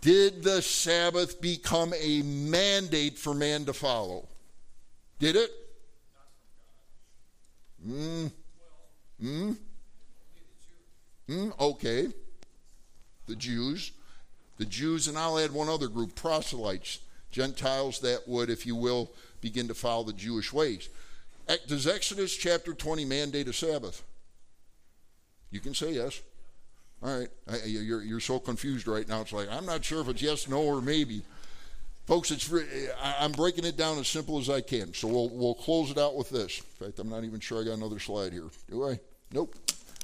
Did 0.00 0.44
the 0.44 0.62
Sabbath 0.62 1.40
become 1.40 1.92
a 2.00 2.22
mandate 2.22 3.18
for 3.18 3.34
man 3.34 3.64
to 3.64 3.72
follow? 3.72 4.28
Did 5.18 5.34
it? 5.34 5.50
Hmm. 7.84 8.26
Hmm. 9.20 9.52
Hmm. 11.28 11.50
Okay. 11.58 12.08
The 13.26 13.36
Jews. 13.36 13.90
The 14.58 14.66
Jews, 14.66 15.08
and 15.08 15.18
I'll 15.18 15.38
add 15.38 15.50
one 15.50 15.68
other 15.68 15.88
group 15.88 16.14
proselytes, 16.14 17.00
Gentiles 17.32 17.98
that 18.00 18.28
would, 18.28 18.50
if 18.50 18.66
you 18.66 18.76
will, 18.76 19.10
begin 19.40 19.66
to 19.66 19.74
follow 19.74 20.04
the 20.04 20.12
Jewish 20.12 20.52
ways. 20.52 20.88
Does 21.66 21.86
Exodus 21.86 22.34
chapter 22.36 22.72
20 22.72 23.04
mandate 23.04 23.48
a 23.48 23.52
Sabbath? 23.52 24.02
You 25.50 25.60
can 25.60 25.74
say 25.74 25.92
yes. 25.92 26.20
All 27.02 27.18
right. 27.18 27.28
I, 27.50 27.66
you're, 27.66 28.02
you're 28.02 28.20
so 28.20 28.38
confused 28.38 28.86
right 28.86 29.08
now. 29.08 29.20
It's 29.22 29.32
like, 29.32 29.48
I'm 29.50 29.66
not 29.66 29.84
sure 29.84 30.00
if 30.00 30.08
it's 30.08 30.22
yes, 30.22 30.48
no, 30.48 30.62
or 30.62 30.80
maybe. 30.80 31.22
Folks, 32.06 32.30
it's 32.30 32.52
I'm 33.02 33.32
breaking 33.32 33.64
it 33.64 33.76
down 33.76 33.98
as 33.98 34.08
simple 34.08 34.38
as 34.38 34.50
I 34.50 34.60
can. 34.60 34.92
So 34.94 35.08
we'll, 35.08 35.28
we'll 35.28 35.54
close 35.54 35.90
it 35.90 35.98
out 35.98 36.16
with 36.16 36.30
this. 36.30 36.58
In 36.58 36.86
fact, 36.86 36.98
I'm 36.98 37.08
not 37.08 37.24
even 37.24 37.40
sure 37.40 37.60
I 37.60 37.64
got 37.64 37.76
another 37.76 37.98
slide 37.98 38.32
here. 38.32 38.48
Do 38.70 38.88
I? 38.88 38.98
Nope. 39.32 39.54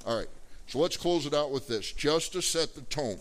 All 0.07 0.17
right. 0.17 0.29
So 0.67 0.79
let's 0.79 0.97
close 0.97 1.25
it 1.25 1.35
out 1.35 1.51
with 1.51 1.67
this, 1.67 1.93
just 1.93 2.33
to 2.35 2.43
set 2.43 2.75
the 2.75 2.83
tone. 2.83 3.19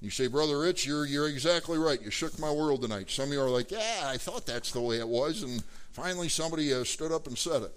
You 0.00 0.10
say, 0.10 0.26
Brother 0.26 0.58
Rich, 0.58 0.86
you're, 0.86 1.06
you're 1.06 1.28
exactly 1.28 1.78
right. 1.78 2.00
You 2.02 2.10
shook 2.10 2.36
my 2.38 2.50
world 2.50 2.82
tonight. 2.82 3.08
Some 3.10 3.26
of 3.26 3.32
you 3.32 3.40
are 3.40 3.50
like, 3.50 3.70
yeah, 3.70 4.02
I 4.04 4.16
thought 4.16 4.46
that's 4.46 4.72
the 4.72 4.80
way 4.80 4.98
it 4.98 5.06
was. 5.06 5.42
And 5.42 5.62
finally, 5.92 6.28
somebody 6.28 6.72
uh, 6.72 6.84
stood 6.84 7.12
up 7.12 7.26
and 7.26 7.36
said 7.36 7.62
it. 7.62 7.72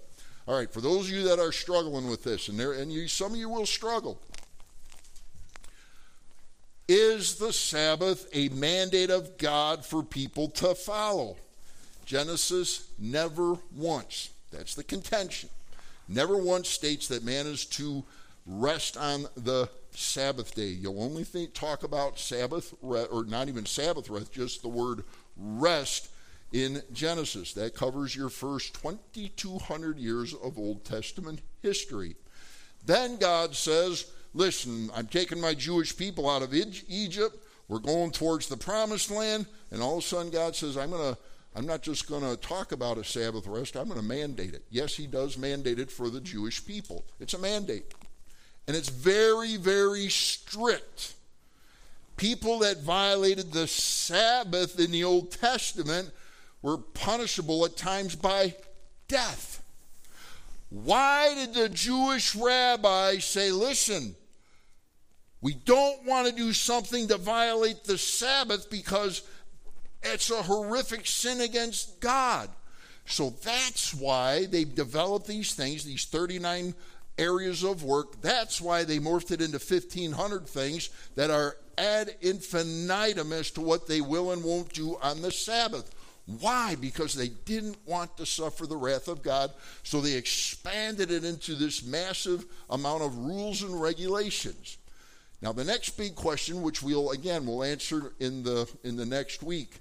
All 0.46 0.56
right, 0.56 0.72
for 0.72 0.80
those 0.80 1.08
of 1.08 1.10
you 1.10 1.24
that 1.24 1.40
are 1.40 1.52
struggling 1.52 2.08
with 2.08 2.22
this, 2.22 2.48
and, 2.48 2.58
there, 2.58 2.72
and 2.72 2.92
you, 2.92 3.08
some 3.08 3.32
of 3.32 3.38
you 3.38 3.48
will 3.48 3.66
struggle, 3.66 4.20
is 6.88 7.34
the 7.34 7.52
Sabbath 7.52 8.28
a 8.32 8.48
mandate 8.50 9.10
of 9.10 9.38
God 9.38 9.84
for 9.84 10.04
people 10.04 10.48
to 10.50 10.74
follow? 10.74 11.36
Genesis 12.04 12.88
never 12.98 13.56
once, 13.74 14.30
that's 14.52 14.76
the 14.76 14.84
contention, 14.84 15.48
never 16.08 16.36
once 16.36 16.68
states 16.68 17.08
that 17.08 17.24
man 17.24 17.46
is 17.46 17.64
to 17.64 18.04
rest 18.46 18.96
on 18.96 19.26
the 19.36 19.68
Sabbath 19.90 20.54
day. 20.54 20.68
You'll 20.68 21.02
only 21.02 21.24
think, 21.24 21.54
talk 21.54 21.82
about 21.82 22.20
Sabbath, 22.20 22.72
or 22.80 23.24
not 23.26 23.48
even 23.48 23.66
Sabbath 23.66 24.08
rest, 24.08 24.32
just 24.32 24.62
the 24.62 24.68
word 24.68 25.02
rest 25.36 26.10
in 26.52 26.82
Genesis. 26.92 27.52
That 27.54 27.74
covers 27.74 28.14
your 28.14 28.28
first 28.28 28.80
2,200 28.82 29.98
years 29.98 30.34
of 30.34 30.58
Old 30.58 30.84
Testament 30.84 31.40
history. 31.62 32.16
Then 32.84 33.16
God 33.16 33.54
says, 33.54 34.10
Listen, 34.34 34.90
I'm 34.94 35.06
taking 35.06 35.40
my 35.40 35.54
Jewish 35.54 35.96
people 35.96 36.28
out 36.28 36.42
of 36.42 36.52
Egypt. 36.52 37.36
We're 37.68 37.78
going 37.78 38.10
towards 38.10 38.48
the 38.48 38.56
promised 38.56 39.10
land. 39.10 39.46
And 39.70 39.80
all 39.80 39.96
of 39.96 40.04
a 40.04 40.06
sudden, 40.06 40.30
God 40.30 40.54
says, 40.54 40.76
I'm 40.76 40.90
going 40.90 41.14
to. 41.14 41.20
I'm 41.54 41.64
not 41.64 41.80
just 41.80 42.06
going 42.06 42.22
to 42.22 42.36
talk 42.36 42.72
about 42.72 42.98
a 42.98 43.04
Sabbath 43.04 43.46
rest, 43.46 43.76
I'm 43.76 43.88
going 43.88 43.98
to 43.98 44.04
mandate 44.04 44.52
it. 44.52 44.64
Yes, 44.68 44.94
he 44.94 45.06
does 45.06 45.38
mandate 45.38 45.78
it 45.78 45.90
for 45.90 46.10
the 46.10 46.20
Jewish 46.20 46.62
people. 46.62 47.06
It's 47.18 47.32
a 47.32 47.38
mandate. 47.38 47.94
And 48.68 48.76
it's 48.76 48.90
very, 48.90 49.56
very 49.56 50.10
strict. 50.10 51.14
People 52.18 52.58
that 52.58 52.82
violated 52.82 53.52
the 53.52 53.66
Sabbath 53.66 54.78
in 54.78 54.90
the 54.90 55.04
Old 55.04 55.32
Testament 55.32 56.10
were 56.66 56.78
punishable 56.78 57.64
at 57.64 57.76
times 57.76 58.16
by 58.16 58.52
death. 59.06 59.62
Why 60.68 61.32
did 61.32 61.54
the 61.54 61.68
Jewish 61.68 62.34
rabbi 62.34 63.18
say, 63.18 63.52
listen, 63.52 64.16
we 65.40 65.54
don't 65.54 66.04
want 66.04 66.26
to 66.26 66.34
do 66.34 66.52
something 66.52 67.06
to 67.06 67.18
violate 67.18 67.84
the 67.84 67.96
Sabbath 67.96 68.68
because 68.68 69.22
it's 70.02 70.32
a 70.32 70.42
horrific 70.42 71.06
sin 71.06 71.40
against 71.40 72.00
God? 72.00 72.50
So 73.04 73.30
that's 73.44 73.94
why 73.94 74.46
they've 74.46 74.74
developed 74.74 75.28
these 75.28 75.54
things, 75.54 75.84
these 75.84 76.06
39 76.06 76.74
areas 77.16 77.62
of 77.62 77.84
work. 77.84 78.20
That's 78.22 78.60
why 78.60 78.82
they 78.82 78.98
morphed 78.98 79.30
it 79.30 79.40
into 79.40 79.58
1,500 79.58 80.48
things 80.48 80.90
that 81.14 81.30
are 81.30 81.58
ad 81.78 82.16
infinitum 82.22 83.32
as 83.32 83.52
to 83.52 83.60
what 83.60 83.86
they 83.86 84.00
will 84.00 84.32
and 84.32 84.42
won't 84.42 84.72
do 84.72 84.96
on 85.00 85.22
the 85.22 85.30
Sabbath. 85.30 85.92
Why? 86.26 86.74
Because 86.74 87.14
they 87.14 87.28
didn't 87.28 87.76
want 87.86 88.16
to 88.16 88.26
suffer 88.26 88.66
the 88.66 88.76
wrath 88.76 89.06
of 89.06 89.22
God, 89.22 89.52
so 89.84 90.00
they 90.00 90.14
expanded 90.14 91.12
it 91.12 91.24
into 91.24 91.54
this 91.54 91.84
massive 91.84 92.44
amount 92.68 93.02
of 93.02 93.16
rules 93.16 93.62
and 93.62 93.80
regulations. 93.80 94.76
Now, 95.40 95.52
the 95.52 95.64
next 95.64 95.90
big 95.90 96.16
question, 96.16 96.62
which 96.62 96.82
we'll 96.82 97.12
again 97.12 97.46
we'll 97.46 97.62
answer 97.62 98.12
in 98.18 98.42
the 98.42 98.68
in 98.82 98.96
the 98.96 99.06
next 99.06 99.42
week, 99.42 99.78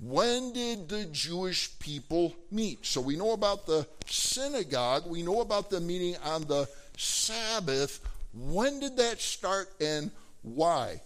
when 0.00 0.52
did 0.52 0.88
the 0.88 1.04
Jewish 1.06 1.78
people 1.78 2.34
meet? 2.50 2.84
So 2.84 3.00
we 3.00 3.14
know 3.14 3.32
about 3.32 3.66
the 3.66 3.86
synagogue, 4.06 5.04
we 5.06 5.22
know 5.22 5.40
about 5.40 5.70
the 5.70 5.80
meeting 5.80 6.16
on 6.24 6.42
the 6.42 6.68
Sabbath. 6.96 8.00
When 8.34 8.80
did 8.80 8.96
that 8.96 9.20
start 9.20 9.68
and 9.80 10.10
why? 10.42 11.02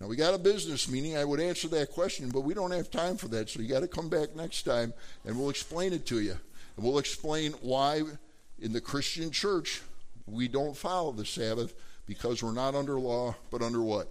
Now, 0.00 0.06
we 0.06 0.16
got 0.16 0.34
a 0.34 0.38
business 0.38 0.88
meeting. 0.88 1.16
I 1.16 1.24
would 1.24 1.40
answer 1.40 1.66
that 1.68 1.90
question, 1.90 2.30
but 2.30 2.42
we 2.42 2.54
don't 2.54 2.70
have 2.70 2.90
time 2.90 3.16
for 3.16 3.28
that. 3.28 3.48
So 3.48 3.60
you 3.60 3.68
got 3.68 3.80
to 3.80 3.88
come 3.88 4.08
back 4.08 4.36
next 4.36 4.62
time 4.62 4.94
and 5.24 5.38
we'll 5.38 5.50
explain 5.50 5.92
it 5.92 6.06
to 6.06 6.20
you. 6.20 6.36
And 6.76 6.84
we'll 6.84 6.98
explain 6.98 7.52
why 7.60 8.02
in 8.60 8.72
the 8.72 8.80
Christian 8.80 9.30
church 9.30 9.82
we 10.26 10.46
don't 10.46 10.76
follow 10.76 11.10
the 11.10 11.24
Sabbath 11.24 11.74
because 12.06 12.42
we're 12.42 12.52
not 12.52 12.74
under 12.74 12.98
law, 12.98 13.34
but 13.50 13.60
under 13.60 13.82
what? 13.82 14.08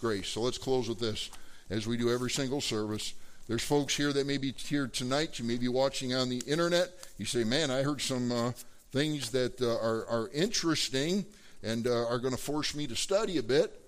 Grace. 0.00 0.28
So 0.28 0.42
let's 0.42 0.58
close 0.58 0.88
with 0.88 1.00
this 1.00 1.30
as 1.70 1.86
we 1.86 1.96
do 1.96 2.12
every 2.12 2.30
single 2.30 2.60
service. 2.60 3.14
There's 3.48 3.64
folks 3.64 3.96
here 3.96 4.12
that 4.12 4.26
may 4.26 4.38
be 4.38 4.52
here 4.52 4.86
tonight. 4.86 5.38
You 5.38 5.44
may 5.44 5.58
be 5.58 5.68
watching 5.68 6.14
on 6.14 6.30
the 6.30 6.42
internet. 6.46 6.90
You 7.18 7.26
say, 7.26 7.44
man, 7.44 7.70
I 7.70 7.82
heard 7.82 8.00
some 8.00 8.32
uh, 8.32 8.52
things 8.92 9.30
that 9.32 9.60
uh, 9.60 9.76
are, 9.76 10.06
are 10.06 10.30
interesting 10.32 11.26
and 11.62 11.86
uh, 11.86 12.06
are 12.06 12.18
going 12.18 12.34
to 12.34 12.40
force 12.40 12.74
me 12.74 12.86
to 12.86 12.96
study 12.96 13.38
a 13.38 13.42
bit. 13.42 13.83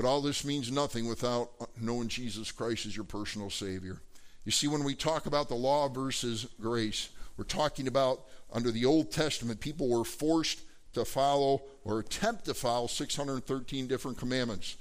But 0.00 0.08
all 0.08 0.22
this 0.22 0.46
means 0.46 0.72
nothing 0.72 1.06
without 1.06 1.50
knowing 1.78 2.08
Jesus 2.08 2.50
Christ 2.50 2.86
as 2.86 2.96
your 2.96 3.04
personal 3.04 3.50
Savior. 3.50 4.00
You 4.46 4.50
see, 4.50 4.66
when 4.66 4.82
we 4.82 4.94
talk 4.94 5.26
about 5.26 5.50
the 5.50 5.54
law 5.54 5.90
versus 5.90 6.46
grace, 6.58 7.10
we're 7.36 7.44
talking 7.44 7.86
about 7.86 8.22
under 8.50 8.70
the 8.70 8.86
Old 8.86 9.12
Testament, 9.12 9.60
people 9.60 9.90
were 9.90 10.06
forced 10.06 10.62
to 10.94 11.04
follow 11.04 11.64
or 11.84 12.00
attempt 12.00 12.46
to 12.46 12.54
follow 12.54 12.86
613 12.86 13.88
different 13.88 14.16
commandments, 14.16 14.78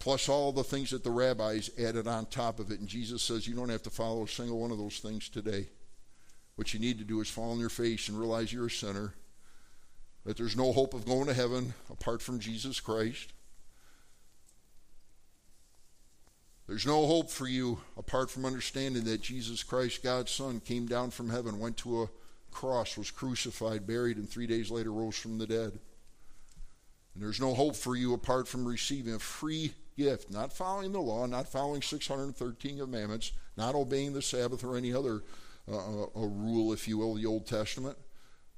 plus 0.00 0.28
all 0.28 0.50
the 0.50 0.64
things 0.64 0.90
that 0.90 1.04
the 1.04 1.12
rabbis 1.12 1.70
added 1.78 2.08
on 2.08 2.26
top 2.26 2.58
of 2.58 2.72
it. 2.72 2.80
And 2.80 2.88
Jesus 2.88 3.22
says 3.22 3.46
you 3.46 3.54
don't 3.54 3.68
have 3.68 3.84
to 3.84 3.90
follow 3.90 4.24
a 4.24 4.28
single 4.28 4.58
one 4.58 4.72
of 4.72 4.78
those 4.78 4.98
things 4.98 5.28
today. 5.28 5.68
What 6.56 6.74
you 6.74 6.80
need 6.80 6.98
to 6.98 7.04
do 7.04 7.20
is 7.20 7.30
fall 7.30 7.52
on 7.52 7.60
your 7.60 7.68
face 7.68 8.08
and 8.08 8.18
realize 8.18 8.52
you're 8.52 8.66
a 8.66 8.70
sinner, 8.70 9.14
that 10.24 10.36
there's 10.36 10.56
no 10.56 10.72
hope 10.72 10.92
of 10.92 11.06
going 11.06 11.26
to 11.26 11.34
heaven 11.34 11.72
apart 11.88 12.20
from 12.20 12.40
Jesus 12.40 12.80
Christ 12.80 13.30
There's 16.66 16.86
no 16.86 17.06
hope 17.06 17.30
for 17.30 17.46
you 17.46 17.78
apart 17.96 18.30
from 18.30 18.46
understanding 18.46 19.04
that 19.04 19.20
Jesus 19.20 19.62
Christ, 19.62 20.02
God's 20.02 20.30
Son, 20.30 20.60
came 20.60 20.86
down 20.86 21.10
from 21.10 21.28
heaven, 21.28 21.58
went 21.58 21.76
to 21.78 22.02
a 22.02 22.08
cross, 22.50 22.96
was 22.96 23.10
crucified, 23.10 23.86
buried, 23.86 24.16
and 24.16 24.28
three 24.28 24.46
days 24.46 24.70
later 24.70 24.92
rose 24.92 25.16
from 25.16 25.36
the 25.36 25.46
dead. 25.46 25.78
And 27.14 27.22
there's 27.22 27.40
no 27.40 27.54
hope 27.54 27.76
for 27.76 27.94
you 27.94 28.14
apart 28.14 28.48
from 28.48 28.64
receiving 28.64 29.14
a 29.14 29.18
free 29.18 29.74
gift, 29.96 30.30
not 30.30 30.52
following 30.52 30.92
the 30.92 31.00
law, 31.00 31.26
not 31.26 31.48
following 31.48 31.82
613 31.82 32.78
commandments, 32.78 33.32
not 33.56 33.74
obeying 33.74 34.14
the 34.14 34.22
Sabbath 34.22 34.64
or 34.64 34.76
any 34.76 34.92
other 34.92 35.22
uh, 35.70 35.76
uh, 35.76 36.06
a 36.14 36.26
rule, 36.26 36.72
if 36.72 36.88
you 36.88 36.98
will, 36.98 37.14
the 37.14 37.26
Old 37.26 37.46
Testament, 37.46 37.96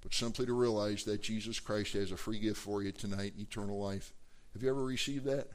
but 0.01 0.15
simply 0.15 0.47
to 0.47 0.55
realize 0.55 1.05
that 1.05 1.23
Jesus 1.23 1.59
Christ 1.59 1.95
has 1.95 2.13
a 2.13 2.17
free 2.17 2.39
gift 2.39 2.59
for 2.59 2.83
you 2.83 2.93
tonight, 2.93 3.35
eternal 3.39 3.79
life. 3.79 4.13
Have 4.53 4.63
you 4.63 4.71
ever 4.71 4.85
received 4.85 5.25
that? 5.27 5.49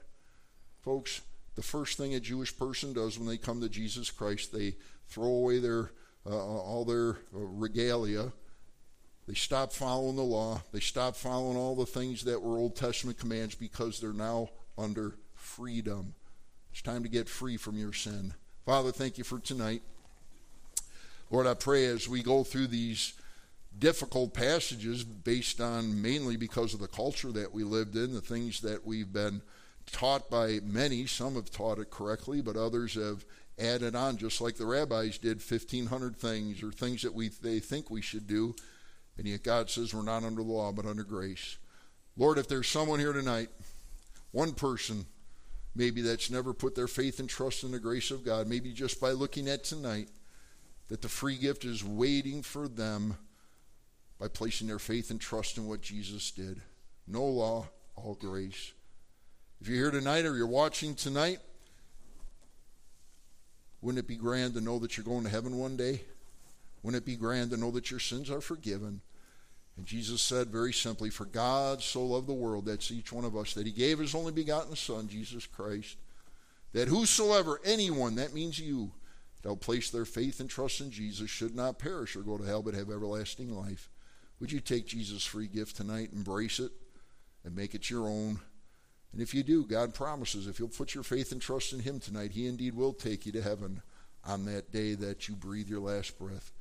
Folks, 0.81 1.21
the 1.55 1.61
first 1.61 1.97
thing 1.97 2.15
a 2.15 2.19
Jewish 2.19 2.55
person 2.57 2.93
does 2.93 3.17
when 3.17 3.27
they 3.27 3.37
come 3.37 3.61
to 3.61 3.69
Jesus 3.69 4.09
Christ, 4.09 4.53
they 4.53 4.75
throw 5.07 5.27
away 5.27 5.59
their 5.59 5.91
uh, 6.25 6.37
all 6.37 6.85
their 6.85 7.17
uh, 7.35 7.39
regalia. 7.39 8.31
They 9.27 9.33
stop 9.33 9.73
following 9.73 10.15
the 10.15 10.23
law. 10.23 10.61
They 10.71 10.79
stop 10.79 11.15
following 11.15 11.57
all 11.57 11.75
the 11.75 11.85
things 11.85 12.23
that 12.25 12.41
were 12.41 12.57
Old 12.57 12.75
Testament 12.75 13.17
commands 13.17 13.55
because 13.55 13.99
they're 13.99 14.13
now 14.13 14.49
under 14.77 15.15
freedom. 15.33 16.13
It's 16.71 16.81
time 16.81 17.03
to 17.03 17.09
get 17.09 17.27
free 17.27 17.57
from 17.57 17.77
your 17.77 17.93
sin. 17.93 18.33
Father, 18.65 18.91
thank 18.91 19.17
you 19.17 19.23
for 19.23 19.39
tonight. 19.39 19.81
Lord, 21.29 21.47
I 21.47 21.53
pray 21.53 21.85
as 21.85 22.07
we 22.07 22.23
go 22.23 22.43
through 22.43 22.67
these 22.67 23.13
difficult 23.77 24.33
passages 24.33 25.03
based 25.03 25.61
on 25.61 26.01
mainly 26.01 26.35
because 26.37 26.73
of 26.73 26.79
the 26.79 26.87
culture 26.87 27.31
that 27.31 27.53
we 27.53 27.63
lived 27.63 27.95
in, 27.95 28.13
the 28.13 28.21
things 28.21 28.59
that 28.61 28.85
we've 28.85 29.11
been 29.11 29.41
taught 29.91 30.29
by 30.29 30.59
many. 30.63 31.05
Some 31.05 31.35
have 31.35 31.51
taught 31.51 31.79
it 31.79 31.89
correctly, 31.89 32.41
but 32.41 32.55
others 32.55 32.95
have 32.95 33.25
added 33.59 33.95
on, 33.95 34.17
just 34.17 34.41
like 34.41 34.55
the 34.55 34.65
rabbis 34.65 35.17
did, 35.17 35.37
1,500 35.37 36.15
things 36.15 36.63
or 36.63 36.71
things 36.71 37.01
that 37.03 37.13
we 37.13 37.29
they 37.29 37.59
think 37.59 37.89
we 37.89 38.01
should 38.01 38.27
do. 38.27 38.55
And 39.17 39.27
yet 39.27 39.43
God 39.43 39.69
says 39.69 39.93
we're 39.93 40.03
not 40.03 40.23
under 40.23 40.41
the 40.41 40.49
law, 40.49 40.71
but 40.71 40.85
under 40.85 41.03
grace. 41.03 41.57
Lord, 42.17 42.37
if 42.37 42.47
there's 42.47 42.67
someone 42.67 42.99
here 42.99 43.13
tonight, 43.13 43.49
one 44.31 44.53
person 44.53 45.05
maybe 45.75 46.01
that's 46.01 46.29
never 46.29 46.53
put 46.53 46.75
their 46.75 46.87
faith 46.87 47.19
and 47.19 47.29
trust 47.29 47.63
in 47.63 47.71
the 47.71 47.79
grace 47.79 48.11
of 48.11 48.25
God, 48.25 48.47
maybe 48.47 48.71
just 48.71 48.99
by 48.99 49.11
looking 49.11 49.47
at 49.47 49.63
tonight, 49.63 50.09
that 50.89 51.01
the 51.01 51.09
free 51.09 51.37
gift 51.37 51.63
is 51.63 51.83
waiting 51.83 52.41
for 52.41 52.67
them 52.67 53.15
by 54.19 54.27
placing 54.27 54.67
their 54.67 54.79
faith 54.79 55.09
and 55.09 55.21
trust 55.21 55.57
in 55.57 55.67
what 55.67 55.81
Jesus 55.81 56.31
did. 56.31 56.61
No 57.07 57.23
law, 57.23 57.67
all 57.95 58.15
grace. 58.15 58.73
If 59.61 59.67
you're 59.67 59.77
here 59.77 59.91
tonight 59.91 60.25
or 60.25 60.35
you're 60.35 60.47
watching 60.47 60.95
tonight, 60.95 61.37
wouldn't 63.79 64.03
it 64.03 64.07
be 64.07 64.15
grand 64.15 64.55
to 64.55 64.61
know 64.61 64.79
that 64.79 64.97
you're 64.97 65.03
going 65.03 65.23
to 65.23 65.29
heaven 65.29 65.59
one 65.59 65.77
day? 65.77 66.01
Wouldn't 66.81 67.03
it 67.03 67.05
be 67.05 67.15
grand 67.15 67.51
to 67.51 67.57
know 67.57 67.69
that 67.71 67.91
your 67.91 67.99
sins 67.99 68.31
are 68.31 68.41
forgiven? 68.41 69.01
And 69.77 69.85
Jesus 69.85 70.19
said 70.19 70.47
very 70.47 70.73
simply, 70.73 71.11
For 71.11 71.25
God 71.25 71.83
so 71.83 72.03
loved 72.03 72.25
the 72.25 72.33
world, 72.33 72.65
that's 72.65 72.89
each 72.89 73.13
one 73.13 73.23
of 73.23 73.37
us, 73.37 73.53
that 73.53 73.67
he 73.67 73.71
gave 73.71 73.99
his 73.99 74.15
only 74.15 74.31
begotten 74.31 74.75
Son, 74.75 75.07
Jesus 75.07 75.45
Christ, 75.45 75.95
that 76.73 76.87
whosoever, 76.87 77.61
anyone, 77.63 78.15
that 78.15 78.33
means 78.33 78.57
you, 78.57 78.91
that'll 79.43 79.57
place 79.57 79.91
their 79.91 80.05
faith 80.05 80.39
and 80.39 80.49
trust 80.49 80.81
in 80.81 80.89
Jesus 80.89 81.29
should 81.29 81.55
not 81.55 81.77
perish 81.77 82.15
or 82.15 82.21
go 82.21 82.35
to 82.39 82.43
hell 82.43 82.63
but 82.63 82.73
have 82.73 82.89
everlasting 82.89 83.55
life. 83.55 83.91
Would 84.39 84.51
you 84.51 84.59
take 84.59 84.87
Jesus' 84.87 85.23
free 85.23 85.47
gift 85.47 85.77
tonight, 85.77 86.09
embrace 86.13 86.59
it, 86.59 86.71
and 87.45 87.55
make 87.55 87.75
it 87.75 87.91
your 87.91 88.07
own? 88.07 88.39
And 89.13 89.21
if 89.21 89.33
you 89.33 89.43
do, 89.43 89.65
God 89.65 89.93
promises 89.93 90.47
if 90.47 90.59
you'll 90.59 90.69
put 90.69 90.95
your 90.95 91.03
faith 91.03 91.31
and 91.31 91.41
trust 91.41 91.73
in 91.73 91.79
Him 91.79 91.99
tonight, 91.99 92.31
He 92.31 92.47
indeed 92.47 92.75
will 92.75 92.93
take 92.93 93.25
you 93.25 93.31
to 93.33 93.41
heaven 93.41 93.81
on 94.25 94.45
that 94.45 94.71
day 94.71 94.93
that 94.95 95.27
you 95.27 95.35
breathe 95.35 95.67
your 95.67 95.81
last 95.81 96.17
breath. 96.17 96.51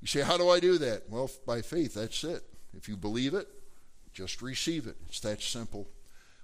You 0.00 0.06
say, 0.06 0.20
How 0.20 0.36
do 0.36 0.48
I 0.48 0.60
do 0.60 0.78
that? 0.78 1.08
Well, 1.08 1.30
by 1.46 1.62
faith, 1.62 1.94
that's 1.94 2.22
it. 2.24 2.42
If 2.76 2.88
you 2.88 2.96
believe 2.96 3.34
it, 3.34 3.48
just 4.12 4.42
receive 4.42 4.86
it. 4.86 4.96
It's 5.08 5.20
that 5.20 5.42
simple. 5.42 5.88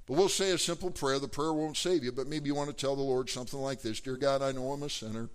But 0.07 0.17
we'll 0.17 0.29
say 0.29 0.51
a 0.51 0.59
simple 0.59 0.91
prayer. 0.91 1.19
The 1.19 1.29
prayer 1.29 1.53
won't 1.53 1.77
save 1.77 2.05
you, 2.05 2.13
but 2.13 2.27
maybe 2.27 2.47
you 2.47 2.55
want 2.55 2.71
to 2.71 2.77
tell 2.77 2.97
the 2.97 3.03
Lord 3.03 3.31
something 3.31 3.59
like 3.59 3.81
this 3.81 4.01
Dear 4.01 4.17
God, 4.17 4.43
I 4.43 4.53
know 4.53 4.73
I'm 4.73 4.83
a 4.83 4.91
sinner, 4.91 5.29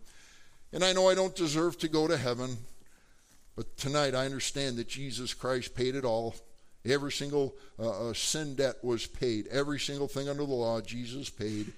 and 0.73 0.83
I 0.83 0.93
know 0.93 1.09
I 1.09 1.15
don't 1.15 1.35
deserve 1.35 1.77
to 1.79 1.87
go 1.87 2.07
to 2.07 2.17
heaven, 2.17 2.57
but 3.55 3.77
tonight 3.77 4.15
I 4.15 4.25
understand 4.25 4.77
that 4.77 4.87
Jesus 4.87 5.33
Christ 5.33 5.75
paid 5.75 5.95
it 5.95 6.05
all. 6.05 6.35
Every 6.89 7.11
single 7.11 7.55
uh, 7.77 8.09
uh, 8.09 8.13
sin 8.13 8.55
debt 8.55 8.75
was 8.83 9.05
paid. 9.05 9.47
Every 9.47 9.79
single 9.79 10.07
thing 10.07 10.27
under 10.27 10.45
the 10.45 10.53
law, 10.53 10.81
Jesus 10.81 11.29
paid. 11.29 11.71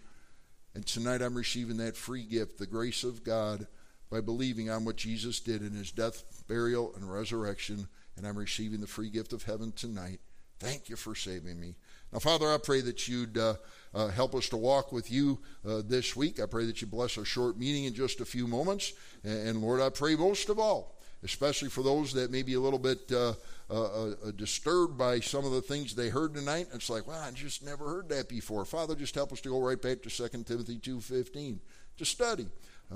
And 0.73 0.85
tonight 0.85 1.21
I'm 1.21 1.35
receiving 1.35 1.77
that 1.77 1.97
free 1.97 2.23
gift, 2.23 2.57
the 2.57 2.65
grace 2.65 3.03
of 3.03 3.23
God, 3.23 3.67
by 4.09 4.21
believing 4.21 4.69
on 4.69 4.85
what 4.85 4.95
Jesus 4.95 5.39
did 5.39 5.61
in 5.61 5.73
his 5.73 5.91
death, 5.91 6.43
burial, 6.47 6.93
and 6.95 7.11
resurrection. 7.11 7.87
And 8.15 8.25
I'm 8.25 8.37
receiving 8.37 8.79
the 8.79 8.87
free 8.87 9.09
gift 9.09 9.33
of 9.33 9.43
heaven 9.43 9.73
tonight. 9.73 10.19
Thank 10.59 10.89
you 10.89 10.95
for 10.95 11.15
saving 11.15 11.59
me. 11.59 11.75
Now, 12.13 12.19
Father, 12.19 12.51
I 12.51 12.57
pray 12.57 12.81
that 12.81 13.07
you'd 13.07 13.37
uh, 13.37 13.55
uh, 13.93 14.09
help 14.09 14.35
us 14.35 14.47
to 14.49 14.57
walk 14.57 14.91
with 14.91 15.09
you 15.09 15.39
uh, 15.67 15.81
this 15.83 16.15
week. 16.15 16.39
I 16.39 16.45
pray 16.45 16.65
that 16.65 16.81
you 16.81 16.87
bless 16.87 17.17
our 17.17 17.25
short 17.25 17.57
meeting 17.57 17.85
in 17.85 17.93
just 17.93 18.21
a 18.21 18.25
few 18.25 18.47
moments. 18.47 18.93
And, 19.23 19.47
and 19.47 19.61
Lord, 19.61 19.81
I 19.81 19.89
pray 19.89 20.15
most 20.15 20.49
of 20.49 20.59
all, 20.59 20.99
especially 21.23 21.69
for 21.69 21.83
those 21.83 22.13
that 22.13 22.31
may 22.31 22.41
be 22.41 22.55
a 22.55 22.59
little 22.59 22.79
bit 22.79 23.11
uh, 23.11 23.33
uh, 23.69 23.83
uh, 23.83 24.31
disturbed 24.35 24.97
by 24.97 25.19
some 25.19 25.45
of 25.45 25.51
the 25.51 25.61
things 25.61 25.93
they 25.93 26.09
heard 26.09 26.33
tonight. 26.33 26.67
It's 26.73 26.89
like, 26.89 27.07
well, 27.07 27.19
I 27.19 27.31
just 27.31 27.63
never 27.63 27.87
heard 27.87 28.09
that 28.09 28.27
before. 28.27 28.65
Father, 28.65 28.95
just 28.95 29.15
help 29.15 29.31
us 29.31 29.41
to 29.41 29.49
go 29.49 29.61
right 29.61 29.81
back 29.81 30.01
to 30.03 30.09
2 30.09 30.43
Timothy 30.43 30.77
2.15, 30.77 31.59
to 31.97 32.05
study, 32.05 32.47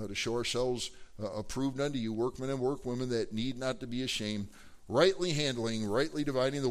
to 0.07 0.15
show 0.15 0.33
ourselves 0.33 0.91
approved 1.19 1.79
unto 1.79 1.97
you, 1.97 2.11
workmen 2.11 2.49
and 2.49 2.59
workwomen 2.59 3.09
that 3.09 3.33
need 3.33 3.57
not 3.57 3.79
to 3.79 3.87
be 3.87 4.03
ashamed, 4.03 4.47
rightly 4.87 5.31
handling, 5.31 5.85
rightly 5.85 6.23
dividing 6.23 6.61
the 6.61 6.63